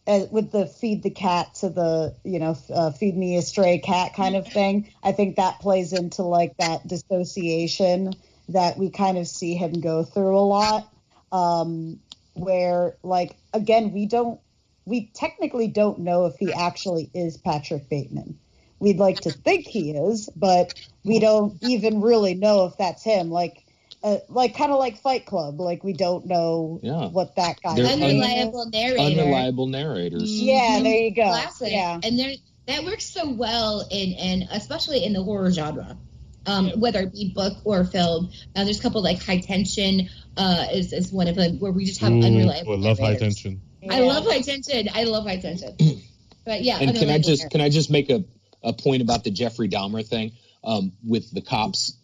[0.07, 3.79] uh, with the feed the cat to the you know uh, feed me a stray
[3.79, 4.89] cat kind of thing.
[5.03, 8.15] I think that plays into like that dissociation
[8.49, 10.93] that we kind of see him go through a lot.
[11.31, 12.01] Um
[12.35, 14.41] where like again we don't
[14.85, 18.39] we technically don't know if he actually is patrick bateman.
[18.81, 20.75] We'd like to think he is but
[21.05, 23.31] we don't even really know if that's him.
[23.31, 23.62] Like
[24.03, 27.09] uh, like kind of like fight club like we don't know Yeah.
[27.09, 29.01] what that guy They're is Unreliable narrator.
[29.21, 30.31] Unreliable narrators.
[30.41, 30.83] yeah Mhm.
[30.85, 31.71] there you go Classic.
[31.71, 32.33] yeah And there
[32.67, 35.99] that works so well in and especially in the horror genre.
[36.45, 38.31] Um, whether it be book or film.
[38.57, 41.85] Uh, there's a couple like high tension uh, is, is one of them where we
[41.85, 42.73] just have Ooh, unreliable.
[42.73, 43.37] I love high narrators.
[43.43, 43.63] tension.
[43.89, 44.89] I love high tension.
[44.93, 45.77] I love high tension.
[46.45, 47.49] But yeah, and can I just narrators.
[47.53, 48.25] can I just make a,
[48.65, 50.33] a point about the Jeffrey Dahmer thing
[50.65, 51.97] um, with the cops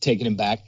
[0.00, 0.60] taking him back?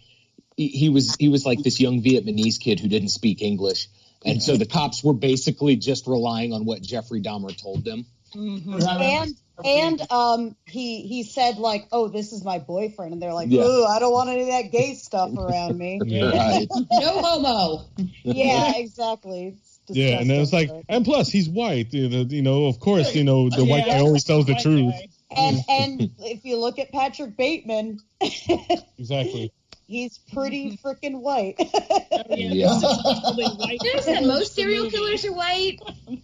[0.61, 3.89] He, he was he was like this young Vietnamese kid who didn't speak English,
[4.27, 8.05] and so the cops were basically just relying on what Jeffrey Dahmer told them.
[8.35, 9.35] and
[9.65, 13.65] and um he he said like oh this is my boyfriend and they're like Yeah.
[13.65, 16.69] ooh i don't want any of that gay stuff around me Right.
[16.93, 17.87] no homo.
[18.23, 19.57] yeah exactly
[19.89, 21.93] Yeah, and then it's like, and plus he's white.
[21.93, 23.71] You know, you know, of course, you know, the Yeah.
[23.73, 24.95] white guy always tells the truth.
[25.35, 27.99] and and if you look at patrick bateman
[28.99, 29.53] Exactly.
[29.91, 32.69] He's pretty freaking white Oh, yeah, Yeah.
[32.81, 35.79] this is probably white There's that most serial killers are white.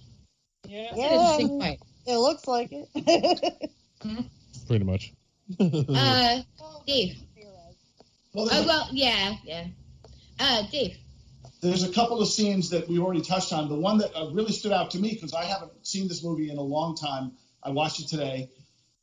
[0.69, 0.89] Yeah.
[0.91, 1.81] That's an interesting point.
[2.07, 3.71] it looks like it
[4.67, 5.13] Pretty much.
[5.61, 6.41] Uh,
[6.89, 7.17] Dave.
[8.35, 9.67] Well, Oh well, yeah, yeah.
[10.41, 10.97] Uh, Dave.
[11.63, 13.69] there's a couple of scenes that we already touched on.
[13.69, 16.51] The one that uh, really stood out to me because I haven't seen this movie
[16.51, 17.33] in a long time.
[17.63, 18.51] I watched it today.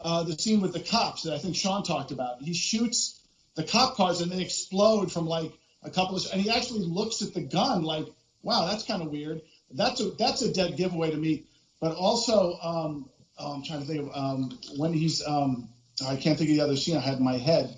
[0.02, 2.42] Uh, the scene with the cops that I think Sean talked about.
[2.42, 3.20] He shoots
[3.56, 5.52] the cop cars and they explode from like
[5.84, 8.08] a couple of, and he actually looks at the gun like,
[8.42, 9.42] wow, that's kind of weird.
[9.72, 11.46] That's a that's a dead giveaway to me.
[11.80, 15.70] But also, um, oh, I'm trying to think of um, when he's, um,
[16.06, 17.78] I can't think of the other scene I had in my head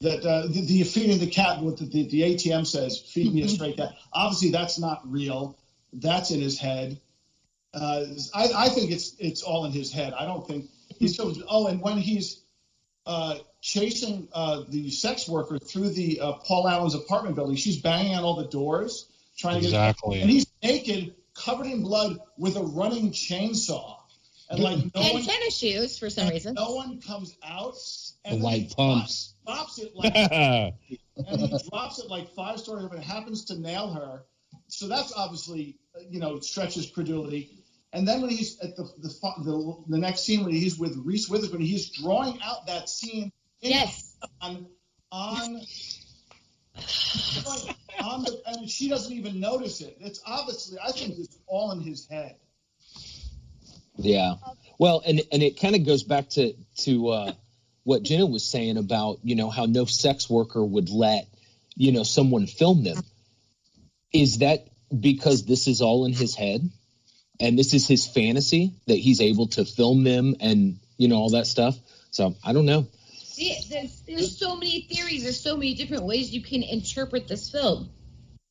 [0.00, 3.42] that uh, the, the feeding the cat with the, the, the ATM says feed me
[3.42, 3.94] a stray cat.
[4.12, 5.58] Obviously, that's not real.
[5.92, 7.00] That's in his head.
[7.72, 8.04] Uh,
[8.34, 10.12] I, I think it's it's all in his head.
[10.12, 10.66] I don't think
[10.98, 11.34] he's still.
[11.48, 12.42] Oh, and when he's
[13.06, 13.36] uh,
[13.66, 18.22] chasing uh, the sex worker through the uh, Paul Allen's apartment building, she's banging on
[18.22, 20.16] all the doors trying to Exactly.
[20.16, 20.22] get.
[20.22, 23.96] And he's naked, covered in blood, with a running chainsaw,
[24.50, 25.22] and like no and one.
[25.24, 26.54] tennis shoes for some reason.
[26.54, 27.74] No one comes out.
[28.24, 29.34] The And then white pumps.
[29.44, 33.92] drops it like and he drops it like five stories up and happens to nail
[33.92, 34.22] her.
[34.68, 37.64] So that's obviously, uh, you know, stretches credulity.
[37.92, 39.08] And then when he's at the the,
[39.44, 43.32] the, the next scene when he's with Reese Witherspoon, he's drawing out that scene in
[43.68, 44.16] Yes.
[44.40, 44.66] on
[45.12, 45.60] on
[48.00, 49.96] on the, and she doesn't even notice it.
[50.00, 52.36] It's obviously, I think it's all in his head.
[53.96, 54.34] Yeah.
[54.78, 57.32] Well, and and it kind of goes back to to uh,
[57.84, 61.26] what Jenna was saying about you know how no sex worker would let
[61.74, 62.98] you know someone film them.
[64.12, 64.68] Is that
[64.98, 66.68] because this is all in his head,
[67.40, 71.30] and this is his fantasy that he's able to film them and you know all
[71.30, 71.78] that stuff?
[72.10, 72.86] So I don't know.
[73.36, 75.22] See, there's there's so many theories.
[75.22, 77.90] There's so many different ways you can interpret this film.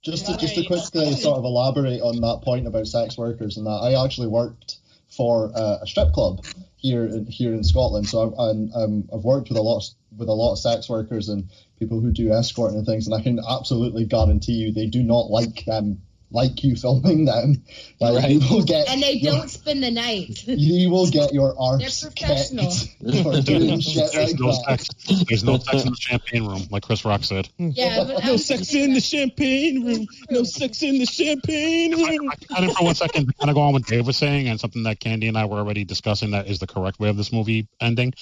[0.04, 3.66] Just to, just to quickly sort of elaborate on that point about sex workers and
[3.66, 4.78] that, I actually worked
[5.10, 6.46] for uh, a strip club
[6.76, 8.08] here in, here in Scotland.
[8.08, 11.30] So I've, I'm, um, I've worked with a lot with a lot of sex workers
[11.30, 11.50] and
[11.80, 15.32] people who do escorting and things, and I can absolutely guarantee you they do not
[15.32, 16.04] like them
[16.36, 17.64] like you filming them.
[18.00, 18.30] Like Right.
[18.32, 20.46] you will get And they your- don't spend the night.
[20.48, 22.70] you will get your arse They're professional.
[22.72, 24.82] kicked for doing shit There's like no that.
[24.82, 25.24] sex.
[25.30, 27.48] There's no sex in the champagne room, like Chris Rock said.
[27.58, 30.06] Yeah, No sex in the champagne room.
[30.30, 32.30] No sex in the champagne room.
[32.54, 34.60] kind of for one second to kind of go on what Dave was saying and
[34.60, 37.32] something that Candy and I were already discussing that is the correct way of this
[37.32, 38.14] movie ending.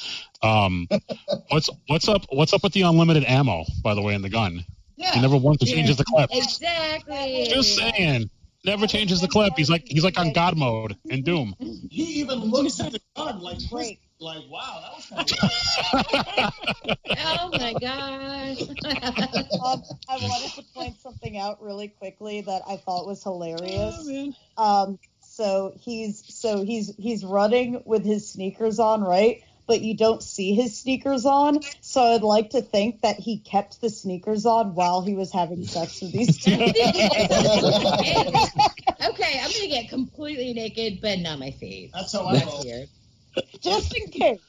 [0.42, 0.88] Um,
[1.50, 2.26] what's what's up?
[2.30, 3.66] What's up with the unlimited ammo?
[3.82, 4.66] By the way, in the gun,
[4.96, 5.14] Yeah.
[5.14, 5.76] he never once Yeah.
[5.76, 6.30] changes the clip.
[6.32, 7.48] Exactly.
[7.50, 8.30] Just saying,
[8.66, 9.54] never changes the clip.
[9.58, 11.56] He's like he's like on God mode in Doom.
[11.90, 14.00] He even looks at the gun like, Great.
[14.20, 16.54] like, wow, that was kind of.
[17.26, 18.60] Oh my gosh.
[19.64, 23.96] Um, I wanted to point something out really quickly that I thought was hilarious.
[23.98, 24.36] Oh, man.
[24.58, 29.42] Um, so he's so he's he's running with his sneakers on, right?
[29.66, 31.62] But you don't see his sneakers on.
[31.82, 35.66] So I'd like to think that he kept the sneakers on while he was having
[35.66, 36.52] sex with these two.
[36.52, 36.74] okay,
[39.40, 41.92] I'm gonna get completely naked, but not my feet.
[41.94, 42.88] That's how I That's roll.
[43.62, 44.42] Just in case.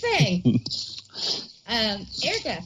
[0.00, 0.64] Thing.
[1.68, 2.62] Um, Erica.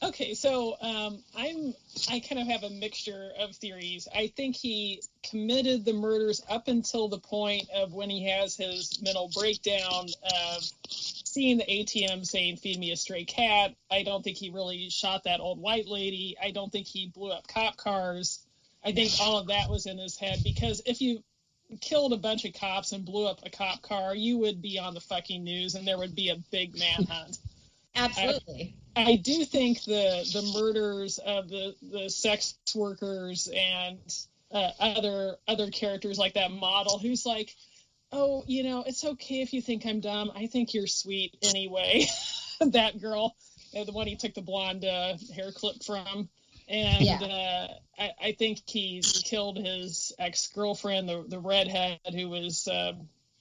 [0.00, 1.74] Okay, so um, I'm
[2.08, 4.06] I kind of have a mixture of theories.
[4.14, 9.02] I think he committed the murders up until the point of when he has his
[9.02, 10.06] mental breakdown
[10.56, 14.88] of seeing the ATM saying "Feed me a stray cat." I don't think he really
[14.88, 16.36] shot that old white lady.
[16.40, 18.46] I don't think he blew up cop cars.
[18.84, 21.24] I think all of that was in his head because if you
[21.80, 24.94] killed a bunch of cops and blew up a cop car, you would be on
[24.94, 27.38] the fucking news and there would be a big manhunt.
[27.98, 28.74] Absolutely.
[28.96, 33.98] I do think the the murders of the the sex workers and
[34.50, 37.54] uh, other other characters like that model who's like,
[38.12, 40.30] oh, you know, it's okay if you think I'm dumb.
[40.34, 42.06] I think you're sweet anyway.
[42.60, 43.36] that girl,
[43.76, 46.28] uh, the one he took the blonde uh, hair clip from.
[46.68, 47.22] And Yeah.
[47.22, 47.68] uh,
[47.98, 52.92] I, I think he's killed his ex girlfriend, the the redhead who was uh,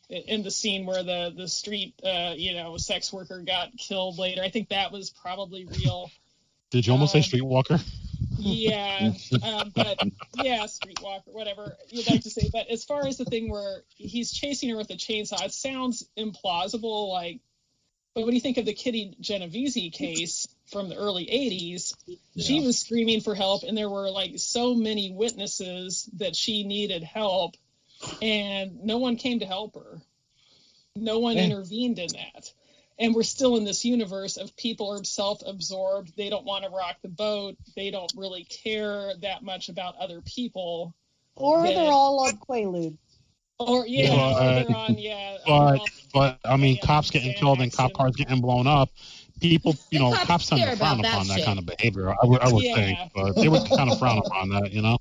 [0.10, 4.42] in the scene where the the street uh, you know sex worker got killed later.
[4.42, 6.10] I think that was probably real.
[6.72, 7.84] Did you almost say Um, Streetwalker?
[8.40, 9.14] Yeah,
[9.44, 10.00] um, but
[10.36, 12.50] yeah, streetwalker, whatever you'd like to say.
[12.52, 16.08] But as far as the thing where he's chasing her with a chainsaw, it sounds
[16.18, 17.10] implausible.
[17.10, 17.40] Like,
[18.14, 21.96] but when you think of the Kitty Genovese case from the early '80s,
[22.38, 27.04] she was screaming for help, and there were like so many witnesses that she needed
[27.04, 27.56] help,
[28.22, 30.02] and no one came to help her.
[30.96, 31.44] No one Yeah.
[31.44, 32.54] intervened in that.
[33.00, 36.16] And we're still in this universe of people are self-absorbed.
[36.18, 37.56] They don't want to rock the boat.
[37.76, 40.96] They don't really care that much about other people.
[41.36, 41.74] Or Yeah.
[41.76, 42.98] they're all on Quaalude.
[43.60, 45.38] Or yeah, or But- they're on yeah.
[45.46, 45.80] But on-
[46.14, 48.90] but I mean, Yeah, cops getting killed and cop Xanax cars getting blown up.
[49.40, 52.10] People, you know, cops cops tend to frown about that upon that kind of behavior.
[52.12, 52.76] I would, I would Yeah.
[52.76, 54.98] think, but they would kind of frown upon that, you know.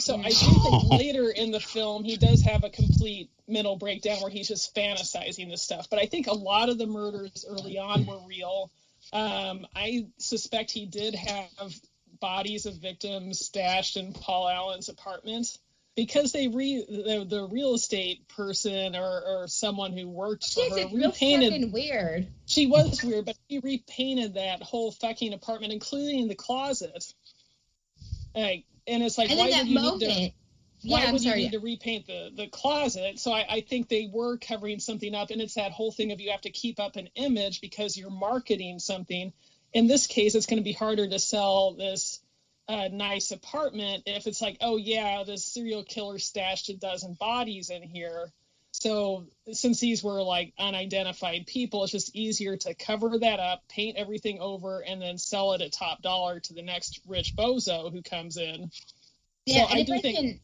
[0.00, 4.18] So I do think later in the film he does have a complete mental breakdown
[4.20, 5.88] where he's just fantasizing this stuff.
[5.90, 8.70] But I think a lot of the murders early on were real.
[9.12, 11.74] Um, I suspect he did have
[12.20, 15.58] bodies of victims stashed in Paul Allen's apartment
[15.96, 20.78] because they re the, the real estate person or, or someone who worked for She's
[20.78, 22.28] her repainted weird.
[22.46, 27.12] she was weird, but she repainted that whole fucking apartment, including the closet.
[28.34, 30.34] Like, and it's like, and why would you moment, need to?
[30.82, 31.38] yeah, Why I'm would sorry.
[31.38, 33.18] you need to repaint the the closet?
[33.18, 36.20] So I, I think they were covering something up, and it's that whole thing of
[36.20, 39.32] you have to keep up an image because you're marketing something.
[39.72, 42.20] In this case, it's going to be harder to sell this
[42.68, 47.70] uh, nice apartment if it's like, oh yeah, this serial killer stashed a dozen bodies
[47.70, 48.32] in here.
[48.80, 53.98] So since these were like unidentified people, it's just easier to cover that up, paint
[53.98, 58.00] everything over, and then sell it at top dollar to the next rich bozo who
[58.02, 58.70] comes in.
[59.44, 60.40] Yeah, So I do I think- can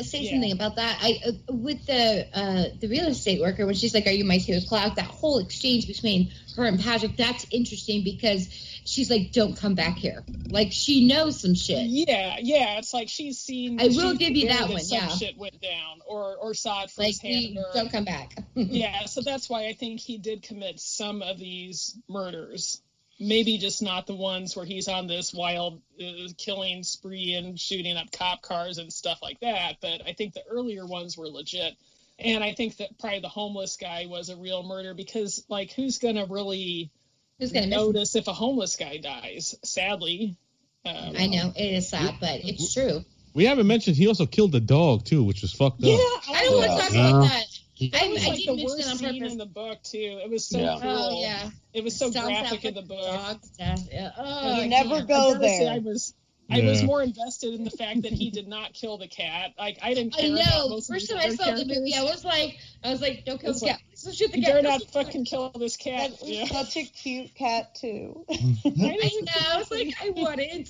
[0.00, 0.30] say Yeah.
[0.32, 4.06] something about that, I uh, with the uh, the real estate worker when she's like,
[4.06, 8.48] "Are you my Taylor Cloud?" That whole exchange between her and Patrick, that's interesting because
[8.84, 11.86] she's like, "Don't come back here." Like she knows some shit.
[11.86, 13.80] Yeah, yeah, it's like she's seen.
[13.80, 15.08] I will give you that one, Some yeah.
[15.08, 17.34] shit went down, or or saw it Like, firsthand.
[17.34, 18.34] we or, don't come back.
[18.54, 22.80] yeah, so that's why I think he did commit some of these murders.
[23.22, 27.96] Maybe just not the ones where he's on this wild uh, killing spree and shooting
[27.96, 29.76] up cop cars and stuff like that.
[29.80, 31.74] But I think the earlier ones were legit.
[32.18, 35.98] And I think that probably the homeless guy was a real murder because, like, who's
[35.98, 36.90] going to really
[37.38, 37.76] Who's gonna miss?
[37.76, 39.56] notice if a homeless guy dies?
[39.64, 40.36] Sadly.
[40.84, 43.04] Um, I know it is sad, but it's true.
[43.34, 45.88] We haven't mentioned he also killed the dog too, which was fucked up.
[45.88, 45.96] Yeah.
[45.96, 47.51] I don't want to talk about that.
[47.90, 49.32] That I, was I like didn't the mention worst it on scene purpose.
[49.32, 50.20] in the book too.
[50.24, 50.78] It was so Yeah.
[50.80, 50.96] cruel.
[51.10, 53.40] Oh yeah, It was so Stomps out graphic in the book.
[53.58, 54.10] Yeah.
[54.16, 55.08] Oh, You I never can't.
[55.08, 55.72] go I gotta say, there.
[55.74, 56.14] I was
[56.50, 59.52] I was more invested in the fact that he did not kill the cat.
[59.58, 60.68] Like I didn't I care about know.
[60.68, 63.24] most First these time I other saw the movie, I was like, I was like,
[63.24, 63.82] don't kill It's the like, cat.
[64.04, 64.52] Let's shoot the You cat.
[64.52, 66.10] dare not fucking kill this cat.
[66.10, 66.44] That was Yeah.
[66.46, 68.24] such a cute cat too.
[68.30, 68.36] I
[68.66, 69.32] know.
[69.50, 70.68] I was like, I want it.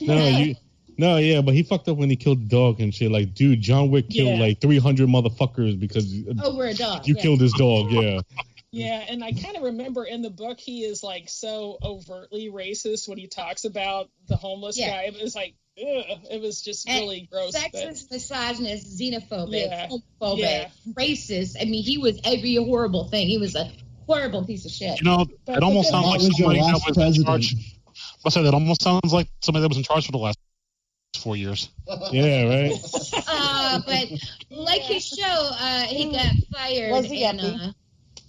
[0.00, 0.54] No, you.
[0.98, 3.10] No, yeah, but he fucked up when he killed the dog and shit.
[3.10, 4.44] Like, dude, John Wick killed Yeah.
[4.46, 6.12] like 300 motherfuckers because
[6.42, 7.06] Over oh, a dog.
[7.06, 7.22] you yeah.
[7.22, 7.90] killed his dog.
[7.90, 8.20] Yeah.
[8.72, 13.08] Yeah, and I kind of remember in the book he is like so overtly racist
[13.08, 14.90] when he talks about the homeless Yeah.
[14.90, 15.02] guy.
[15.04, 17.52] It was like, ugh, it was just And really gross.
[17.52, 19.88] but- Sexist, misogynist, xenophobic, Yeah.
[19.88, 20.68] homophobic, Yeah.
[20.92, 21.56] racist.
[21.60, 23.28] I mean, he was every horrible thing.
[23.28, 23.70] He was a
[24.06, 24.98] horrible piece of shit.
[24.98, 27.24] You know, But it almost sounds like That was your somebody that last was in
[27.24, 27.54] charge.
[28.24, 30.38] I said that almost sounds like somebody that was in charge for the last
[31.26, 31.68] four years.
[32.12, 32.72] Yeah, right?
[33.28, 34.12] Uh, but
[34.50, 37.72] like his show, uh, he got fired Was he and uh,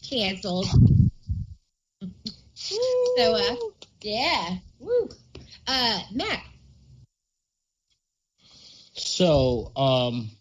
[0.10, 0.66] canceled.
[2.56, 3.56] So, uh,
[4.02, 4.58] yeah.
[4.80, 5.10] Woo.
[5.68, 6.44] Uh, Mac.
[8.94, 10.32] So, um,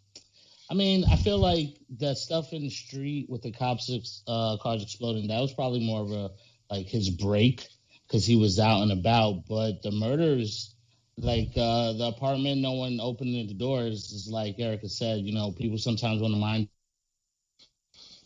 [0.70, 4.82] I mean, I feel like that stuff in the street with the cops, uh, cars
[4.82, 6.30] exploding, that was probably more of a
[6.70, 7.68] like his break
[8.06, 9.46] because he was out and about.
[9.46, 10.74] But the murders,
[11.18, 15.20] like uh, the apartment, no one opening the doors, is like Erica said.
[15.20, 16.68] You know, people sometimes want to mind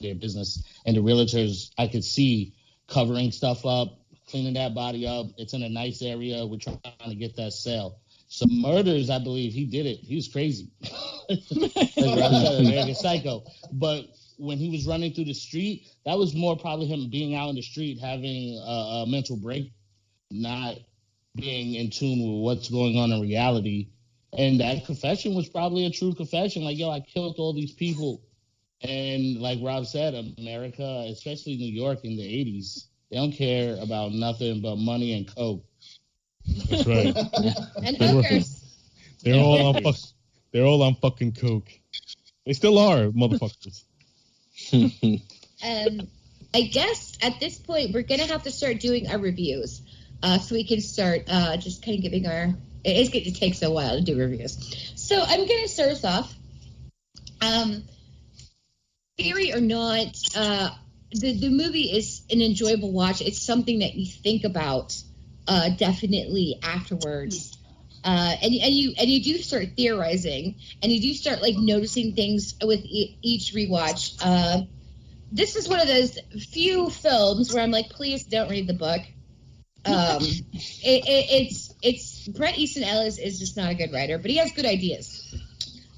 [0.00, 2.54] their business, and the realtors I could see
[2.88, 5.26] covering stuff up, cleaning that body up.
[5.38, 6.44] It's in a nice area.
[6.44, 8.00] We're trying to get that sale.
[8.26, 9.98] So murders, I believe he did it.
[9.98, 10.70] He was crazy.
[11.30, 13.42] like psycho.
[13.72, 14.06] But
[14.38, 17.56] when he was running through the street, that was more probably him being out in
[17.56, 19.72] the street, having a, a mental break,
[20.30, 20.76] not
[21.34, 23.88] being in tune with what's going on in reality.
[24.36, 26.62] And that confession was probably a true confession.
[26.64, 28.22] Like, yo, I killed all these people.
[28.82, 34.12] And like Rob said, America, especially New York in the 80s, they don't care about
[34.12, 35.64] nothing but money and coke.
[36.70, 37.14] That's right.
[37.84, 38.56] And They were- hookers.
[39.22, 39.96] They're all on fuck,
[40.50, 41.68] They're all on fucking coke.
[42.46, 43.84] They still are, motherfuckers.
[45.62, 46.08] Um,
[46.54, 49.82] I guess at this point we're gonna have to start doing our reviews,
[50.22, 52.54] uh, so we can start uh, just kind of giving our.
[52.82, 54.56] It is it takes a while to do reviews,
[54.96, 56.34] so I'm gonna start us off.
[57.42, 57.84] Um,
[59.18, 60.70] theory or not, uh,
[61.12, 63.20] the the movie is an enjoyable watch.
[63.20, 64.96] It's something that you think about
[65.46, 67.56] uh, definitely afterwards.
[68.02, 72.14] Uh, and, and you and you do start theorizing, and you do start like noticing
[72.14, 74.16] things with e- each rewatch.
[74.22, 74.62] Uh,
[75.32, 76.18] this is one of those
[76.48, 79.02] few films where I'm like, please don't read the book.
[79.86, 80.44] Um, it,
[80.82, 84.52] it, it's it's Bret Easton Ellis is just not a good writer, but he has
[84.52, 85.34] good ideas.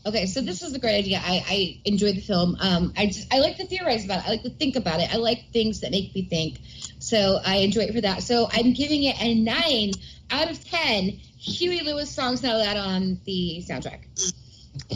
[0.04, 1.20] Okay, so this is a great idea.
[1.22, 2.56] I, I enjoy the film.
[2.60, 4.26] Um, I just I like to theorize about it.
[4.26, 5.12] I like to think about it.
[5.12, 6.59] I like things that make me think.
[6.98, 8.22] So I enjoy it for that.
[8.22, 9.92] So I'm giving it a nine
[10.30, 11.04] out of ten.
[11.38, 14.06] Huey Lewis songs not allowed on the soundtrack.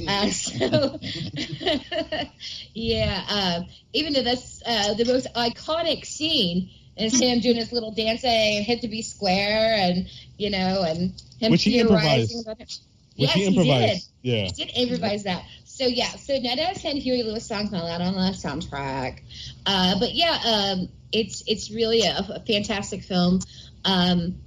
[0.09, 0.99] Uh, so,
[2.75, 3.61] yeah, uh,
[3.93, 8.65] even though that's uh, the most iconic scene is him doing his little dancing and
[8.65, 10.09] hit to be square and
[10.39, 12.79] you know and him Which he theorizing about it.
[13.17, 14.11] Which yes, he improvised.
[14.23, 14.45] He Yeah.
[14.45, 15.45] He did improvise that.
[15.65, 19.21] So yeah, so out of ten Huey Lewis songs not allowed on the soundtrack.
[19.65, 23.41] Uh, but yeah, um, it's it's really a, a fantastic film.
[23.85, 24.41] Um,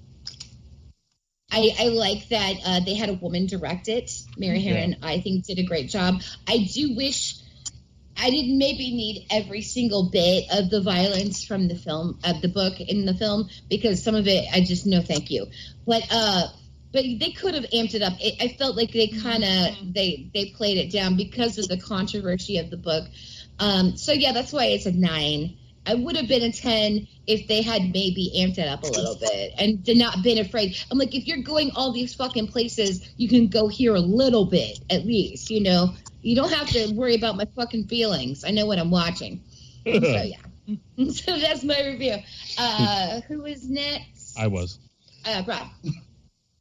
[1.51, 4.11] I, I like that uh, they had a woman direct it.
[4.37, 4.73] Mary Yeah.
[4.73, 6.21] Harron, I think, did a great job.
[6.47, 7.38] I do wish
[8.17, 12.49] I didn't maybe need every single bit of the violence from the film of the
[12.49, 15.47] book in the film because some of it I just no thank you.
[15.85, 16.47] But uh,
[16.91, 18.13] but they could have amped it up.
[18.19, 21.79] It, I felt like they kind of they they played it down because of the
[21.79, 23.07] controversy of the book.
[23.59, 25.57] Um, so yeah, that's why it's a nine.
[25.85, 29.15] I would have been a ten if they had maybe amped it up a little
[29.19, 30.77] bit and did not been afraid.
[30.91, 34.45] I'm like, if you're going all these fucking places, you can go here a little
[34.45, 35.49] bit at least.
[35.49, 38.43] You know, you don't have to worry about my fucking feelings.
[38.43, 39.43] I know what I'm watching.
[39.85, 40.37] so yeah,
[41.11, 42.17] so that's my review.
[42.57, 44.37] Uh, who is next?
[44.37, 44.79] I was.
[45.25, 45.67] Uh, Rob.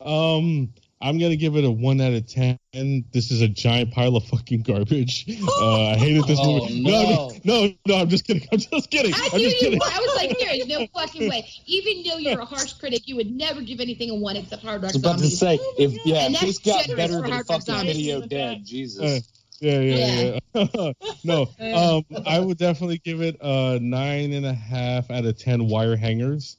[0.00, 2.56] Um, I'm gonna give it a one out of ten.
[2.72, 5.26] This is a giant pile of fucking garbage.
[5.28, 6.82] Uh, I hated this Oh, movie.
[6.82, 7.30] no.
[7.44, 8.46] no, no, no, I'm just kidding.
[8.52, 9.12] I'm just kidding.
[9.12, 9.78] I I'm knew just you kidding.
[9.80, 9.86] were.
[9.86, 11.48] I was like, there is no fucking way.
[11.66, 14.82] Even though you're a harsh critic, you would never give anything a one except Hard
[14.82, 17.42] Rock I was about to say, if yeah, And if that's this got better than
[17.44, 19.28] fucking video dead, Jesus.
[19.60, 20.92] Yeah, yeah, yeah.
[21.24, 25.66] no, um, I would definitely give it a nine and a half out of ten
[25.66, 26.56] wire hangers.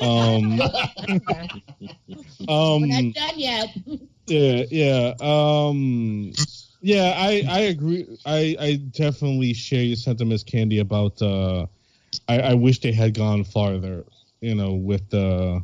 [0.00, 0.60] Um,
[2.48, 3.68] um, We're not done yet.
[4.26, 6.32] yeah, yeah, um,
[6.80, 7.14] yeah.
[7.16, 8.06] I I agree.
[8.26, 11.20] I I definitely share your sentiments, Candy, about.
[11.22, 11.66] Uh,
[12.28, 14.04] I I wish they had gone farther.
[14.40, 15.62] You know, with the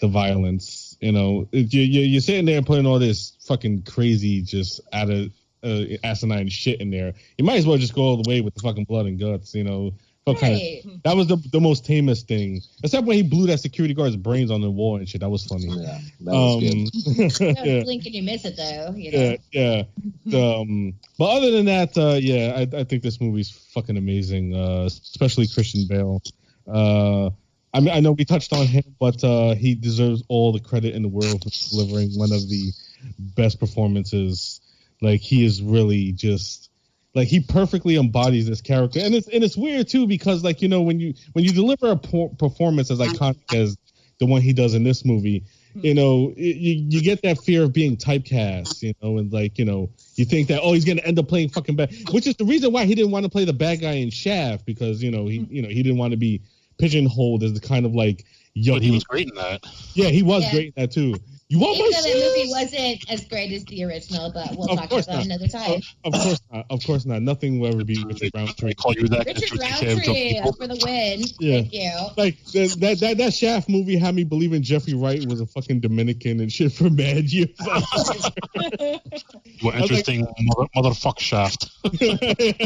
[0.00, 4.80] the violence You know, you, you you're sitting there putting all this fucking crazy, just
[4.92, 5.32] out of
[5.62, 7.14] uh, asinine shit in there.
[7.38, 9.54] You might as well just go all the way with the fucking blood and guts.
[9.54, 9.94] You know,
[10.24, 11.02] Felt kinda- Right.
[11.02, 12.60] that was the the most tamest thing.
[12.84, 15.20] Except when he blew that security guard's brains on the wall and shit.
[15.20, 15.66] That was funny.
[15.66, 17.82] Yeah, that was Um, No, yeah.
[17.82, 18.94] blink and you miss it though.
[18.96, 19.36] You know.
[19.52, 19.82] Yeah,
[20.24, 20.54] yeah.
[20.56, 24.84] Um, but other than that, uh, yeah, I, I think this movie's fucking amazing, uh,
[24.84, 26.22] especially Christian Bale.
[26.68, 27.30] Uh,
[27.74, 30.94] I mean, I know we touched on him, but uh, he deserves all the credit
[30.94, 32.70] in the world for delivering one of the
[33.18, 34.60] best performances.
[35.02, 36.70] Like he is really just
[37.14, 40.68] like he perfectly embodies this character, and it's and it's weird too because like you
[40.68, 43.76] know when you when you deliver a por- performance as iconic as
[44.18, 45.96] the one he does in this movie, you hmm.
[45.96, 49.64] know, it, you, you get that fear of being typecast, you know, and like, you
[49.64, 52.36] know, you think that, oh, he's going to end up playing fucking bad, which is
[52.36, 55.10] the reason why he didn't want to play the bad guy in Shaft because, you
[55.10, 55.52] know, he, hmm.
[55.52, 56.42] you know, he didn't want to be
[56.78, 58.24] pigeonholed as the kind of like,
[58.56, 58.74] yucky.
[58.74, 59.66] But he was great in that.
[59.94, 60.52] Yeah, he was Yeah.
[60.52, 61.16] great in that too.
[61.52, 64.70] You want Even my though that movie wasn't as great as the original, but we'll
[64.70, 65.24] Of talk about that not.
[65.26, 65.82] another time.
[66.02, 66.66] Of course not.
[66.70, 67.20] Of course not.
[67.20, 68.72] Nothing will ever be Richard Roundtree.
[68.72, 69.26] Call you that.
[69.26, 70.40] Richard Richard Roundtree.
[70.40, 71.20] Roundtree for the win.
[71.40, 71.60] Yeah.
[71.60, 71.90] Thank you.
[72.16, 75.80] Like that, that that that Shaft movie had me believing Jeffrey Wright was a fucking
[75.80, 77.50] Dominican and shit for mad years.
[79.44, 81.68] You were interesting mother, motherfuck shaft.
[81.84, 82.62] they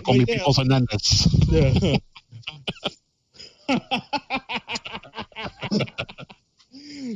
[0.00, 0.36] call me yeah.
[0.36, 1.28] Peoples Hernandez.
[1.50, 1.98] Yeah.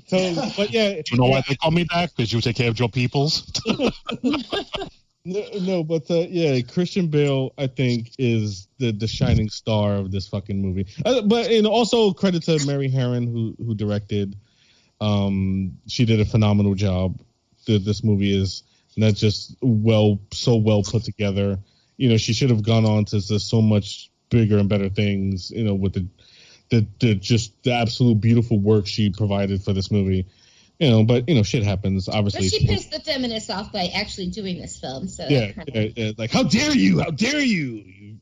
[0.06, 2.14] So, but yeah, You know why they call me that?
[2.16, 3.50] Because you take care of your Peoples.
[5.24, 10.12] no, no, but uh, yeah, Christian Bale, I think, is the the shining star of
[10.12, 10.86] this fucking movie.
[11.04, 14.36] Uh, but and also credit to Mary Harron who who directed.
[15.00, 17.20] Um, she did a phenomenal job.
[17.66, 18.62] The, this movie is
[18.96, 21.58] not just well, so well put together.
[21.96, 25.50] You know, she should have gone on to, to so much bigger and better things.
[25.50, 26.06] You know, with the
[26.70, 30.26] the, the just the absolute beautiful work she provided for this movie.
[30.78, 32.08] You know, but you know, shit happens.
[32.08, 35.08] Obviously, But Obviously, she pissed the feminists off by actually doing this film.
[35.08, 37.00] So yeah, that kind of, yeah, yeah, like how dare you?
[37.00, 37.66] How dare you?
[37.66, 38.18] You,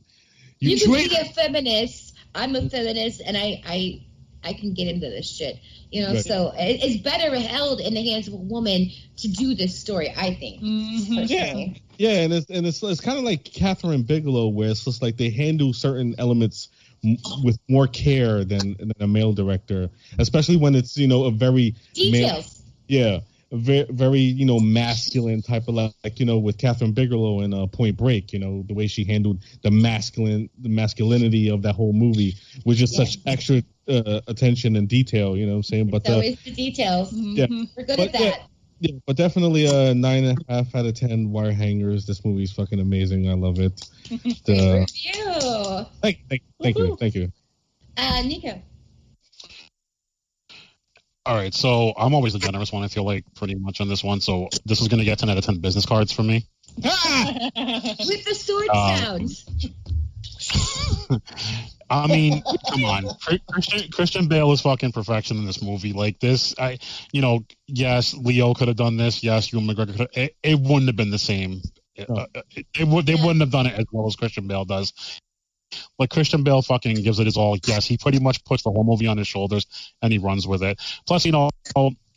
[0.60, 2.14] you, you can be a feminist.
[2.34, 4.06] I'm a feminist, and I I
[4.44, 5.58] I can get into this shit.
[5.90, 6.24] You know, Right.
[6.24, 10.12] so it, it's better held in the hands of a woman to do this story.
[10.16, 10.62] I think.
[10.62, 11.16] Mm-hmm.
[11.16, 11.82] personally.
[11.98, 15.16] Yeah, and it's and it's it's kind of like Kathryn Bigelow, where it's just like
[15.16, 16.73] they handle certain elements m-
[17.42, 21.74] with more care than, than a male director, especially when it's you know a very
[21.96, 22.62] male, Details.
[22.88, 23.20] yeah,
[23.52, 27.52] a very very you know masculine type of like, you know with Kathryn Bigelow in
[27.54, 31.74] uh, Point Break, you know the way she handled the masculine the masculinity of that
[31.74, 33.04] whole movie was just Yeah.
[33.04, 35.90] such extra uh, attention and detail, you know what I'm saying?
[35.90, 37.12] But It's uh, always the details.
[37.12, 37.46] yeah.
[37.76, 38.20] We're good But at that.
[38.20, 38.36] yeah,
[38.84, 42.04] yeah, but definitely a nine and a half out of ten wire hangers.
[42.04, 43.30] This movie's fucking amazing.
[43.30, 43.80] I love it.
[44.44, 45.86] The, Review.
[46.02, 47.32] thank, thank, thank you, thank you.
[47.96, 48.60] Uh, Nico.
[51.24, 52.84] All right, so I'm always the generous one.
[52.84, 54.20] I feel like pretty much on this one.
[54.20, 56.46] So this is going to get 10 out of 10 business cards for me.
[56.76, 59.46] With the sword Um, sounds.
[61.90, 63.08] I mean, come on,
[63.48, 65.92] Christian Christian Bale is fucking perfection in this movie.
[65.92, 66.78] Like this, I,
[67.12, 69.22] you know, yes, Leo could have done this.
[69.22, 70.08] Yes, Ewan McGregor could.
[70.14, 71.60] It, it wouldn't have been the same.
[71.98, 72.26] Uh,
[72.56, 73.06] it, it would.
[73.06, 74.92] They wouldn't have done it as well as Christian Bale does.
[75.98, 77.58] But Christian Bale fucking gives it his all.
[77.66, 79.66] Yes, he pretty much puts the whole movie on his shoulders
[80.02, 80.80] and he runs with it.
[81.06, 81.50] Plus, you know,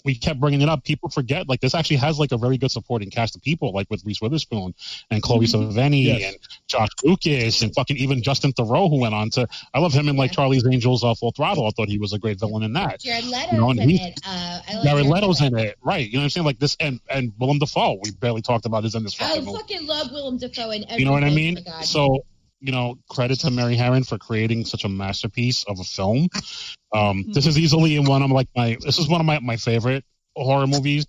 [0.08, 0.84] we kept bringing it up.
[0.86, 3.90] People forget like this actually has like a very good supporting cast of people, like
[3.92, 4.74] with Reese Witherspoon
[5.12, 6.24] and Chloë Sevigny Yes.
[6.32, 9.48] and Josh Lucas and fucking even Justin Theroux, who went on to.
[9.74, 11.68] I love him in like Charlie's Angels uh, Full Throttle.
[11.68, 13.02] I thought he was a great villain in that.
[13.02, 14.20] Jared Leto's You know, in he- it.
[14.26, 16.08] Uh, like Jared Leto's in it, right?
[16.08, 16.46] You know what I'm saying?
[16.46, 18.00] Like this, and and Willem Dafoe.
[18.02, 21.00] We barely talked about is in this I fucking fucking love Willem Dafoe in everything.
[21.00, 21.58] You know what I Oh mean?
[21.66, 22.24] my So,
[22.60, 26.28] you know, credit to Mary Harron for creating such a masterpiece of a film.
[26.94, 28.78] Um, This is easily one of like my.
[28.82, 30.04] This is one of my my favorite
[30.36, 31.06] horror movies.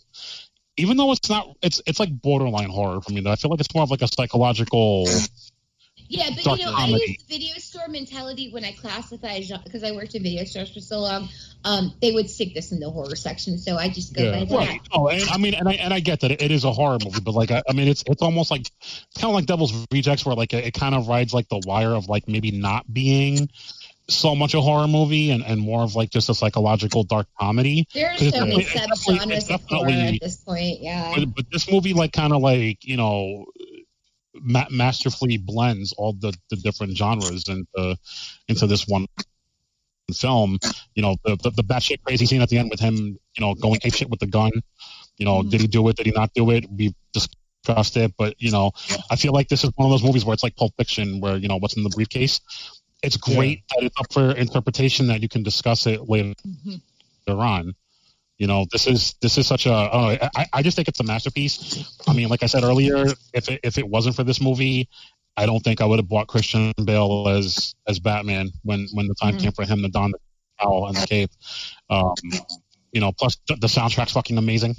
[0.76, 3.20] Even though it's not, it's it's like borderline horror for me.
[3.20, 5.06] Though I feel like it's more of like a psychological.
[6.08, 7.04] Yeah, but dark you know, I comedy.
[7.18, 11.00] use video store mentality when I classify because I worked in video stores for so
[11.00, 11.28] long.
[11.64, 14.54] Um, they would stick this in the horror section, so I just go by that.
[14.54, 14.80] Right.
[14.92, 16.98] Oh, and, I mean, and I and I get that it, it is a horror
[17.04, 19.86] movie, but like I, I mean, it's it's almost like it's kind of like Devil's
[19.92, 22.90] Rejects, where like it, it kind of rides like the wire of like maybe not
[22.92, 23.50] being
[24.08, 27.86] so much a horror movie and, and more of like just a psychological dark comedy.
[27.92, 30.78] There's 'Cause it's so many definitely- it's definitely- it's subgenres of horror at this point.
[30.80, 31.12] Yeah.
[31.14, 33.44] but, but this movie like kind of like you know
[34.40, 37.96] ma- masterfully blends all the, the different genres into
[38.48, 39.06] into this one
[40.14, 40.58] film.
[40.94, 43.54] You know the, the the batshit crazy scene at the end with him you know
[43.54, 44.52] going ape shit with the gun.
[45.16, 45.50] You know mm-hmm.
[45.50, 45.96] did he do it?
[45.96, 46.66] Did he not do it?
[46.70, 48.70] We discussed it but you know
[49.10, 51.36] i feel like this is one of those movies where it's like pulp fiction where
[51.36, 52.40] you know what's in the briefcase.
[53.02, 57.38] It's great that it's up for interpretation that you can discuss it later mm-hmm.
[57.38, 57.74] on.
[58.38, 59.72] You know, this is this is such a.
[59.72, 61.84] Uh, I, I just think it's a masterpiece.
[62.06, 64.88] I mean, like I said earlier, if it, if it wasn't for this movie,
[65.36, 69.14] I don't think I would have bought Christian Bale as as Batman when when the
[69.16, 69.40] time Mhm.
[69.42, 70.18] came for him to don the
[70.60, 71.30] cowl and the cape.
[71.90, 72.14] Um,
[72.92, 74.76] you know, plus the, the soundtrack's fucking amazing.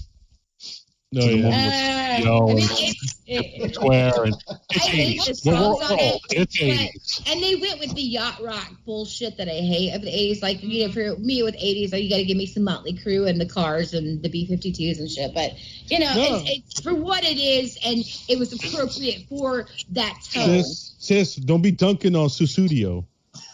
[1.11, 2.15] No, To the yeah.
[2.15, 5.27] Uh, you know, I mean, and it's, it, Square and I it's hate 80s.
[5.27, 6.21] We're, songs we're on it.
[6.29, 7.31] It's but- 80s.
[7.31, 10.43] and they went with the yacht rock bullshit that I hate of the 80s.
[10.43, 12.93] Like, you know, for me with 80s, like, you got to give me some Motley
[12.93, 15.33] Crue and the Cars and the B 52s and shit.
[15.33, 15.53] But,
[15.87, 16.35] you know, No.
[16.45, 20.63] it's, it's for what it is, and it was appropriate for that tone.
[20.63, 23.05] Sis, sis, don't be dunking on Sussudio.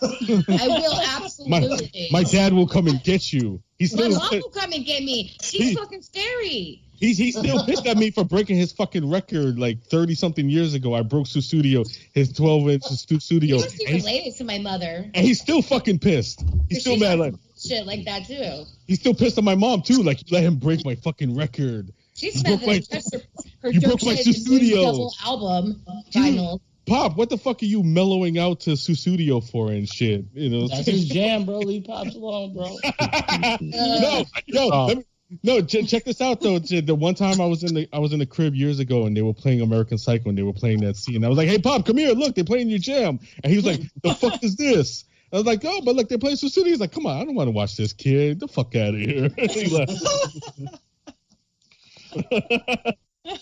[0.01, 2.09] I will absolutely.
[2.11, 3.61] my dad will come and get you.
[3.79, 5.35] He's My mom will come and get me.
[5.41, 6.81] She's He- fucking scary.
[6.97, 10.73] He's he's still pissed at me for breaking his fucking record like thirty something years
[10.73, 10.93] ago.
[10.93, 14.59] I broke Sussudio, his twelve inch You studio, must be and he's, related to my
[14.59, 15.09] mother.
[15.13, 16.43] and he's still fucking pissed.
[16.69, 17.19] He's still mad.
[17.19, 18.63] Like shit like that too.
[18.87, 20.01] he's still pissed at my mom too.
[20.03, 21.91] Like you let him break my fucking record.
[22.15, 23.21] She's You mad broke that my- I her,
[23.63, 24.83] her you broke my Benson studio.
[24.83, 25.81] double album
[26.13, 26.59] vinyl.
[26.85, 30.23] Pop, what the fuck are you mellowing out to Sussudio for and shit?
[30.35, 31.57] You know, That's his jam, bro.
[31.57, 32.77] Leave pops alone, bro.
[33.59, 35.03] no, no, let me,
[35.43, 35.61] no.
[35.61, 36.59] Ch- check this out though.
[36.59, 39.05] Ch- The one time I was in the I was in the crib years ago
[39.05, 41.23] and they were playing American Psycho and they were playing that scene.
[41.23, 42.13] I was like, "Hey, Pop, come here.
[42.13, 45.45] Look, they're playing your jam." And he was like, "The fuck is this?" I was
[45.45, 47.51] like, "Oh, but look, they're playing Sussudio." He's like, "Come on, I don't want to
[47.51, 48.39] watch this kid.
[48.39, 49.91] The fuck out of here." He left.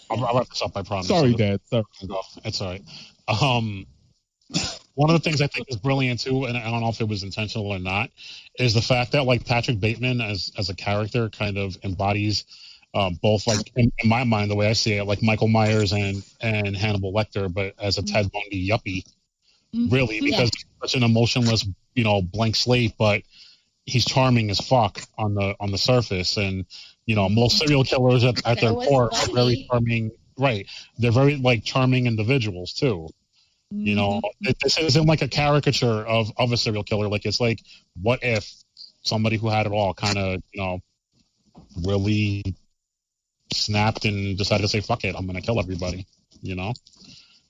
[0.09, 0.71] I'll, I'll wrap this up.
[0.75, 1.07] I promise.
[1.07, 1.59] Sorry, Dad.
[1.65, 1.83] Sorry.
[2.07, 2.21] Go.
[2.45, 2.81] It's all right.
[3.27, 3.85] Um,
[4.95, 7.07] one of the things I think is brilliant too, and I don't know if it
[7.07, 8.09] was intentional or not,
[8.59, 12.45] is the fact that like Patrick Bateman as as a character kind of embodies
[12.93, 15.93] um, both like in, in my mind the way I see it, like Michael Myers
[15.93, 19.03] and and Hannibal Lecter, but as a Ted Bundy yuppie,
[19.89, 21.65] really because he's such an emotionless,
[21.95, 23.23] you know, blank slate, but
[23.85, 26.65] he's charming as fuck on the on the surface, and
[27.05, 30.11] you know most serial killers at, at their core are very charming.
[30.37, 30.67] Right,
[30.97, 33.09] they're very like charming individuals too.
[33.75, 34.49] You know, mm-hmm.
[34.49, 37.07] it, this isn't like a caricature of of a serial killer.
[37.07, 37.59] Like it's like,
[38.01, 38.51] what if
[39.01, 40.79] somebody who had it all kind of, you know,
[41.85, 42.43] really
[43.51, 46.05] snapped and decided to say, "Fuck it, I'm gonna kill everybody."
[46.41, 46.73] You know.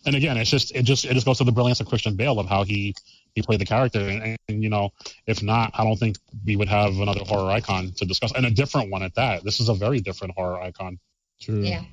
[0.06, 2.40] And again, it's just it just it just goes to the brilliance of Christian Bale
[2.40, 2.96] of how he
[3.36, 4.00] he played the character.
[4.00, 4.92] And, and you know,
[5.26, 8.52] if not, I don't think we would have another horror icon to discuss, and a
[8.52, 9.44] different one at that.
[9.44, 11.00] This is a very different horror icon.
[11.42, 11.62] True.
[11.62, 11.84] Yeah.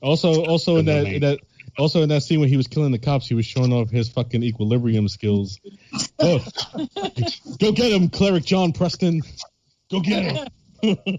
[0.00, 1.38] Also, also in the that, in that,
[1.78, 4.08] also in that scene when he was killing the cops, he was showing off his
[4.08, 5.58] fucking equilibrium skills.
[6.18, 6.44] Oh,
[7.58, 9.22] go get him, cleric John Preston.
[9.90, 10.50] Go get
[10.82, 11.18] him.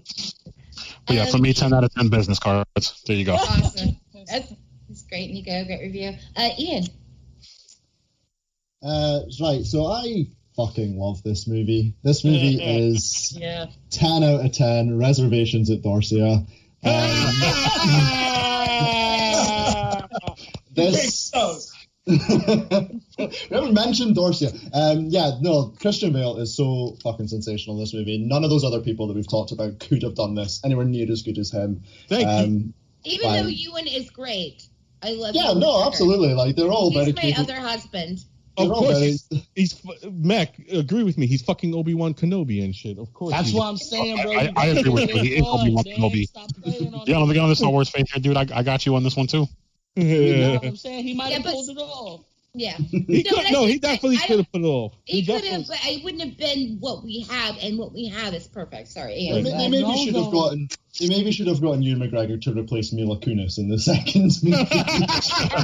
[1.06, 3.02] But yeah, for me, ten out of ten business cards.
[3.06, 3.34] There you go.
[3.34, 3.96] Awesome.
[4.26, 4.52] That's,
[4.88, 5.64] that's great, Nico.
[5.64, 6.12] Great review.
[6.36, 6.84] Uh, Ian.
[8.82, 10.26] Uh, right, so I
[10.56, 11.94] fucking love this movie.
[12.02, 13.66] This movie is Yeah.
[13.90, 16.46] 10 out of 10, reservations at Dorsia.
[16.82, 16.90] Um,
[20.72, 21.30] this.
[22.06, 22.16] we
[23.50, 24.52] haven't mentioned Dorsia.
[24.74, 28.18] Um, yeah, no, Christian Bale is so fucking sensational in this movie.
[28.18, 31.10] None of those other people that we've talked about could have done this anywhere near
[31.10, 31.82] as good as him.
[32.08, 32.28] Thank you.
[32.28, 32.74] um,
[33.04, 33.42] Even Fine.
[33.44, 34.66] though Ewan is great,
[35.02, 35.34] I love.
[35.34, 35.86] Yeah, no, McGregor.
[35.88, 36.34] absolutely.
[36.34, 37.42] Like they're all He's very my capable.
[37.52, 38.24] other husband.
[38.56, 39.16] Of They're course, very-
[39.54, 40.58] he's, he's Mac.
[40.72, 41.26] Agree with me.
[41.26, 42.98] He's fucking Obi Wan Kenobi and shit.
[42.98, 43.32] Of course.
[43.32, 44.32] That's what I'm saying, bro.
[44.32, 45.22] I, You I gotta agree with get you.
[45.22, 46.14] He it is Obi Wan Kenobi.
[46.16, 46.26] man.
[46.26, 47.22] Stop playing on Yeah, it.
[47.22, 48.36] I'm on the Star Wars fan here, dude.
[48.36, 49.46] I, I got you on this one too.
[49.96, 51.04] You know what I'm saying?
[51.04, 52.20] He might Yeah, have but- pulled it off.
[52.52, 52.76] Yeah.
[52.90, 54.92] He No, could, no, he definitely could have put it off.
[55.04, 58.34] He could have, but it wouldn't have been what we have, and what we have
[58.34, 58.88] is perfect.
[58.88, 59.44] Sorry, They, Ian.
[59.44, 60.68] they maybe know, should have gotten.
[60.98, 64.56] They maybe should have gotten Ewan McGregor to replace Mila Kunis in the second movie.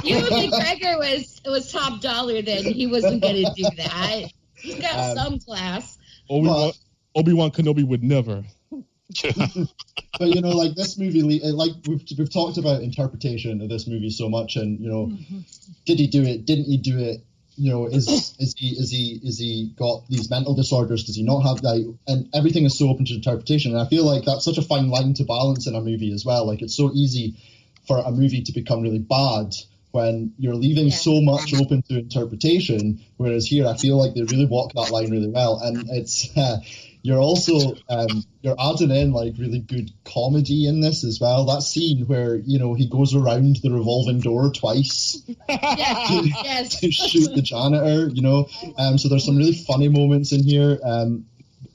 [0.07, 2.41] Ewan McGregor was was top dollar.
[2.41, 4.31] Then he wasn't going to do that.
[4.55, 5.97] He's got Um, some class.
[6.29, 6.71] Obi Wan
[7.15, 8.45] Obi Wan Kenobi would never.
[10.19, 14.09] but you know, like this movie, like we've we've talked about interpretation of this movie
[14.09, 15.11] so much, and you know,
[15.85, 16.45] did he do it?
[16.45, 17.21] Didn't he do it?
[17.55, 21.05] You know, is is he is he is he got these mental disorders?
[21.05, 21.95] Does he not have that?
[22.07, 24.89] And everything is so open to interpretation, and I feel like that's such a fine
[24.89, 26.45] line to balance in a movie as well.
[26.45, 27.35] Like it's so easy
[27.87, 29.55] for a movie to become really bad
[29.91, 30.95] when you're leaving Yeah.
[30.95, 32.99] so much open to interpretation.
[33.15, 36.35] Whereas here, I feel like they really walk that line really well, and it's.
[36.37, 36.57] Uh,
[37.07, 41.45] you're also um, you're adding in like really good comedy in this as well.
[41.45, 46.79] That scene where you know he goes around the revolving door twice Yes, yes.
[46.81, 48.47] to shoot the janitor, you know.
[48.77, 50.79] Um, so there's some really funny moments in here.
[50.83, 51.25] Um,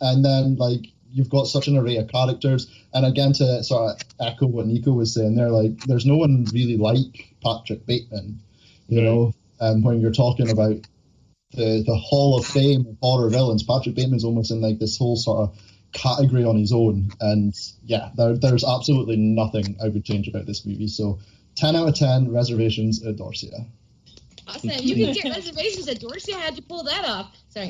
[0.03, 0.81] and then like
[1.13, 2.71] you've got such an array of characters.
[2.93, 6.45] And again, to sort of echo what Nico was saying there, like there's no one
[6.53, 8.39] really like Patrick Bateman,
[8.89, 9.05] you Right.
[9.07, 9.35] know.
[9.61, 10.77] Um, when you're talking about
[11.55, 15.16] the the Hall of Fame of horror villains, Patrick Bateman's almost in like this whole
[15.16, 15.59] sort of
[15.93, 17.11] category on his own.
[17.20, 17.55] And
[17.85, 20.89] yeah, there, there's absolutely nothing I would change about this movie.
[20.89, 21.20] So
[21.57, 23.66] 10 out of 10 reservations at Dorsia.
[24.49, 24.70] Awesome.
[24.81, 26.35] You can get reservations at Dorsia.
[26.35, 27.37] How'd you pull that off?
[27.51, 27.69] Sorry.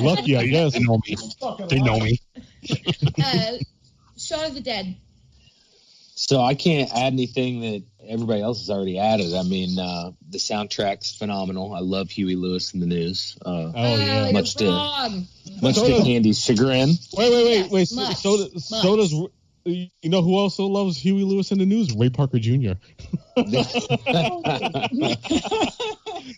[0.00, 0.72] Lucky, I guess.
[0.72, 1.16] They know me.
[1.68, 2.20] They know me.
[3.22, 3.52] uh,
[4.16, 4.96] Shaun of the Dead.
[6.16, 9.34] So I can't add anything that everybody else has already added.
[9.34, 11.74] I mean, uh, the soundtrack's phenomenal.
[11.74, 13.36] I love Huey Lewis and the News.
[13.44, 14.30] Uh, Oh, yeah.
[14.30, 15.26] much you're to wrong.
[15.60, 16.90] much to Candy's chagrin.
[17.16, 17.88] Wait, wait, wait, wait.
[17.88, 19.12] So, much, so, does- so does
[19.66, 21.92] you know who also loves Huey Lewis and the News?
[21.96, 22.72] Ray Parker Jr.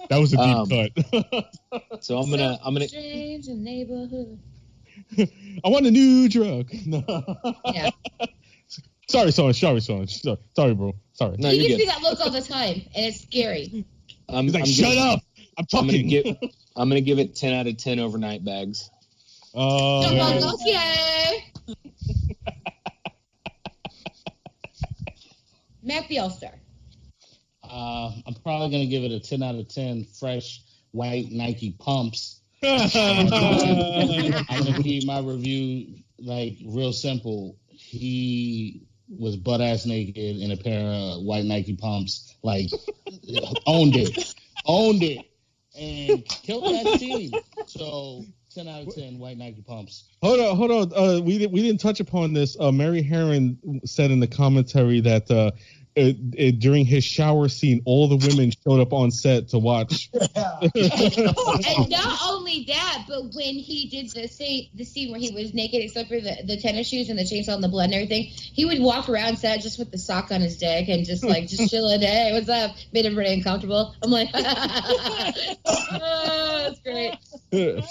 [0.08, 1.44] That was a deep Um, cut.
[2.02, 4.38] So I'm gonna I'm gonna change the neighborhood.
[5.64, 6.70] I want a new drug.
[7.74, 7.90] Yeah.
[9.08, 10.92] Sorry, sorry, sorry, sorry, sorry, sorry, bro.
[11.12, 11.36] Sorry.
[11.38, 13.84] No, he you're gives me that look all the time, and it's scary.
[14.28, 15.20] I'm, He's like, I'm shut gonna- up.
[15.58, 15.88] I'm talking.
[15.90, 16.36] I'm gonna give
[16.76, 18.90] I'm gonna give it ten out of ten overnight bags.
[19.54, 20.40] Oh, Come on, yeah.
[20.40, 21.76] Gaultier.
[25.82, 26.50] Mac the All Star.
[27.62, 30.04] Uh, I'm probably gonna give it a 10 out of 10.
[30.18, 30.62] Fresh
[30.92, 32.40] white Nike pumps.
[32.62, 37.56] I'm gonna keep my review like real simple.
[37.68, 42.34] He was butt ass naked in a pair of white Nike pumps.
[42.42, 42.70] Like
[43.66, 44.34] owned it,
[44.64, 45.26] owned it,
[45.78, 47.32] and killed that team.
[47.66, 48.24] So
[48.54, 50.04] 10 out of 10 white Nike pumps.
[50.22, 50.92] Hold on, hold on.
[50.96, 52.56] Uh, we we didn't touch upon this.
[52.58, 55.50] Uh, Mary Harron said in the commentary that uh,
[55.96, 60.10] uh, uh, during his shower scene, all the women showed up on set to watch.
[60.12, 60.30] and
[61.90, 65.82] not only that, but when he did the scene, the scene where he was naked
[65.82, 68.66] except for the, the tennis shoes and the chainsaw and the blood and everything, he
[68.66, 71.70] would walk around set just with the sock on his dick and just like just
[71.70, 72.00] chilling.
[72.00, 72.76] Hey, what's up?
[72.92, 73.94] Made everybody uncomfortable.
[74.02, 77.16] I'm like, oh, that's great.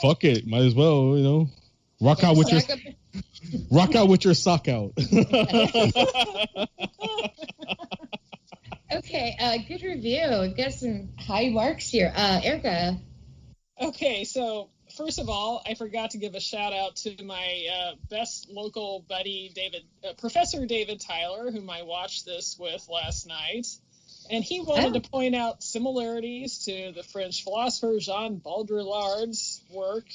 [0.01, 1.49] Fuck it, might as well, you know,
[1.99, 2.79] rock out with your up-
[3.71, 4.93] rock out with your sock out.
[8.91, 10.41] Okay, uh, good review.
[10.41, 12.13] We've got some high marks here.
[12.15, 12.97] Uh, Erica.
[13.81, 17.95] Okay, so first of all, I forgot to give a shout out to my uh,
[18.09, 23.67] best local buddy, David, uh, Professor David Tyler, whom I watched this with last night.
[24.29, 24.99] And he wanted Oh.
[24.99, 30.05] to point out similarities to the French philosopher Jean Baudrillard's work,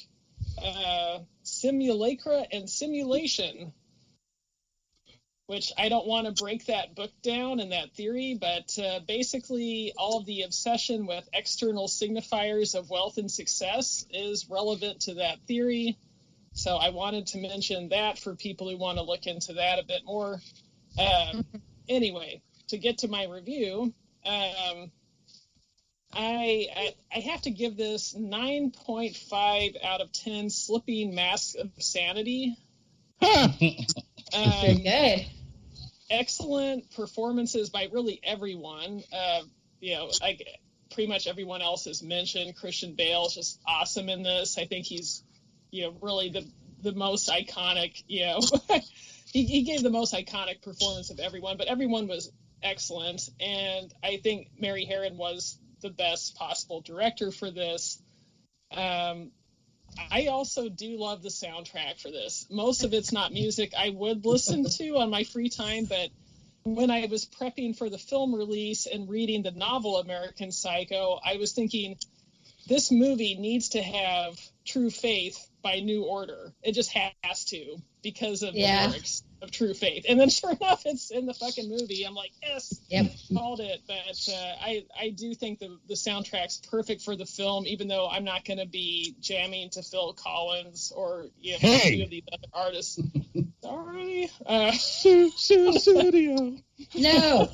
[0.63, 1.19] uh,
[1.51, 3.73] Simulacra and Simulation,
[5.47, 9.93] which I don't want to break that book down and that theory, but uh, basically,
[9.97, 15.39] all of the obsession with external signifiers of wealth and success is relevant to that
[15.45, 15.97] theory.
[16.53, 19.85] So I wanted to mention that for people who want to look into that a
[19.85, 20.41] bit more.
[20.97, 21.45] Um,
[21.89, 23.93] anyway, to get to my review,
[24.25, 24.91] um,
[26.13, 32.57] I, I I have to give this 9.5 out of 10 slipping masks of sanity.
[34.33, 35.25] Um, good.
[36.09, 39.03] excellent performances by really everyone.
[39.11, 39.41] Uh,
[39.81, 40.41] you know, like
[40.93, 42.55] pretty much everyone else has mentioned.
[42.55, 44.57] Christian Bale's just awesome in this.
[44.57, 45.23] I think he's,
[45.69, 46.47] you know, really the
[46.81, 48.03] the most iconic.
[48.07, 48.39] You know,
[49.33, 52.31] he, he gave the most iconic performance of everyone, but everyone was
[52.63, 53.29] excellent.
[53.39, 58.01] And I think Mary Harron was the best possible director for this.
[58.71, 59.31] Um,
[60.09, 62.47] I also do love the soundtrack for this.
[62.49, 66.09] Most of it's not music I would listen to on my free time, but
[66.63, 71.37] when I was prepping for the film release and reading the novel American Psycho, I
[71.37, 71.97] was thinking
[72.67, 76.53] this movie needs to have True Faith by New Order.
[76.63, 78.83] It just has to because of Yeah.
[78.83, 80.05] the lyrics of True Faith.
[80.09, 82.03] And then sure enough, it's in the fucking movie.
[82.03, 83.11] I'm like, yes, Yep.
[83.33, 83.81] called it.
[83.87, 88.07] But uh, I I do think the the soundtrack's perfect for the film, even though
[88.07, 91.87] I'm not going to be jamming to Phil Collins or you know Hey!
[91.93, 92.99] any of these other artists.
[93.63, 94.29] Sorry.
[94.45, 96.57] Uh, Studio.
[96.95, 97.47] No.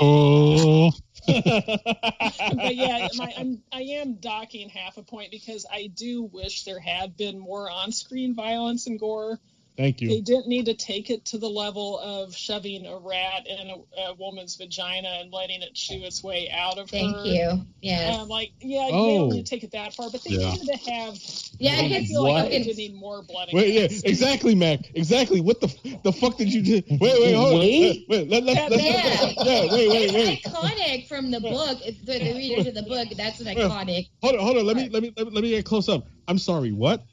[0.00, 0.90] Oh,
[2.56, 6.80] but yeah, my, I'm I am docking half a point because I do wish there
[6.80, 9.38] had been more on-screen violence and gore.
[9.76, 10.08] Thank you.
[10.08, 14.00] They didn't need to take it to the level of shoving a rat in a,
[14.10, 17.24] a woman's vagina and letting it chew its way out of Thank her.
[17.26, 17.60] you.
[17.82, 18.16] Yes.
[18.16, 19.06] Um, like, yeah, Oh.
[19.06, 20.52] they don't need to take it that far, but they Yeah.
[20.52, 21.18] needed to have.
[21.58, 22.66] Yeah, I it's feel like they what?
[22.66, 23.48] did need more blood.
[23.52, 24.80] Wait, yeah, exactly, Mac.
[24.94, 25.40] Exactly.
[25.40, 25.68] What the
[26.02, 26.82] the fuck did you do?
[26.90, 27.60] Wait, wait, hold on.
[27.60, 28.06] Wait.
[28.08, 29.32] Wait, let, let, let, Yeah.
[29.44, 30.40] yeah, wait, wait, wait.
[30.44, 31.78] It's iconic from the book.
[31.84, 33.08] It's the, the readers of the book.
[33.16, 34.08] That's an iconic.
[34.22, 34.66] Hold on, hold on.
[34.66, 36.06] Let me let me let me, let me get close up.
[36.28, 36.72] I'm sorry.
[36.72, 37.04] What?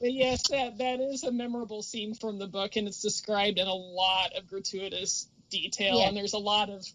[0.00, 3.66] But yes, that that is a memorable scene from the book, and it's described in
[3.66, 5.98] a lot of gratuitous detail.
[5.98, 6.08] Yeah.
[6.08, 6.86] And there's a lot of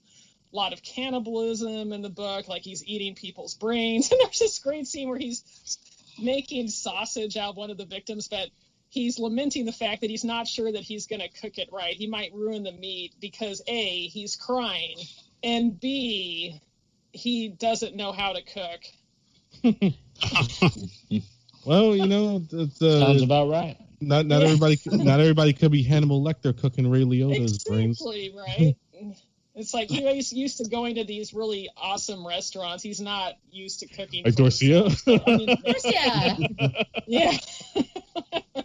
[0.51, 4.09] lot of cannibalism in the book, like he's eating people's brains.
[4.11, 5.43] And there's this great scene where he's
[6.19, 8.49] making sausage out of one of the victims, but
[8.89, 11.93] he's lamenting the fact that he's not sure that he's going to cook it right.
[11.93, 14.97] He might ruin the meat because A, he's crying,
[15.43, 16.59] and B,
[17.11, 18.81] he doesn't know how to cook.
[21.65, 23.75] Well, you know, it's, uh, Sounds about right.
[23.99, 24.47] Not not Yeah.
[24.49, 27.99] everybody not everybody could be Hannibal Lecter cooking Ray Liotta's brains.
[27.99, 28.75] Exactly, right?
[29.55, 32.83] It's like he's used to going to these really awesome restaurants.
[32.83, 34.23] He's not used to cooking.
[34.25, 34.83] Like for Dorsia.
[34.89, 35.23] himself.
[35.25, 35.57] I mean,
[37.07, 37.31] Yeah.
[38.53, 38.61] yeah.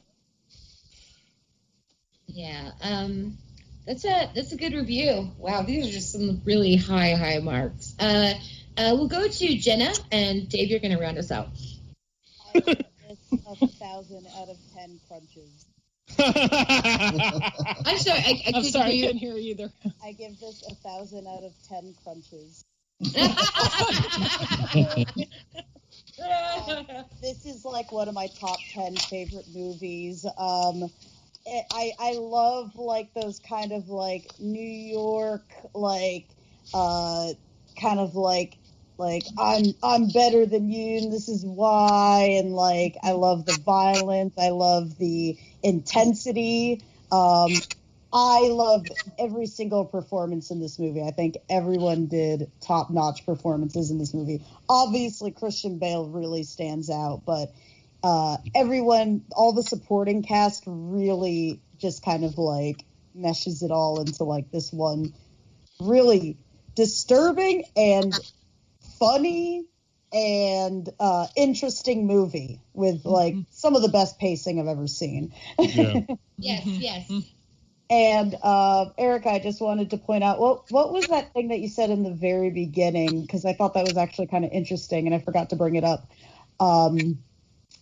[2.27, 2.71] Yeah.
[2.83, 3.39] Um,
[3.87, 5.31] that's a that's a good review.
[5.39, 7.95] Wow, these are just some really high high marks.
[7.99, 8.35] Uh,
[8.81, 10.71] uh, we'll go to Jenna and Dave.
[10.71, 11.49] You're going to round us out.
[12.55, 12.79] I give
[13.09, 13.19] this
[13.63, 15.67] a thousand out of ten crunches.
[16.19, 18.19] I'm sorry.
[18.19, 19.71] I, I I'm couldn't sorry, I hear couldn't hear you either.
[20.03, 22.65] I give this a thousand out of ten crunches.
[27.23, 30.83] this is like one of my top 10 favorite movies um
[31.47, 35.45] it- i i love like those kind of like new york
[35.75, 36.27] like
[36.75, 37.29] uh
[37.81, 38.59] kind of like
[39.01, 43.55] like i'm i'm better than you and this is why and like i love the
[43.55, 47.61] violence i love the intensity um
[48.13, 48.91] I love
[49.21, 51.03] every single performance in this movie.
[51.03, 54.43] I think everyone did top notch performances in this movie.
[54.69, 57.53] Obviously, Christian Bale really stands out, but
[58.03, 64.25] uh, everyone, all the supporting cast really just kind of like meshes it all into
[64.25, 65.13] like this one
[65.81, 66.37] really
[66.75, 68.19] disturbing and
[69.01, 69.65] funny
[70.13, 75.33] and uh, interesting movie with like some of the best pacing I've ever seen.
[75.59, 76.01] Yeah.
[76.39, 77.13] yes, yes.
[77.89, 81.59] And uh, Erica, I just wanted to point out what what was that thing that
[81.59, 83.23] you said in the very beginning?
[83.23, 85.83] Because I thought that was actually kind of interesting, and I forgot to bring it
[85.83, 86.09] up
[86.61, 87.19] um,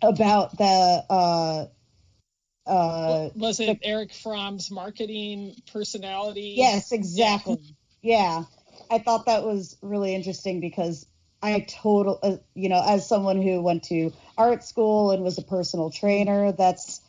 [0.00, 1.04] about the.
[1.10, 1.66] Uh,
[2.66, 6.54] uh, Was it Erich Fromm's marketing personality?
[6.56, 7.76] yes, exactly.
[8.00, 8.44] Yeah,
[8.90, 11.06] I thought that was really interesting because
[11.43, 15.43] I total, uh, you know, as someone who went to art school and was a
[15.43, 17.01] personal trainer, that's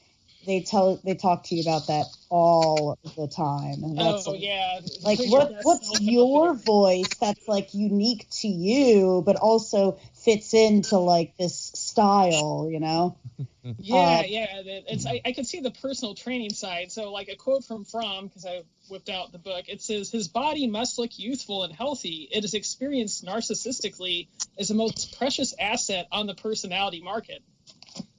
[0.46, 3.84] they tell they talk to you about that all the time.
[3.84, 4.80] And that's Oh yeah.
[5.04, 9.98] like what what's your voice that's like unique to you but also
[10.32, 13.18] fits into like this style you know
[13.78, 14.46] Yeah, Uh, yeah.
[14.88, 16.92] It's I, I could see the personal training side.
[16.92, 19.66] So like a quote from Fromm, because I whipped out the book.
[19.68, 22.28] It says his body must look youthful and healthy.
[22.32, 24.28] It is experienced narcissistically
[24.58, 27.44] as the most precious asset on the personality market.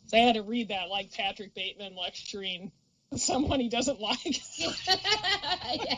[0.06, 2.72] So I had to read that like Patrick Bateman lecturing
[3.16, 4.40] someone he doesn't like.
[4.58, 5.94] yeah.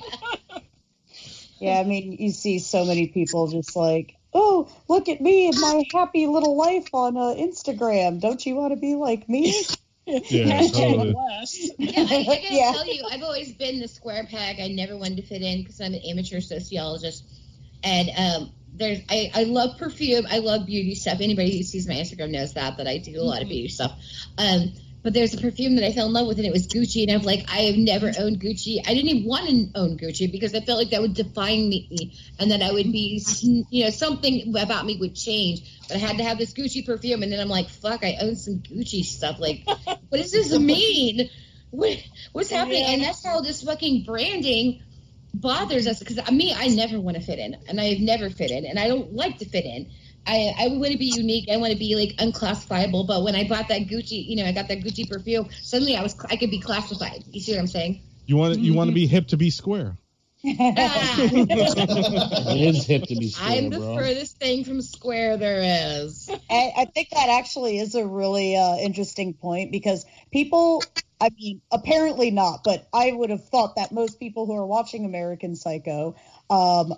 [1.58, 5.58] yeah i mean you see so many people just like oh look at me and
[5.60, 9.54] my happy little life on uh, instagram don't you want to be like me
[10.06, 11.14] Yeah, totally.
[11.78, 12.72] Yeah, I, I gotta Yeah.
[12.72, 14.60] tell you, I've always been the square peg.
[14.60, 17.24] I never wanted to fit in because I'm an amateur sociologist,
[17.84, 20.26] and um, there's I, I love perfume.
[20.28, 21.18] I love beauty stuff.
[21.20, 23.92] Anybody who sees my Instagram knows that that I do a lot of beauty stuff.
[24.38, 24.72] Um,
[25.02, 27.02] but there's a perfume that I fell in love with, and it was Gucci.
[27.02, 28.78] And I'm like, I have never owned Gucci.
[28.86, 32.16] I didn't even want to own Gucci because I felt like that would define me,
[32.38, 33.22] and that I would be,
[33.70, 35.62] you know, something about me would change.
[35.88, 38.36] But I had to have this Gucci perfume, and then I'm like, fuck, I own
[38.36, 39.40] some Gucci stuff.
[39.40, 41.28] Like, what does this mean?
[41.70, 41.98] What,
[42.32, 42.84] what's happening?
[42.84, 44.82] And that's how this fucking branding
[45.34, 45.98] bothers us.
[45.98, 48.86] Because me, I never want to fit in, and I've never fit in, and I
[48.86, 49.90] don't like to fit in.
[50.26, 51.48] I, I want to be unique.
[51.50, 53.04] I want to be like unclassifiable.
[53.04, 55.48] But when I bought that Gucci, you know, I got that Gucci perfume.
[55.62, 57.24] Suddenly, I was I could be classified.
[57.30, 58.02] You see what I'm saying?
[58.26, 59.96] You want you want to be hip to be square.
[60.44, 61.54] It
[62.74, 63.96] is hip to be square, I'm the bro.
[63.96, 66.28] furthest thing from square there is.
[66.50, 70.82] I, I think that actually is a really uh, interesting point because people,
[71.20, 75.04] I mean, apparently not, but I would have thought that most people who are watching
[75.04, 76.16] American Psycho
[76.50, 76.92] um,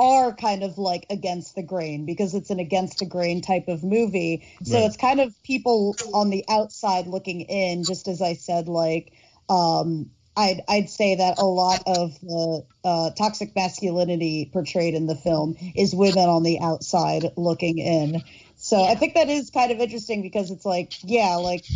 [0.00, 3.84] are kind of like against the grain because it's an against the grain type of
[3.84, 4.46] movie.
[4.64, 4.86] So Right.
[4.86, 9.12] it's kind of people on the outside looking in, just as I said, like,
[9.50, 15.16] um, I'd, I'd say that a lot of the uh, toxic masculinity portrayed in the
[15.16, 18.22] film is women on the outside looking in.
[18.56, 21.66] So I think that is kind of interesting because it's like, yeah, like,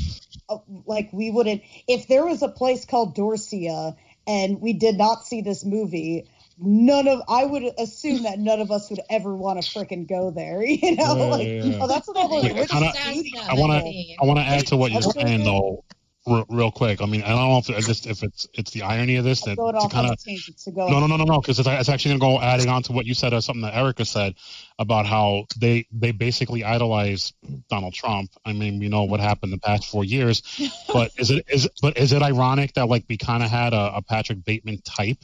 [0.48, 3.96] uh, like we wouldn't if there was a place called Dorsia
[4.26, 6.28] and we did not see this movie.
[6.58, 10.30] None of I would assume that none of us would ever want to frickin' go
[10.30, 10.62] there.
[10.64, 11.78] You know, Yeah, like yeah, yeah.
[11.80, 14.44] oh, that's what all those rich I wanna- dudes I want to I want to
[14.44, 15.24] add to what you're Okay.
[15.24, 15.84] saying though.
[16.26, 17.02] real, real quick.
[17.02, 19.42] I mean, I don't know if it's just if it's it's the irony of this
[19.42, 21.24] that Going to off kind on of a tangent, so go no, no, no, no,
[21.24, 23.40] no, because it's, it's actually going to go adding on to what you said, or
[23.42, 24.34] something that Erica said
[24.78, 27.32] about how they they basically idolize
[27.68, 28.30] Donald Trump.
[28.44, 30.42] I mean, we know what happened the past four years,
[30.92, 33.96] but is it is but is it ironic that like we kind of had a,
[33.96, 35.18] a Patrick Bateman type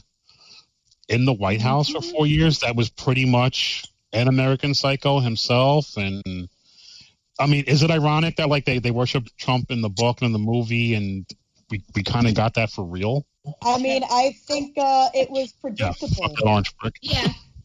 [1.10, 5.96] in the White House for four years that was pretty much an American Psycho himself,
[5.96, 6.48] and
[7.38, 10.26] I mean, is it ironic that like they they worship Trump in the book and
[10.26, 11.26] in the movie, and
[11.68, 13.26] we we kind of got that for real?
[13.62, 16.08] I mean, I think uh, it was predictable.
[16.08, 16.94] fuck that orange brick.
[17.02, 17.28] Yeah.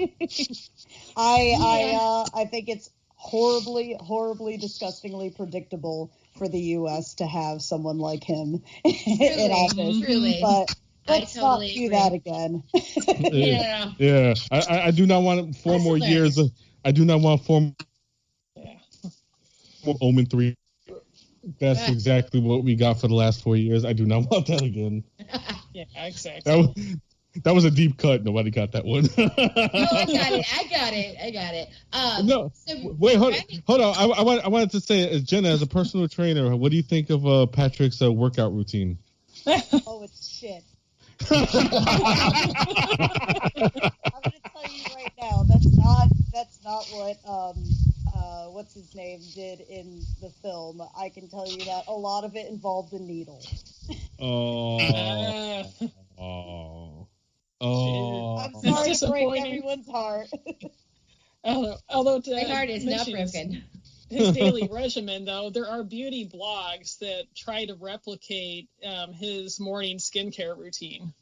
[1.15, 7.15] I I uh, I think it's horribly, horribly, disgustingly predictable for the U.S.
[7.15, 10.01] to have someone like him in office.
[10.01, 10.39] truly.
[10.41, 10.73] But I
[11.07, 11.97] let's totally not do agree.
[11.97, 12.63] that again.
[13.33, 13.91] Yeah.
[13.97, 16.35] Yeah, I, I, I do not want four That's more hilarious.
[16.35, 16.37] years.
[16.37, 16.51] Of,
[16.83, 17.61] I do not want four
[19.85, 20.55] more Omen three.
[21.59, 21.91] That's Yeah.
[21.91, 23.85] exactly what we got for the last four years.
[23.85, 25.03] I do not want that again.
[25.73, 26.41] Yeah, exactly.
[26.49, 26.95] That was,
[27.43, 28.23] that was a deep cut.
[28.23, 29.03] Nobody got that one.
[29.17, 30.45] No, I got it.
[30.57, 31.17] I got it.
[31.21, 31.67] I got it.
[31.91, 33.93] Um, No, so Wait, hold, Randy- hold on.
[33.97, 36.77] I, I, want, I wanted to say, as Jenna, as a personal trainer, what do
[36.77, 38.97] you think of uh, Patrick's uh, workout routine?
[39.45, 40.63] oh, it's shit.
[44.13, 47.77] I'm gonna tell you right now, that's not that's not what um
[48.07, 50.81] uh what's his name did in the film.
[50.95, 53.51] I can tell you that a lot of it involved a needle.
[54.19, 55.73] Oh,
[56.17, 57.09] oh,
[57.61, 58.31] oh.
[58.35, 60.29] I'm sorry to break everyone's heart.
[61.43, 63.63] although, although to my heart is not mention his- broken.
[64.15, 69.97] His daily regimen, though, there are beauty blogs that try to replicate um, his morning
[69.97, 71.13] skincare routine.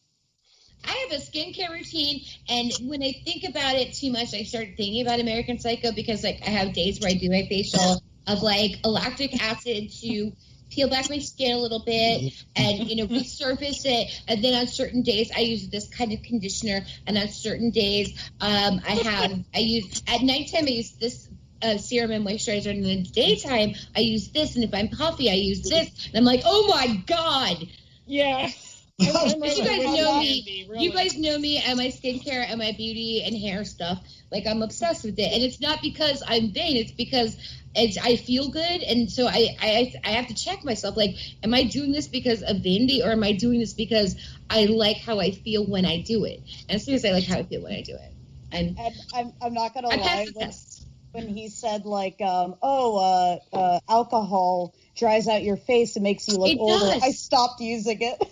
[0.86, 4.68] I have a skincare routine, and when I think about it too much, I start
[4.76, 8.42] thinking about American Psycho because like I have days where I do my facial of
[8.42, 10.32] like lactic acid to
[10.70, 14.66] peel back my skin a little bit and you know resurface it and then on
[14.66, 19.40] certain days i use this kind of conditioner and on certain days um, i have
[19.54, 21.30] i use at nighttime i use this
[21.64, 25.30] uh, serum and moisturizer and in the daytime i use this and if i'm puffy
[25.30, 27.58] i use this and i'm like oh my god
[28.06, 28.50] Yeah.
[29.00, 30.68] you guys know me.
[30.78, 34.04] You guys know me and my skincare and my beauty and hair stuff.
[34.32, 36.78] Like I'm obsessed with it, and it's not because I'm vain.
[36.78, 37.36] It's because
[37.76, 40.96] it's I feel good, and so I I I have to check myself.
[40.96, 44.16] Like, am I doing this because of vanity, or am I doing this because
[44.50, 46.42] I like how I feel when I do it?
[46.70, 48.14] And as soon as I like how I feel when I do it.
[48.52, 50.28] And And I'm I'm not gonna I lie.
[50.34, 50.73] When, test.
[51.14, 56.28] When he said like, um, oh, uh, uh, alcohol dries out your face and makes
[56.28, 57.04] you look It older, does.
[57.04, 58.18] I stopped using it.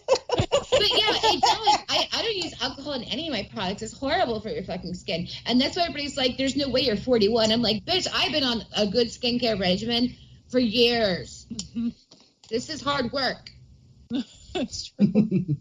[0.72, 1.80] But yeah, it does.
[1.90, 3.82] I, I don't use alcohol in any of my products.
[3.82, 5.28] It's horrible for your fucking skin.
[5.46, 7.52] And that's why everybody's like, there's no way you're 41.
[7.52, 10.16] I'm like, bitch, I've been on a good skincare regimen
[10.50, 11.46] for years.
[12.50, 13.50] this is hard work.
[14.56, 15.08] It's true.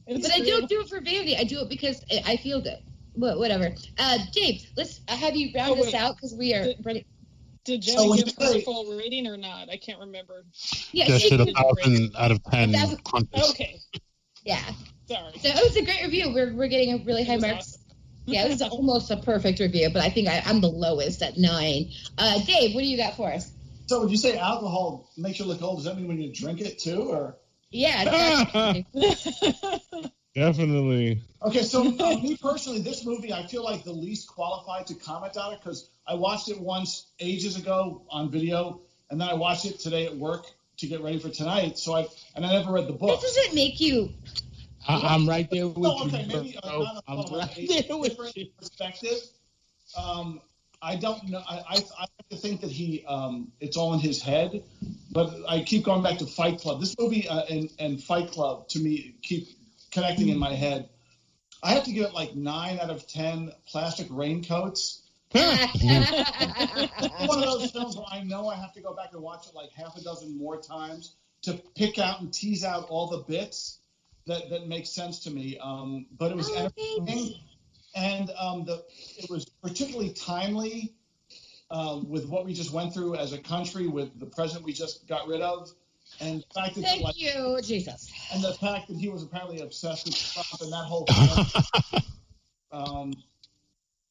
[0.07, 1.37] It's But I don't do it for vanity.
[1.37, 2.79] I do it because I I feel good.
[3.15, 3.75] Wha- Whatever.
[3.99, 6.83] Uh, Dave, let's have you round Oh, us out because we are Did-
[7.71, 7.81] ready.
[7.81, 9.69] Did So Jenny give you her say- full rating or not?
[9.71, 10.45] I can't remember.
[10.93, 12.75] Yeah, That she shit a thousand out of ten.
[12.75, 13.51] A thousand- Hunters.
[13.51, 13.79] Okay.
[14.45, 14.61] yeah.
[15.09, 15.33] Sorry.
[15.41, 16.33] So it was a great review.
[16.33, 17.59] We're, we're getting a really high was marks.
[17.59, 17.81] awesome.
[18.27, 21.37] Yeah, this is almost a perfect review, but I think I, I'm the lowest at
[21.37, 21.91] nine.
[22.17, 23.51] Uh, Dave, what do you got for us?
[23.87, 26.61] So when you say alcohol makes you look old, does that mean when you drink
[26.61, 27.37] it too, or?
[27.73, 28.03] Yeah,
[28.53, 28.87] exactly.
[30.35, 31.23] Definitely.
[31.43, 35.37] Okay, so uh, me personally, this movie I feel like the least qualified to comment
[35.37, 38.81] on it because I watched it once ages ago on video,
[39.11, 40.47] and then I watched it today at work
[40.79, 41.79] to get ready for tonight.
[41.79, 43.21] So I and I never read the book.
[43.21, 44.11] this doesn't make you.
[44.87, 46.07] I, I'm right there with Oh, you.
[46.07, 46.83] okay, maybe uh, bro.
[46.83, 48.47] not a- I'm from a there with different you.
[48.59, 49.19] perspective.
[49.97, 50.41] Um,
[50.83, 51.43] I don't know.
[51.47, 54.63] I, I, I like to think that he, um, it's all in his head,
[55.13, 56.81] but I keep going back to Fight Club.
[56.81, 59.49] This movie uh, and, and Fight Club to me keep
[59.91, 60.89] connecting in my head.
[61.63, 65.03] I have to give it like nine out of ten plastic raincoats.
[65.33, 65.49] One
[67.39, 69.71] of those films where I know I have to go back and watch it like
[69.73, 73.79] half a dozen more times to pick out and tease out all the bits
[74.27, 75.59] that, that make sense to me.
[75.63, 77.35] Um, but it was Oh, entertaining
[77.95, 78.85] and um, the
[79.19, 80.95] it was particularly timely
[81.71, 85.07] uh, with what we just went through as a country with the president we just
[85.09, 85.71] got rid of,
[86.19, 88.11] and the fact that Thank like, you, Jesus.
[88.33, 92.03] and the fact that he was apparently obsessed with Trump and that whole thing.
[92.73, 93.15] um,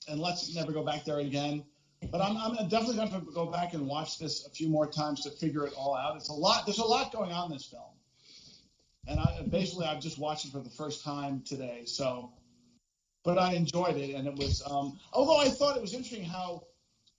[0.08, 1.64] and let's never go back there again.
[2.12, 5.22] But I'm, I'm definitely going to go back and watch this a few more times
[5.22, 6.16] to figure it all out.
[6.16, 6.66] It's a lot.
[6.66, 7.92] There's a lot going on in this film,
[9.08, 11.84] and I basically I've just watched it for the first time today.
[11.86, 12.32] So,
[13.26, 14.64] but I enjoyed it, and it was.
[14.66, 16.64] Um, although I thought it was interesting how,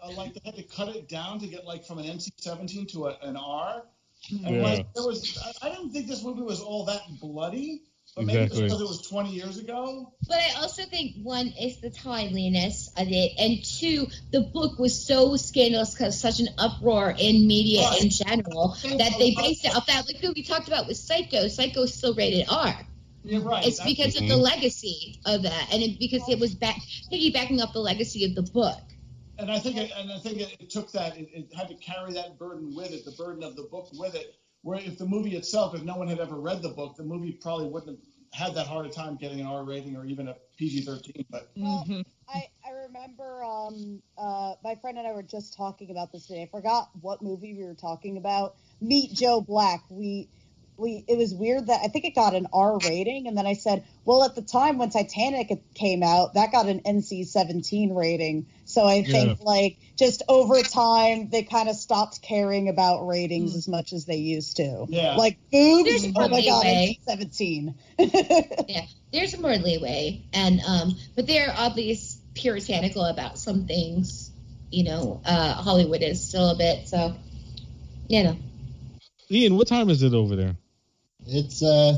[0.02, 3.08] uh, like, they had to cut it down to get like from an NC-17 to
[3.08, 3.84] a, an R.
[4.30, 4.62] And Yeah.
[4.62, 7.82] like there was, I- I didn't think this movie was all that bloody,
[8.14, 8.64] but maybe Exactly.
[8.64, 10.12] it's because it was 20 years ago.
[10.28, 15.06] But I also think one is the timeliness of it, and two, the book was
[15.06, 19.86] so scandalous because such an uproar in media in general that they based it off
[19.86, 20.06] that.
[20.06, 22.86] Like we talked about with Psycho, Psycho is still rated R.
[23.24, 23.66] You're right.
[23.66, 24.42] It's because of the Mhm.
[24.42, 26.80] legacy of that, and it, because it was back
[27.12, 28.78] piggybacking off the legacy of the book.
[29.40, 31.16] And I think, it, and I think it, it took that.
[31.16, 34.14] It, it had to carry that burden with it, the burden of the book with
[34.14, 34.34] it.
[34.62, 37.32] Where if the movie itself, if no one had ever read the book, the movie
[37.32, 37.98] probably wouldn't
[38.32, 41.26] have had that hard a time getting an R rating or even a PG-13.
[41.30, 41.50] But
[42.28, 46.42] I, I remember um, uh, my friend and I were just talking about this today.
[46.42, 48.56] I forgot what movie we were talking about.
[48.80, 49.82] Meet Joe Black.
[49.88, 50.28] We
[50.80, 53.54] we it was weird that I think it got an R rating, and then I
[53.54, 58.46] said, well, at the time when Titanic came out, that got an NC-17 rating.
[58.64, 59.44] So I think Yeah.
[59.44, 64.16] like just over time they kind of stopped caring about ratings as much as they
[64.16, 64.86] used to.
[64.88, 65.14] Yeah.
[65.16, 66.06] Like boobs.
[66.16, 66.64] Oh my god.
[66.64, 67.74] NC-17.
[68.68, 71.98] yeah, there's more leeway, and um, but they're oddly
[72.34, 74.30] puritanical about some things.
[74.70, 77.16] You know, uh, Hollywood is still a bit so.
[78.08, 78.36] You know,
[79.30, 80.56] Ian, what time is it over there?
[81.32, 81.96] It's uh,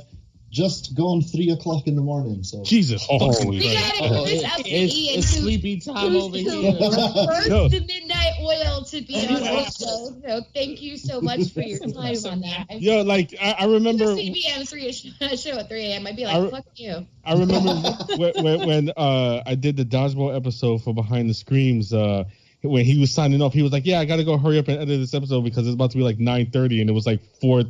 [0.51, 2.43] just gone three o'clock in the morning.
[2.45, 3.99] So Jesus fucking we Christ.
[3.99, 6.73] gotta give this up to It's- Ian, it's sleepy time over here.
[7.27, 7.69] First No.
[7.69, 10.15] the midnight oil to be on our show.
[10.23, 12.67] So thank you so much for your time on that.
[12.71, 14.93] I- Yo, like I, I remember, If you see me on three
[15.37, 16.07] show at 3 a.m.
[16.07, 17.07] I'd be like, I fuck you.
[17.25, 17.73] I remember
[18.19, 21.93] when, when, when uh, I did the dodgeball episode for Behind the Screams.
[21.95, 22.25] Uh,
[22.63, 24.69] when he was signing off, he was like, "Yeah, I got to go hurry up
[24.69, 27.21] and edit this episode because it's about to be like 9:30, and it was like
[27.41, 27.61] four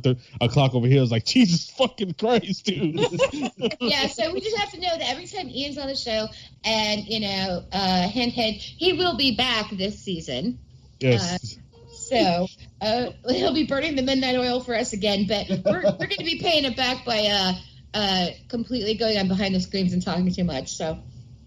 [0.41, 2.99] o'clock over here." I was like, "Jesus fucking Christ, dude!"
[3.81, 6.27] yeah, so we just have to know that every time Ian's on the show,
[6.63, 10.59] and you know, uh, hint, hint, he will be back this season.
[10.99, 11.57] yes.
[11.93, 12.47] So
[12.81, 16.25] uh, he'll be burning the midnight oil for us again, but we're, we're going to
[16.25, 17.53] be paying it back by uh,
[17.93, 20.75] uh, completely going on Behind the Screams and talking too much.
[20.75, 20.99] So,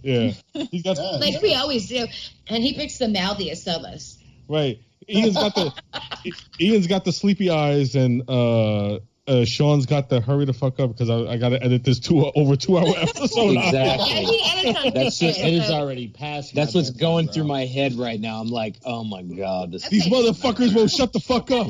[0.07, 0.33] yeah.
[0.71, 2.07] He got like we always do,
[2.49, 4.19] and he picks the mouthiest of us.
[4.49, 4.79] right.
[5.09, 5.73] Ian's got the
[6.61, 10.91] Ian's got the sleepy eyes, and uh, uh, Sean's got the hurry the fuck up
[10.91, 13.57] because I, I got to edit this two over two hour episode.
[13.57, 13.75] Exactly.
[13.75, 16.55] Yeah, he edits That's just It is already past.
[16.55, 17.35] That's what's bedtime, going bro.
[17.35, 18.41] through my head right now.
[18.41, 19.89] I'm like, oh my god, this.
[19.89, 21.67] These motherfuckers won't shut the fuck up.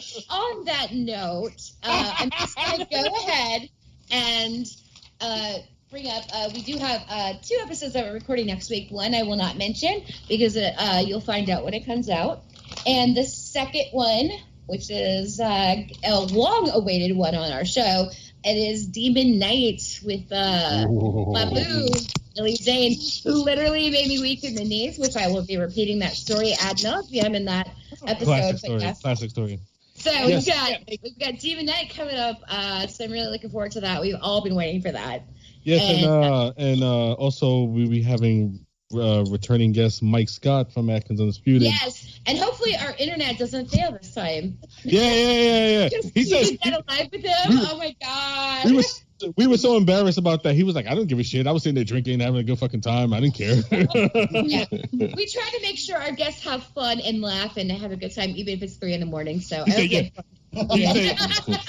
[0.00, 3.68] So, on that note, uh, I'm just going to go ahead
[4.10, 4.66] and
[5.20, 5.54] uh,
[5.90, 6.24] bring up.
[6.32, 8.90] Uh, we do have uh, two episodes that we're recording next week.
[8.90, 12.42] One I will not mention because uh, you'll find out when it comes out,
[12.86, 14.30] and the second one,
[14.66, 18.10] which is uh, a long-awaited one on our show,
[18.44, 21.88] it is Demon Knight with uh, Babu.
[22.34, 22.94] Billy Zane,
[23.24, 26.52] who literally made me weak in the knees, which I will be repeating that story
[26.60, 27.70] ad nauseum in that
[28.06, 28.24] episode.
[28.26, 28.80] Classic but story.
[28.82, 29.00] yes.
[29.00, 29.60] Classic story.
[29.94, 30.44] So Yes.
[30.44, 32.42] we've got we've got Demon Knight coming up.
[32.46, 34.02] Uh, so I'm really looking forward to that.
[34.02, 35.22] We've all been waiting for that.
[35.66, 38.64] Yes, and And- uh, and uh, also we'll be having
[38.94, 41.62] uh, returning guest Mike Scott from Atkins Undisputed.
[41.62, 44.58] Yes, and hopefully our internet doesn't fail this time.
[44.84, 45.88] Yeah, yeah, yeah, yeah.
[45.90, 47.34] Just He said get alive with him.
[47.50, 48.64] Oh my god.
[48.66, 48.82] we were
[49.36, 50.54] we were so embarrassed about that.
[50.54, 51.48] He was like, I don't give a shit.
[51.48, 53.12] I was sitting there drinking, having a good fucking time.
[53.12, 53.56] I didn't care.
[54.30, 54.66] yeah.
[54.92, 58.14] We try to make sure our guests have fun and laugh and have a good
[58.14, 59.40] time, even if it's three in the morning.
[59.40, 60.24] So I hope you have fun.
[60.72, 61.18] He, said,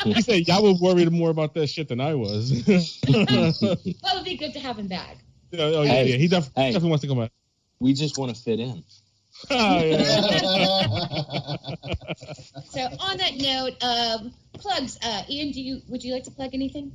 [0.04, 2.52] he said y'all were worried more about that shit than I was.
[2.68, 5.18] well, it'd be good to have him back.
[5.52, 6.18] Yeah, oh yeah, Hey, yeah.
[6.18, 6.72] He def- hey.
[6.72, 7.32] definitely wants to come out.
[7.80, 8.84] We just want to fit in.
[9.50, 11.56] Oh, yeah.
[12.70, 14.98] So on that note, um, plugs.
[15.04, 16.92] Uh, Ian, do you would you like to plug anything?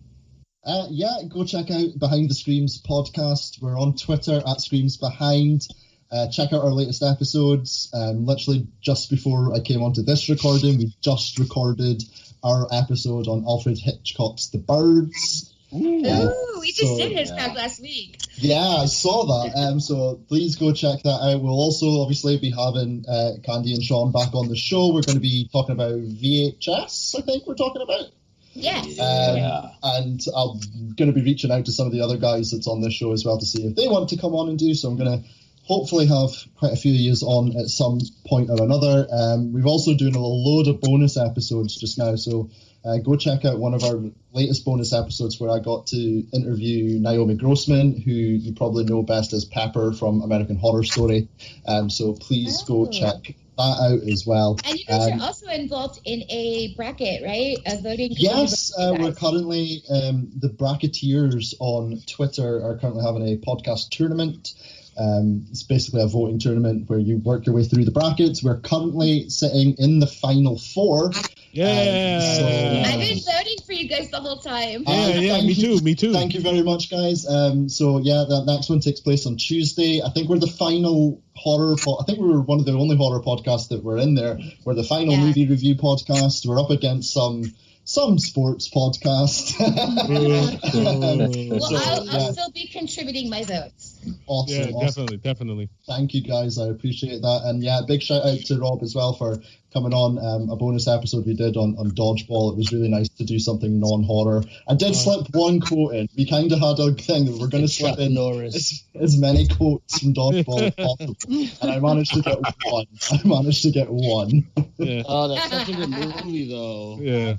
[0.64, 3.60] Uh, yeah, go check out Behind the Screams podcast.
[3.60, 5.66] We're on Twitter at Screams Behind.
[6.12, 7.88] Uh, check out our latest episodes.
[7.94, 12.02] Um, literally just before I came onto this recording, we just recorded
[12.44, 15.54] our episode on Alfred Hitchcock's The Birds.
[15.74, 17.52] Ooh, Uh, we just so, did his yeah.
[17.54, 18.18] last week.
[18.36, 19.56] Yeah, I saw that.
[19.56, 21.40] Um, so please go check that out.
[21.40, 24.88] We'll also obviously be having uh, Candy and Sean back on the show.
[24.88, 27.18] We're going to be talking about VHS.
[27.18, 28.10] I think we're talking about.
[28.52, 28.98] Yes.
[28.98, 32.66] Um, And I'm going to be reaching out to some of the other guys that's
[32.66, 34.74] on this show as well to see if they want to come on and do.
[34.74, 35.28] So I'm going to
[35.72, 39.06] hopefully have quite a few of you on at some point or another.
[39.10, 42.14] Um, we've also doing a load of bonus episodes just now.
[42.16, 42.50] So
[42.84, 43.98] uh, go check out one of our
[44.32, 45.96] latest bonus episodes where I got to
[46.32, 51.28] interview Naomi Grossman, who you probably know best as Pepper from American Horror Story.
[51.66, 52.84] Um, so please Oh.
[52.84, 54.58] go check that out as well.
[54.64, 57.56] And you guys Um, are also involved in a bracket, right?
[57.66, 58.10] A voting.
[58.16, 64.54] Yes, uh, we're currently um, the bracketeers on Twitter are currently having a podcast tournament
[64.96, 68.42] Um, it's basically a voting tournament where you work your way through the brackets.
[68.42, 71.12] We're currently sitting in the final four.
[71.52, 72.20] Yeah.
[72.20, 74.84] so- I've been voting for you guys the whole time.
[74.86, 76.12] Yeah, yeah, me you- too, me too.
[76.12, 77.26] Thank you very much, guys.
[77.26, 80.00] Um, so yeah, that next one takes place on Tuesday.
[80.02, 81.76] I think we're the final horror.
[81.76, 84.38] Po- I think we were one of the only horror podcasts that were in there.
[84.64, 85.20] We're the final Yeah.
[85.24, 86.46] movie review podcast.
[86.46, 87.44] We're up against some
[87.84, 89.56] some sports podcast.
[90.08, 92.10] Well, So, I'll.
[92.10, 93.91] I'll still be contributing my votes.
[94.26, 94.80] Awesome, Yeah, awesome.
[95.06, 95.68] definitely, definitely.
[95.86, 96.58] Thank you guys.
[96.58, 97.42] I appreciate that.
[97.44, 99.38] And yeah, big shout out to Rob as well for
[99.72, 100.18] coming on.
[100.18, 102.52] Um, a bonus episode we did on, on Dodgeball.
[102.52, 104.42] It was really nice to do something non horror.
[104.68, 106.08] I did slip one quote in.
[106.16, 108.54] We kind of had a thing that we're going to slip in Norris.
[108.54, 111.16] as, as many quotes from Dodgeball as possible.
[111.62, 112.86] And I managed to get one.
[113.10, 114.46] I managed to get one.
[114.78, 115.02] Yeah.
[115.06, 116.98] Oh, that's such a good movie, though.
[117.00, 117.36] Yeah.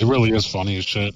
[0.00, 1.14] It really is funny as shit.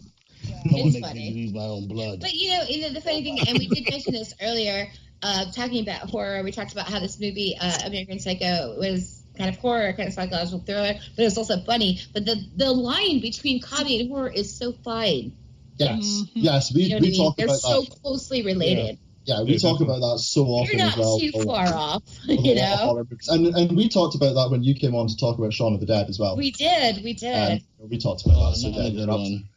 [0.65, 1.31] No one It's makes funny.
[1.35, 2.21] me my own blood.
[2.21, 4.89] But you know, you know the funny thing, and we did mention this earlier,
[5.23, 6.43] uh, talking about horror.
[6.43, 10.15] We talked about how this movie, uh, American Psycho, was kind of horror, kind of
[10.15, 12.01] psychological thriller, but it was also funny.
[12.12, 15.37] But the the line between comedy and horror is so fine.
[15.77, 17.16] Yes, yes, we, You know what I mean?
[17.16, 18.01] talk They're about so that.
[18.03, 18.99] closely related.
[19.27, 21.19] Yeah, we talk about that so often You're as not well.
[21.19, 23.16] too for- far off, you lot of know.
[23.29, 25.81] And and we talked about that when you came on to talk about Shaun of
[25.81, 26.37] the Dead as well.
[26.37, 27.62] We did, we did.
[27.81, 28.57] Um, we talked about Oh, that.
[28.59, 29.49] So yeah, good you're up- one.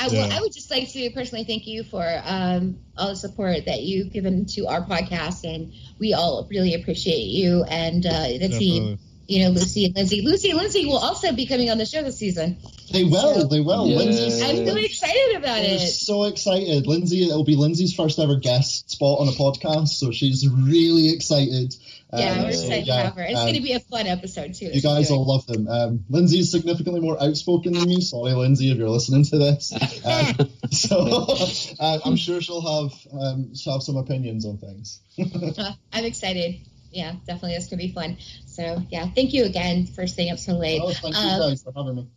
[0.00, 0.36] I, well, Yeah.
[0.36, 4.12] I would just like to personally thank you for um, all the support that you've
[4.12, 8.98] given to our podcast, and we all really appreciate you and uh, the team.
[9.26, 10.22] You know, Lucy and Lindsay.
[10.22, 12.56] Lucy and Lindsay will also be coming on the show this season.
[12.90, 13.86] They will, they will.
[13.86, 13.98] Yeah.
[13.98, 15.80] Lindsay's I'm really excited about We're it.
[15.80, 16.86] so excited.
[16.86, 21.76] Lindsay, it'll be Lindsay's first ever guest spot on a podcast, so she's really excited.
[22.12, 23.22] Yeah, Um, we're so, excited yeah, to have her.
[23.22, 24.66] It's um, going to be a fun episode too.
[24.72, 25.68] You guys all love them.
[25.68, 28.00] Um, is significantly more outspoken than me.
[28.00, 29.72] Sorry, Lindsay, if you're listening to this.
[30.08, 30.34] Um,
[30.70, 31.26] so
[31.80, 35.00] uh, I'm sure she'll have um, she'll have some opinions on things.
[35.58, 36.60] Uh, I'm excited.
[36.92, 37.54] Yeah, definitely.
[37.54, 38.16] It's going to be fun.
[38.46, 40.80] So, yeah, thank you again for staying up so late.
[40.82, 42.08] Oh, thank you Um, guys for having me.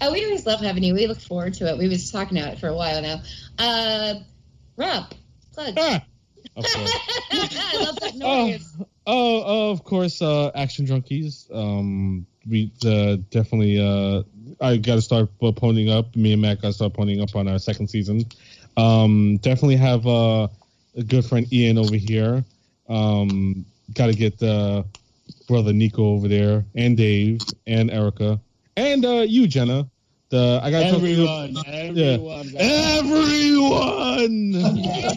[0.00, 0.94] Oh, we always love having you.
[0.94, 1.76] We look forward to it.
[1.78, 3.22] We've been talking about it for a while now.
[3.58, 4.14] Uh,
[4.76, 5.12] Rob,
[5.52, 5.74] plug.
[5.78, 6.02] Ah,
[6.56, 6.64] of.
[6.66, 8.76] I love that Oh, noise.
[8.80, 11.54] oh, oh, of course, uh, Action Junkies.
[11.54, 13.78] Um, we uh, definitely.
[13.78, 14.22] Uh,
[14.60, 16.14] I got to start ponying up.
[16.16, 18.24] Me and Matt got to start ponying up on our second season.
[18.76, 20.48] Um, definitely have uh,
[20.96, 22.44] a good friend Ian over here.
[22.88, 23.64] Um,
[23.94, 24.82] got to get uh,
[25.48, 28.40] brother Nico over there, and Dave, and Erica,
[28.76, 29.88] and uh, you, Jenna.
[30.30, 32.98] The I got Everyone, everyone, guys.
[33.00, 34.52] everyone.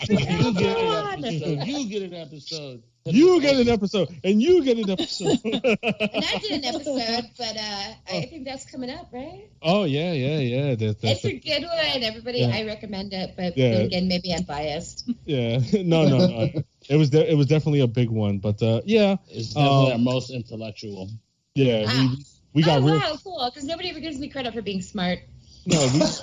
[0.10, 1.68] You get an episode.
[1.68, 2.84] You get an episode.
[3.06, 5.38] You get an episode, and you get an episode.
[5.44, 9.50] And I did an episode, but uh, I think that's coming up, right?
[9.62, 10.76] oh yeah, yeah, yeah.
[10.76, 12.04] That, It's that's a good one.
[12.04, 12.52] Everybody, Yeah.
[12.56, 13.80] I recommend it, but Yeah.
[13.80, 15.10] again, maybe I'm biased.
[15.26, 15.60] yeah.
[15.84, 16.50] No, no, no.
[16.90, 19.92] It was de- it was definitely a big one, but uh, yeah, It's definitely Um,
[19.92, 21.10] our most intellectual.
[21.56, 21.86] yeah.
[21.88, 22.16] Ah.
[22.16, 22.24] We
[22.54, 23.00] we got oh, real.
[23.00, 23.50] wow, cool.
[23.50, 25.20] Because nobody ever gives me credit for being smart.
[25.66, 25.80] No,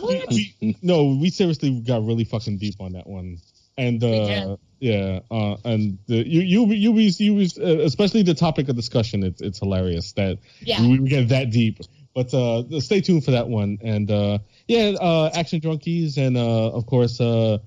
[0.07, 3.39] we, we, we no, we seriously got really fucking deep on that one,
[3.87, 8.77] and uh, yeah, uh, and the, you you you you uh, especially the topic of
[8.77, 9.23] discussion.
[9.25, 10.81] It's it's hilarious that Yeah.
[10.83, 11.79] we, we get that deep.
[12.15, 16.71] But uh, stay tuned for that one, and uh, yeah, uh, Action Junkies, and uh,
[16.79, 17.59] of course uh,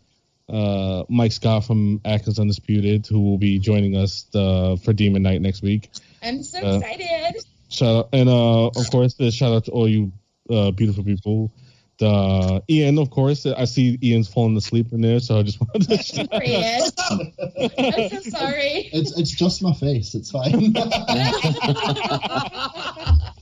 [0.49, 5.41] uh, Mike Scott from Atkins Undisputed, who will be joining us uh, for Demon Knight
[5.41, 5.90] next week.
[6.22, 7.41] I'm so Uh, excited.
[7.69, 10.11] Shout out, and uh, of course, the shout out to all you
[10.49, 11.52] uh, beautiful people.
[11.99, 15.90] The Ian, of course, I see Ian's falling asleep in there, so I just wanted
[15.90, 15.98] to.
[16.03, 18.90] shout I'm so sorry.
[18.91, 20.15] It's it's just my face.
[20.15, 20.74] It's fine.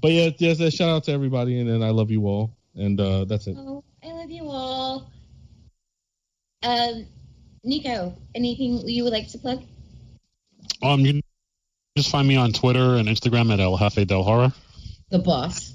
[0.00, 3.00] But yeah, yes, a shout out to everybody, and then I love you all, and
[3.00, 3.56] uh, that's it.
[3.56, 5.08] Oh, I love you all.
[6.64, 7.06] Um,
[7.62, 9.62] Nico, anything you would like to plug?
[10.82, 11.22] Um, you can
[11.96, 14.52] just find me on Twitter and Instagram at El Jefe del Horror.
[15.10, 15.73] The boss.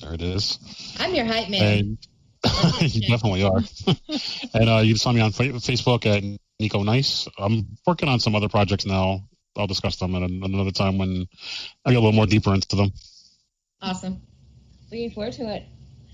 [0.00, 0.58] There it is.
[0.98, 1.62] I'm your hype man.
[1.62, 1.98] And
[2.80, 3.60] you definitely are.
[4.54, 6.24] and uh, you can find me on Facebook at
[6.58, 7.28] Nico Nice.
[7.38, 9.24] I'm working on some other projects now.
[9.56, 11.26] I'll discuss them at another time when
[11.84, 12.92] I get a little more deeper into them.
[13.82, 14.22] Awesome.
[14.90, 15.64] Looking forward to it.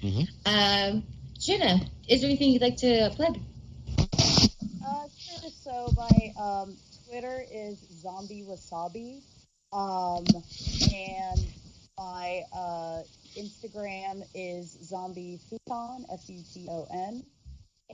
[0.03, 0.29] Mhm.
[0.47, 1.03] Um,
[1.39, 3.39] Jenna, is there anything you'd like to plug?
[3.99, 5.51] Uh, sure.
[5.63, 6.77] So my um,
[7.09, 9.23] Twitter is zombie wasabi,
[9.73, 10.25] um,
[10.95, 11.47] and
[11.99, 13.03] my uh,
[13.37, 17.25] Instagram is zombie futon f u t o n,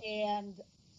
[0.06, 0.54] and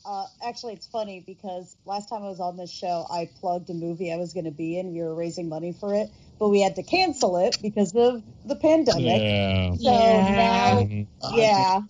[0.05, 3.73] uh, actually it's funny because last time I was on this show I plugged a
[3.73, 4.93] movie I was going to be in.
[4.93, 6.09] We were raising money for it,
[6.39, 9.21] but we had to cancel it because of the pandemic.
[9.21, 9.73] Yeah.
[9.75, 11.07] So now Mhm.
[11.35, 11.81] yeah,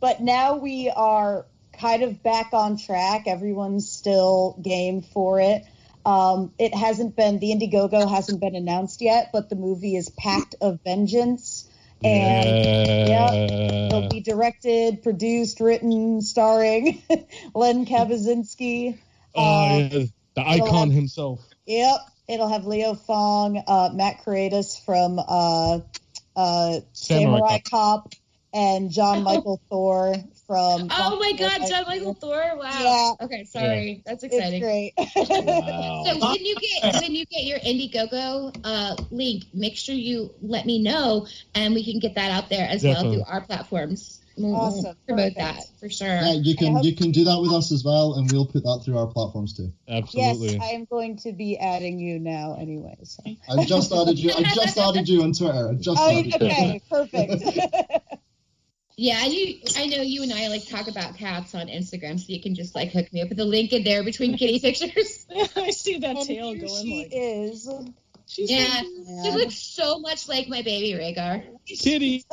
[0.00, 3.26] but now we are kind of back on track.
[3.26, 5.62] Everyone's still game for it.
[6.06, 10.54] Um, it hasn't been the Indiegogo hasn't been announced yet, but the movie is Pact
[10.62, 11.67] of Vengeance,
[12.04, 17.02] and yeah, it'll be directed, produced, written, starring
[17.54, 18.98] Len Kabasinski.
[19.34, 20.04] Oh, yeah,
[20.34, 21.44] the icon have- himself.
[21.66, 21.98] Yep,
[22.28, 25.80] it'll have Leo Fong, uh, Matt Karedas from uh,
[26.34, 28.14] uh, Samurai Samurai Cop,
[28.54, 30.14] and Jon Mikl Thor
[30.48, 30.88] from.
[30.90, 32.56] Oh my God, Jon Mikl Thor!
[32.56, 33.16] Wow.
[33.20, 33.24] Yeah.
[33.24, 34.62] Okay, sorry, that's exciting.
[34.62, 34.94] It's great.
[36.08, 40.64] So when you get when you get your Indiegogo uh, link, make sure you let
[40.64, 44.20] me know, and we can get that out there as well through our platforms.
[44.36, 45.38] We'll, we'll Awesome, promote perfect.
[45.38, 46.06] that for sure.
[46.06, 48.82] Yeah, you can you can do that with us as well, and we'll put that
[48.84, 49.72] through our platforms too.
[49.88, 50.52] Absolutely.
[50.52, 53.18] Yes, I am going to be adding you now anyways.
[53.22, 53.30] So.
[53.52, 54.32] I just added you.
[54.32, 55.70] I just added you on Twitter.
[55.70, 56.46] I just Oh, added you.
[56.46, 57.42] okay, perfect.
[59.00, 59.60] Yeah, you.
[59.76, 62.74] I know you and I like talk about cats on Instagram, so you can just
[62.74, 65.24] like hook me up with a link in there between kitty pictures.
[65.56, 67.08] I see that And tail going she like.
[67.12, 67.70] is.
[68.26, 71.44] She's yeah, like- she looks so much like my baby Rhaegar.
[71.64, 72.24] Kitty.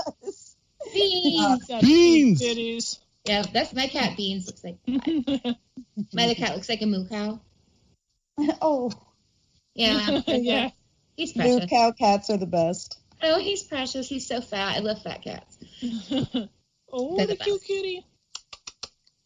[0.91, 1.67] Beans.
[1.81, 2.41] Beans.
[2.41, 2.99] Titties.
[3.25, 4.17] Yeah, that's my cat.
[4.17, 4.77] Beans looks like.
[6.13, 7.39] my other cat looks like a moo cow.
[8.61, 8.91] oh,
[9.75, 10.21] Yeah.
[10.25, 10.69] Yeah.
[11.15, 11.61] He's precious.
[11.61, 12.97] Moo cow cats are the best.
[13.21, 14.09] Oh, he's precious.
[14.09, 14.75] He's so fat.
[14.77, 15.54] I love fat cats.
[16.93, 18.05] oh, They're the the cute kitty.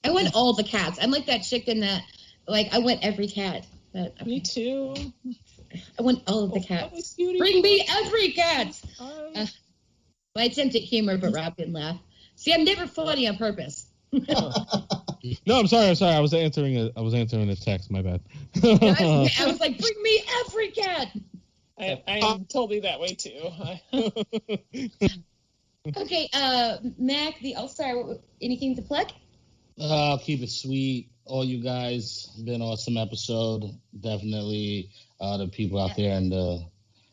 [0.03, 0.98] I want all the cats.
[1.02, 2.03] I'm like that chicken that,
[2.48, 3.65] like, I want every cat.
[3.94, 4.95] But Me too.
[5.98, 7.15] I want all Oh, of the cats.
[7.15, 8.80] Bring me every cat.
[8.99, 9.45] Uh,
[10.36, 11.98] my attempt at humor, but Rob didn't laugh.
[12.36, 13.88] See, I'm never funny on purpose.
[15.45, 15.90] No, I'm sorry.
[15.90, 16.15] I'm sorry.
[16.15, 16.91] I was answering a.
[16.95, 17.91] I was answering a text.
[17.91, 18.22] My bad.
[18.64, 21.10] I, I was like, bring me every cat.
[21.77, 23.52] I, I am totally that way too.
[25.88, 27.95] Okay, uh, Mac, the All Star,
[28.41, 29.11] anything to plug?
[29.80, 31.10] Uh, I'll keep it sweet.
[31.23, 33.64] All you guys, been awesome episode.
[33.97, 34.89] Definitely,
[35.22, 36.65] uh, the people out there in the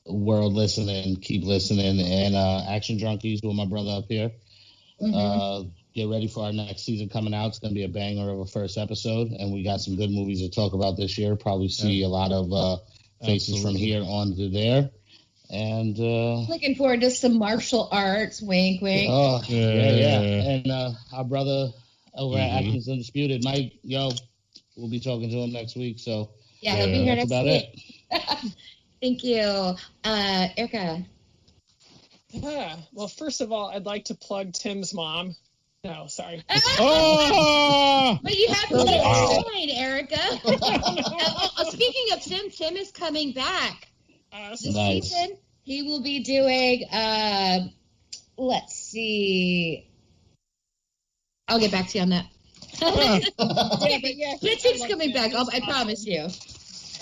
[0.06, 2.00] world listening, keep listening.
[2.00, 4.32] And uh, Action Junkies with my brother up here.
[5.00, 5.64] Uh,
[5.94, 7.48] get ready for our next season coming out.
[7.48, 10.40] It's gonna be a banger of a first episode, and we got some good movies
[10.40, 11.36] to talk about this year.
[11.36, 12.78] Probably see a lot of uh,
[13.24, 14.90] faces from here on to there.
[15.50, 18.42] And uh, Looking forward to some martial arts.
[18.42, 19.08] Wink, wink.
[19.10, 20.20] Oh, yeah, yeah.
[20.20, 20.50] Yeah.
[20.50, 21.68] And uh, our brother
[22.14, 22.58] over at Mhm.
[22.68, 24.10] Atkins Undisputed, Mike, yo,
[24.76, 25.98] we'll be talking to him next week.
[26.00, 27.84] So yeah, he'll be Yeah, here that's next about week.
[28.10, 28.52] it.
[29.02, 31.04] Thank you, uh, Erica.
[32.32, 32.76] Yeah.
[32.92, 35.36] Well, first of all, I'd like to plug Tim's mom.
[35.84, 36.42] No, sorry.
[36.50, 38.18] oh!
[38.22, 39.36] But you have to Wow.
[39.38, 40.18] explain, Erica.
[40.44, 43.88] Uh, uh, speaking of Tim, Tim is coming back
[44.36, 45.10] Uh, this Nice.
[45.10, 45.36] season.
[45.62, 46.84] He will be doing.
[46.92, 47.68] Uh,
[48.36, 49.88] let's see.
[51.48, 52.26] I'll get back to you on that.
[52.82, 53.18] yeah,
[54.02, 55.22] but yeah, but I Tim's coming Tim.
[55.22, 55.34] back.
[55.34, 56.28] I'll, I promise you.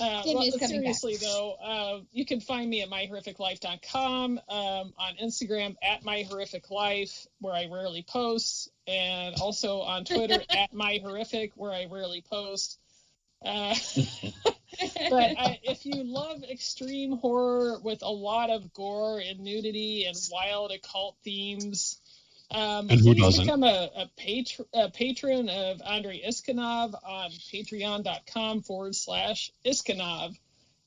[0.01, 5.15] Uh, well, is coming seriously though, uh, you can find me at myhorrificlife.com, um, on
[5.23, 11.87] Instagram at myhorrificlife, where I rarely post, and also on Twitter at myhorrific, where I
[11.91, 12.79] rarely post.
[13.45, 13.75] Uh,
[15.11, 20.17] but I, if you love extreme horror with a lot of gore and nudity and
[20.33, 22.01] wild occult themes,
[22.51, 23.45] um, And who please doesn't?
[23.47, 30.37] become a, a, patr- a patron of Andrei Iskanov on patreon.com forward slash Iskanov.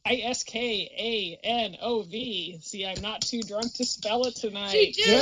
[0.06, 2.60] I S K A N O V.
[2.62, 4.72] See, I'm not too drunk to spell it tonight.
[4.72, 5.20] She did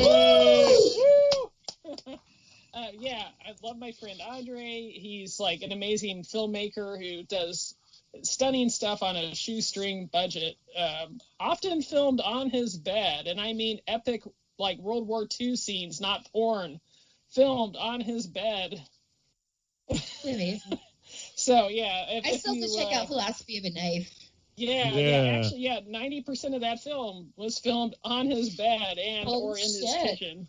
[1.94, 2.16] Woo!
[2.74, 4.92] uh, yeah, I love my friend Andre.
[4.94, 7.74] He's like an amazing filmmaker who does
[8.22, 10.56] stunning stuff on a shoestring budget.
[10.76, 14.22] Um, often filmed on his bed, and I mean epic,
[14.58, 16.80] like World War II scenes, not porn,
[17.30, 18.82] filmed on his bed.
[20.24, 20.78] Amazing.
[21.34, 24.14] So yeah, if, I still have to check uh, out Philosophy of a Knife.
[24.56, 25.36] Yeah, yeah, Yeah.
[25.36, 29.56] actually, yeah, ninety percent of that film was filmed on his bed and Oh, or
[29.56, 30.46] in his kitchen.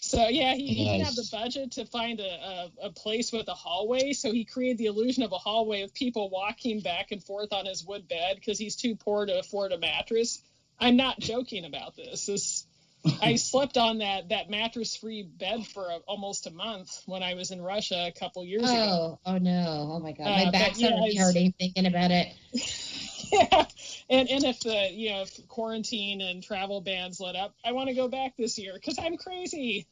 [0.00, 3.48] So yeah, he, he didn't have the budget to find a, a, a place with
[3.48, 7.22] a hallway, so he created the illusion of a hallway with people walking back and
[7.22, 10.42] forth on his wood bed because he's too poor to afford a mattress.
[10.78, 12.24] I'm not joking about this.
[12.24, 12.66] This
[13.22, 17.34] I slept on that that mattress free bed for a, almost a month when I
[17.34, 19.18] was in Russia a couple years ago.
[19.24, 19.90] Oh, oh no!
[19.94, 22.28] Oh my god, Uh, my but back's yeah, already it's- hurting thinking about it.
[23.32, 23.64] yeah.
[24.10, 27.88] And and if the you know if quarantine and travel bans let up, I want
[27.88, 29.86] to go back this year because I'm crazy.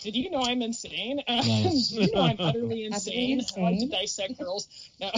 [0.00, 1.20] Did you know I'm insane?
[1.28, 1.92] Uh, Nice.
[1.92, 3.40] you know I'm utterly Utterly insane.
[3.56, 4.68] I like to dissect girls.
[5.00, 5.10] No.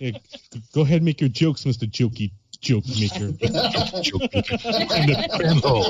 [0.00, 0.12] Yeah,
[0.72, 2.32] go ahead, and make your jokes, Mister Jokey.
[2.60, 3.32] Joke maker.
[4.02, 4.58] joke maker.
[4.94, 5.86] And the cram hole.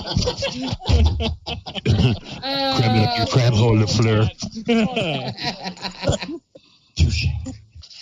[2.43, 4.29] Uh, cram it up your cram hole, LaFleur.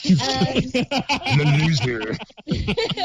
[0.04, 2.16] The loser.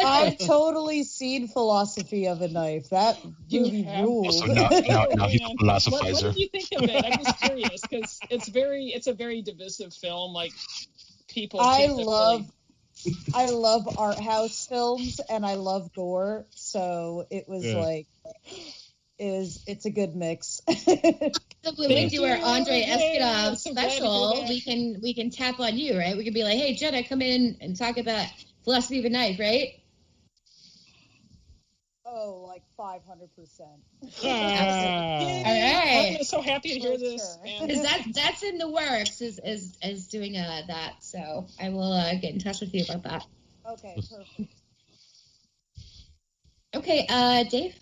[0.06, 2.90] I've totally seen Philosophy of a Knife.
[2.90, 3.18] That
[3.52, 4.40] movie rules.
[4.40, 6.34] So now, now, now he's a What, what philosophizer.
[6.34, 7.06] did you think of it?
[7.06, 10.34] I'm just curious because it's very, it's a very divisive film.
[10.34, 10.54] Like
[11.28, 12.50] people, I take the love
[13.34, 17.80] I love art house films and I love gore, so it was Yeah.
[17.80, 18.08] like
[19.20, 20.62] is it's a good mix.
[21.66, 22.38] So when we Thank do our.
[22.38, 26.18] Andre Yay, Iskanov so glad to special, we can we can tap on you, right?
[26.18, 28.28] We can be like, hey Jenna, come in and talk about
[28.66, 29.70] philosophy of a knife, right?
[32.14, 33.70] Oh, like five hundred percent.
[34.24, 36.16] All right.
[36.20, 37.38] I'm so happy to hear this.
[37.62, 41.04] Because that's that's in the works is is is doing uh that.
[41.04, 43.26] So I will uh, get in touch with you about that.
[43.72, 44.54] Okay, perfect.
[46.76, 47.76] Okay, uh, Dave.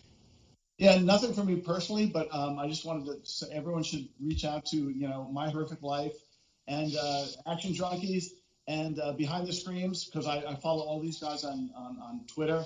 [0.78, 4.45] Yeah, nothing for me personally, but um, I just wanted to say everyone should reach
[4.45, 6.16] out to you know My Horrific Life
[6.68, 8.32] and uh, Action Junkies
[8.68, 12.22] and uh, Behind the Screams because I, I follow all these guys on on, on
[12.28, 12.64] Twitter.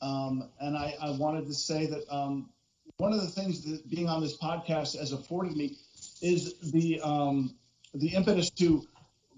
[0.00, 2.50] Um, and I, I wanted to say that um,
[2.98, 5.76] one of the things that being on this podcast has afforded me
[6.22, 7.54] is the um,
[7.94, 8.86] the impetus to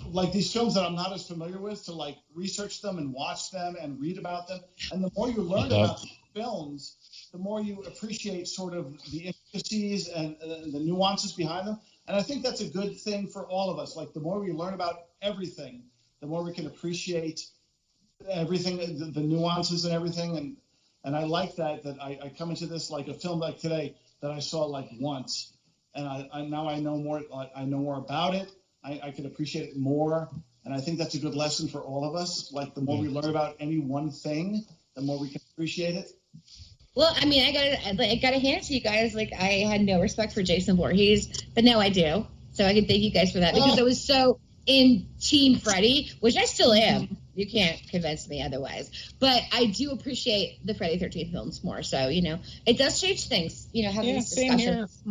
[0.06, 3.50] like these films that I'm not as familiar with to like research them and watch
[3.50, 4.60] them and read about them.
[4.92, 6.00] And the more you learn about
[6.34, 11.78] films, the more you appreciate sort of the intricacies and uh, the nuances behind them.
[12.08, 13.96] And I think that's a good thing for all of us.
[13.96, 15.84] Like the more we learn about everything,
[16.20, 17.46] the more we can appreciate
[18.28, 20.36] everything, the, the nuances and everything.
[20.36, 20.56] And
[21.05, 23.94] and I like that that I, I come into this like a film like today
[24.20, 25.52] that I saw like once,
[25.94, 27.22] and I, I now I know more.
[27.55, 28.51] I know more about it.
[28.84, 30.28] I, I can appreciate it more,
[30.64, 32.52] and I think that's a good lesson for all of us.
[32.52, 34.64] Like the more we learn about any one thing,
[34.94, 36.10] the more we can appreciate it.
[36.94, 39.14] Well, I mean, I got I got to hand it to you guys.
[39.14, 42.26] Like, I had no respect for Jason Voorhees, but now I do.
[42.52, 43.82] So I can thank you guys for that because oh.
[43.82, 47.16] I was so in Team Freddy, which I still am.
[47.35, 49.12] You can't convince me otherwise.
[49.19, 51.82] But I do appreciate the Friday Thirteenth films more.
[51.82, 53.69] So you know, it does change things.
[53.73, 55.02] You know, having Yeah, these same discussions.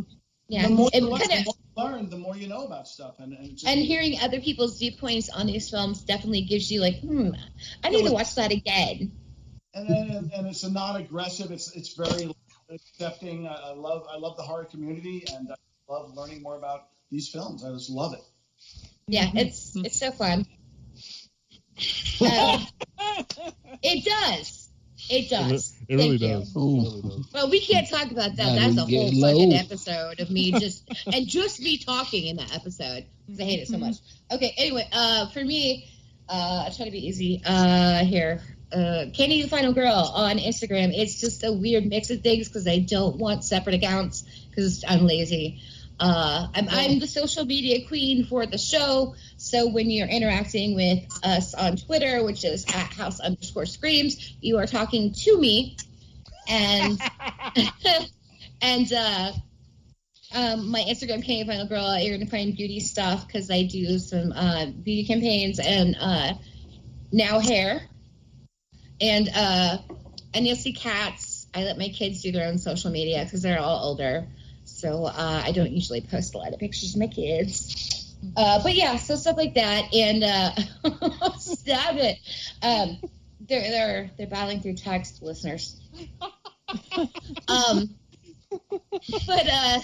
[0.50, 2.66] Yeah, The more, It you learn, kinda- the more you learn, the more you know
[2.66, 6.72] about stuff, and and, just, and hearing other people's viewpoints on these films definitely gives
[6.72, 7.30] you like, hmm,
[7.84, 9.12] I need to watch that again.
[9.76, 11.52] and, and, and it's a non-aggressive.
[11.52, 12.34] It's it's very
[12.72, 13.48] accepting.
[13.48, 15.56] I, I love I love the horror community, and I
[15.91, 17.64] love learning more about these films.
[17.64, 18.24] I just love it.
[19.08, 20.48] Yeah, it's it's so fun.
[22.22, 22.65] Uh,
[23.81, 24.69] it does.
[25.10, 25.73] It does.
[25.88, 26.27] It really Thank you.
[26.27, 26.56] does.
[26.56, 27.27] It really does.
[27.31, 28.45] But we can't talk about that.
[28.45, 32.35] Now That's a whole get fucking episode of me just and just me talking in
[32.38, 33.95] that episode because I hate it so much.
[34.31, 35.88] Okay, anyway, uh, for me,
[36.27, 37.41] uh, I try to be easy.
[37.45, 38.41] Uh, here,
[38.72, 40.91] uh, Candy the Final Girl on Instagram.
[40.93, 45.07] It's just a weird mix of things because I don't want separate accounts because I'm
[45.07, 45.61] lazy.
[45.99, 49.15] Uh, I'm, I'm the social media queen for the show.
[49.38, 54.59] So when you're interacting with us on Twitter, which is at house underscore screams, you
[54.59, 55.76] are talking to me.
[56.47, 56.99] And
[58.61, 59.31] and uh,
[60.34, 64.31] um, my Instagram Candy Final Girl, you're gonna find beauty stuff because I do some
[64.31, 66.34] uh, beauty campaigns and uh,
[67.11, 67.81] now hair.
[69.02, 69.78] And uh,
[70.34, 71.47] and you'll see cats.
[71.53, 74.28] I let my kids do their own social media because they're all older.
[74.80, 78.16] So uh, I don't usually post a lot of pictures of my kids.
[78.36, 79.94] Uh, but yeah, so stuff like that.
[79.94, 82.18] And uh, stop it.
[82.62, 82.98] Um,
[83.41, 85.80] they're they're they're battling through text, listeners.
[87.48, 87.96] Um,
[88.52, 89.80] but uh,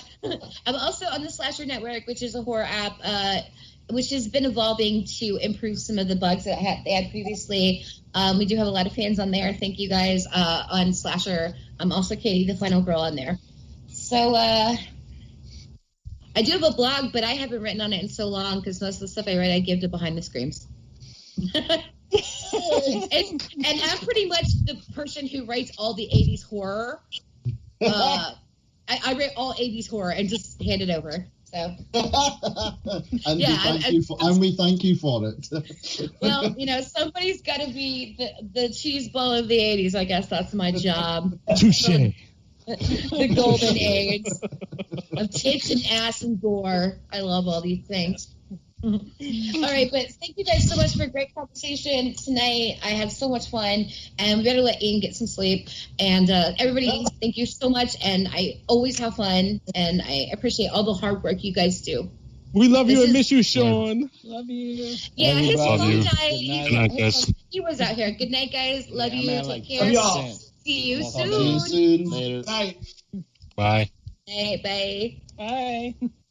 [0.67, 3.41] I'm also on the Slasher Network, which is a horror app, uh,
[3.89, 7.85] which has been evolving to improve some of the bugs that had, they had previously.
[8.13, 9.51] Um, we do have a lot of fans on there.
[9.53, 11.55] Thank you guys uh, on Slasher.
[11.79, 13.39] I'm also Katie, the final girl, on there.
[14.05, 14.75] So uh,
[16.35, 18.79] I do have a blog, but I haven't written on it in so long because
[18.79, 20.67] most of the stuff I write I give to Behind the Screams.
[21.55, 27.01] and, and I'm pretty much the person who writes all the 80s horror.
[27.81, 28.33] Uh,
[28.87, 31.25] I, I write all 80s horror and just hand it over.
[31.43, 31.57] So,
[31.93, 35.49] and Yeah, we thank I- you for and we thank you for it.
[36.21, 39.93] well, you know, somebody's got to be the, the cheese ball of the 80s.
[39.93, 41.37] I guess that's my job.
[41.57, 41.89] Touche.
[42.67, 44.25] the golden age
[45.17, 46.97] of tits and ass and gore.
[47.11, 48.33] I love all these things.
[48.83, 48.91] all
[49.61, 52.79] right, but thank you guys so much for a great conversation tonight.
[52.83, 53.85] I had so much fun,
[54.19, 55.69] and we better let Ian get some sleep.
[55.99, 57.95] And uh, everybody, thank you so much.
[58.03, 62.09] And I always have fun, and I appreciate all the hard work you guys do.
[62.53, 64.09] We love this you and miss you, Sean.
[64.21, 64.35] Yeah.
[64.35, 64.95] Love you.
[65.15, 66.31] Yeah, love his phone died.
[66.31, 68.11] He, he was out here.
[68.11, 68.87] Good night, guys.
[68.89, 69.27] Love yeah, you.
[69.27, 70.33] Man, Take like, care.
[70.65, 71.29] See you soon.
[71.29, 72.09] See you soon.
[72.09, 72.43] Later.
[72.43, 72.75] Bye.
[73.55, 73.89] Bye.
[74.25, 75.95] Hey, bye.
[76.01, 76.09] Bye.